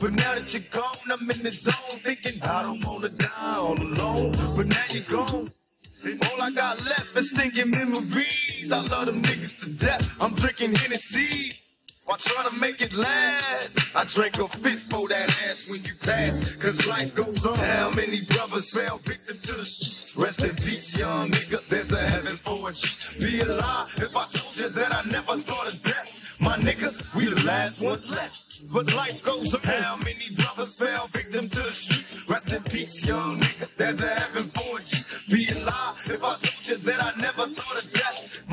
But 0.00 0.12
now 0.12 0.34
that 0.34 0.52
you're 0.52 0.66
gone, 0.72 1.06
I'm 1.06 1.30
in 1.30 1.42
the 1.44 1.52
zone 1.52 2.00
thinking 2.00 2.42
I 2.42 2.62
don't 2.62 2.84
wanna 2.84 3.10
die 3.10 3.56
all 3.58 3.80
alone. 3.80 4.32
But 4.56 4.66
now 4.66 4.86
you're 4.90 5.06
gone. 5.06 5.46
And 6.04 6.24
all 6.26 6.42
I 6.42 6.50
got 6.50 6.82
left 6.84 7.16
is 7.16 7.32
thinking 7.32 7.70
memories. 7.70 8.72
I 8.72 8.80
love 8.90 9.06
them 9.06 9.22
niggas 9.22 9.62
to 9.62 9.70
death. 9.84 10.16
I'm 10.20 10.34
drinking 10.34 10.74
Hennessy 10.74 11.62
while 12.08 12.16
trying 12.16 12.48
to 12.48 12.56
make 12.56 12.80
it 12.80 12.94
last. 12.96 13.94
I 13.94 14.04
drank 14.04 14.38
a 14.38 14.48
fifth 14.48 14.90
for 14.90 15.08
that 15.08 15.28
ass 15.44 15.70
when 15.70 15.84
you 15.84 15.92
pass. 16.02 16.56
Cause 16.56 16.88
life 16.88 17.14
goes 17.14 17.46
on. 17.46 17.56
How 17.56 17.90
many 17.90 18.22
brothers 18.22 18.72
fell 18.72 18.96
victim 18.98 19.36
to 19.36 19.52
the 19.60 19.64
shit? 19.64 20.16
Rest 20.16 20.40
in 20.42 20.56
peace, 20.56 20.98
young 20.98 21.28
nigga. 21.28 21.60
There's 21.68 21.92
a 21.92 22.00
heaven 22.00 22.32
for 22.32 22.70
a 22.70 22.72
cheat. 22.72 23.20
Be 23.20 23.40
a 23.40 23.52
lie 23.52 23.88
if 23.98 24.16
I 24.16 24.24
told 24.24 24.56
you 24.56 24.68
that 24.70 24.90
I 24.90 25.02
never 25.10 25.36
thought 25.36 25.68
of 25.68 25.78
death. 25.82 26.36
My 26.40 26.56
nigga, 26.56 26.88
we 27.14 27.26
the 27.26 27.44
last 27.46 27.82
ones 27.82 28.10
left. 28.10 28.72
But 28.72 28.94
life 28.96 29.22
goes 29.22 29.54
on. 29.54 29.60
How 29.60 29.96
many 29.96 30.34
brothers 30.34 30.78
fell 30.78 31.08
victim 31.08 31.48
to 31.48 31.62
the 31.62 31.72
street? 31.72 32.28
Rest 32.30 32.52
in 32.52 32.62
peace, 32.64 33.06
young 33.06 33.36
nigga. 33.38 33.68
There's 33.76 34.00
a 34.00 34.08
heaven 34.08 34.44
for 34.56 34.80
you. 34.80 34.98
Be 35.28 35.52
a 35.52 35.64
lie 35.64 35.94
if 36.06 36.24
I 36.24 36.34
told 36.40 36.68
you 36.68 36.76
that 36.88 37.02
I 37.04 37.12
never 37.20 37.44
thought 37.52 37.84
of 37.84 37.92
death. 37.92 37.97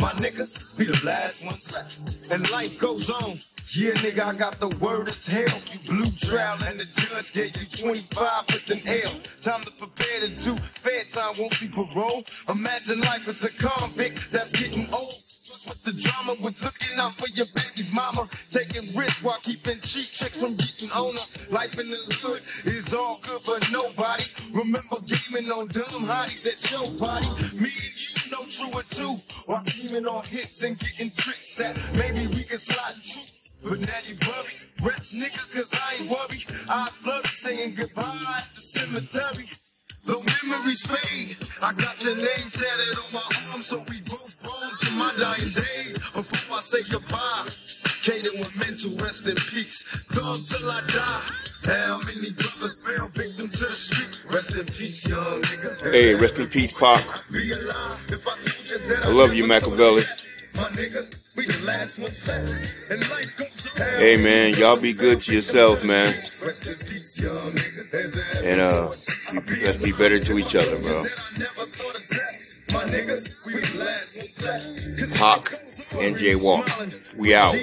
My 0.06 0.12
niggas, 0.22 0.78
we 0.78 0.86
the 0.86 1.01
last 1.03 1.43
ones 1.43 1.74
left. 1.74 2.32
And 2.32 2.47
life 2.51 2.78
goes 2.78 3.10
on. 3.10 3.39
Yeah, 3.74 3.89
nigga, 4.06 4.22
I 4.22 4.38
got 4.38 4.60
the 4.60 4.70
word 4.78 5.10
as 5.10 5.26
hell. 5.26 5.49
You 5.74 5.80
blew 5.89 6.12
trial 6.12 6.60
and 6.68 6.80
the 6.80 6.86
judge 6.93 7.34
gave 7.34 7.58
you 7.58 7.66
25 7.66 8.45
with 8.45 8.70
an 8.70 8.82
L. 8.86 9.18
Time 9.41 9.62
to 9.66 9.72
prepare 9.72 10.20
to 10.22 10.30
do 10.30 10.56
fair 10.58 11.06
time, 11.10 11.34
won't 11.39 11.56
see 11.56 11.70
parole. 11.74 12.24
Imagine 12.47 13.01
life 13.01 13.28
as 13.28 13.43
a 13.45 13.49
convict 13.58 14.32
that's 14.32 14.51
getting 14.51 14.86
old 14.93 15.24
with 15.68 15.84
the 15.84 15.93
drama 15.93 16.39
with 16.41 16.61
looking 16.63 16.97
out 16.99 17.13
for 17.13 17.28
your 17.30 17.45
baby's 17.55 17.93
mama. 17.93 18.30
Taking 18.49 18.95
risks 18.95 19.24
while 19.24 19.39
keeping 19.43 19.80
cheap 19.82 20.07
chicks 20.07 20.41
from 20.41 20.55
getting 20.55 20.91
on 20.91 21.16
her. 21.16 21.28
Life 21.49 21.80
in 21.80 21.89
the 21.89 21.97
hood 22.22 22.41
is 22.66 22.93
all 22.93 23.20
good 23.24 23.41
for 23.41 23.59
nobody. 23.72 24.26
Remember 24.53 24.97
gaming 25.05 25.51
on 25.51 25.68
dumb 25.68 26.05
hotties 26.05 26.45
at 26.47 26.59
your 26.72 26.88
party. 26.99 27.28
Me 27.57 27.70
and 27.70 27.95
you 27.95 28.32
know 28.32 28.43
true 28.49 28.72
or 28.74 28.84
two. 28.89 29.16
While 29.45 29.61
scheming 29.61 30.07
on 30.07 30.24
hits 30.24 30.63
and 30.63 30.78
getting 30.78 31.11
tricks 31.11 31.55
that 31.55 31.78
maybe 31.97 32.28
we 32.28 32.43
can 32.43 32.57
slide 32.57 32.95
through. 33.01 33.70
But 33.70 33.80
now 33.80 33.99
you 34.05 34.16
worry. 34.28 34.53
Rest 34.84 35.16
nigga, 35.16 35.41
cause 35.51 35.74
I 35.74 36.01
ain't 36.01 36.11
worried. 36.11 36.45
I 36.70 36.89
blurry 37.03 37.24
saying 37.26 37.76
goodbye 37.76 38.01
at 38.38 38.49
the 38.53 38.61
cemetery. 38.61 39.45
Though 40.06 40.22
memories 40.47 40.86
fade, 40.86 41.36
I 41.64 41.74
got 41.74 42.03
your 42.03 42.16
name 42.16 42.49
tatted 42.51 42.97
on 42.97 43.14
my 43.14 43.30
arm, 43.51 43.62
so 43.62 43.84
we 43.89 44.01
both 44.01 44.38
born 44.43 44.72
to 44.80 44.95
my 44.97 45.12
dying 45.20 45.51
days. 45.53 45.97
Before 46.14 46.58
I 46.58 46.62
say 46.62 46.82
goodbye, 46.91 47.49
Kaden 48.06 48.38
meant 48.60 48.80
to 48.82 48.89
rest 49.03 49.28
in 49.28 49.36
peace. 49.36 49.82
Thug 50.14 50.45
till 50.45 50.70
I 50.70 50.82
die. 50.88 51.45
How 51.66 51.99
many 52.06 52.30
brothers 52.38 52.86
fell 52.86 53.08
victim 53.08 53.49
to 53.49 53.66
the 53.66 53.74
streets? 53.74 54.22
Rest 54.32 54.56
in 54.56 54.66
peace, 54.66 55.08
young 55.10 55.41
nigga. 55.41 55.91
Hey, 55.91 56.14
rest 56.14 56.38
in 56.38 56.47
peace, 56.47 56.72
Pop. 56.74 57.01
Be 57.32 57.51
alive 57.51 58.06
if 58.10 58.28
I 58.28 58.36
told 58.45 58.70
you 58.70 58.95
that 58.95 59.06
I 59.06 59.12
love 59.12 59.34
you, 59.34 59.47
Machiavelli. 59.47 60.01
thought 60.01 60.12
of 60.12 60.26
death. 60.26 60.53
My 60.53 60.70
nigga, 60.78 61.24
we 61.36 61.45
the 61.45 61.65
last 61.65 61.99
ones 61.99 62.27
left. 62.27 62.75
And 62.89 62.99
life 63.09 63.38
goes 63.38 63.81
on. 63.81 63.99
Hey, 63.99 64.17
man, 64.17 64.53
y'all 64.55 64.79
be 64.79 64.93
good 64.93 65.21
to 65.21 65.33
yourself, 65.33 65.83
man. 65.83 66.13
Rest 66.43 66.67
in 66.67 66.75
peace, 66.75 67.21
young 67.21 67.36
nigga. 67.51 67.91
There's 67.91 68.15
And, 68.43 68.61
uh, 68.61 68.89
let's 69.61 69.83
be 69.83 69.91
better 69.91 70.19
to 70.19 70.38
each 70.38 70.55
other, 70.55 70.79
bro. 70.81 71.03
Hawk, 75.17 75.51
NJ 75.93 76.41
Walk. 76.41 76.67
We 77.17 77.36
out. 77.36 77.55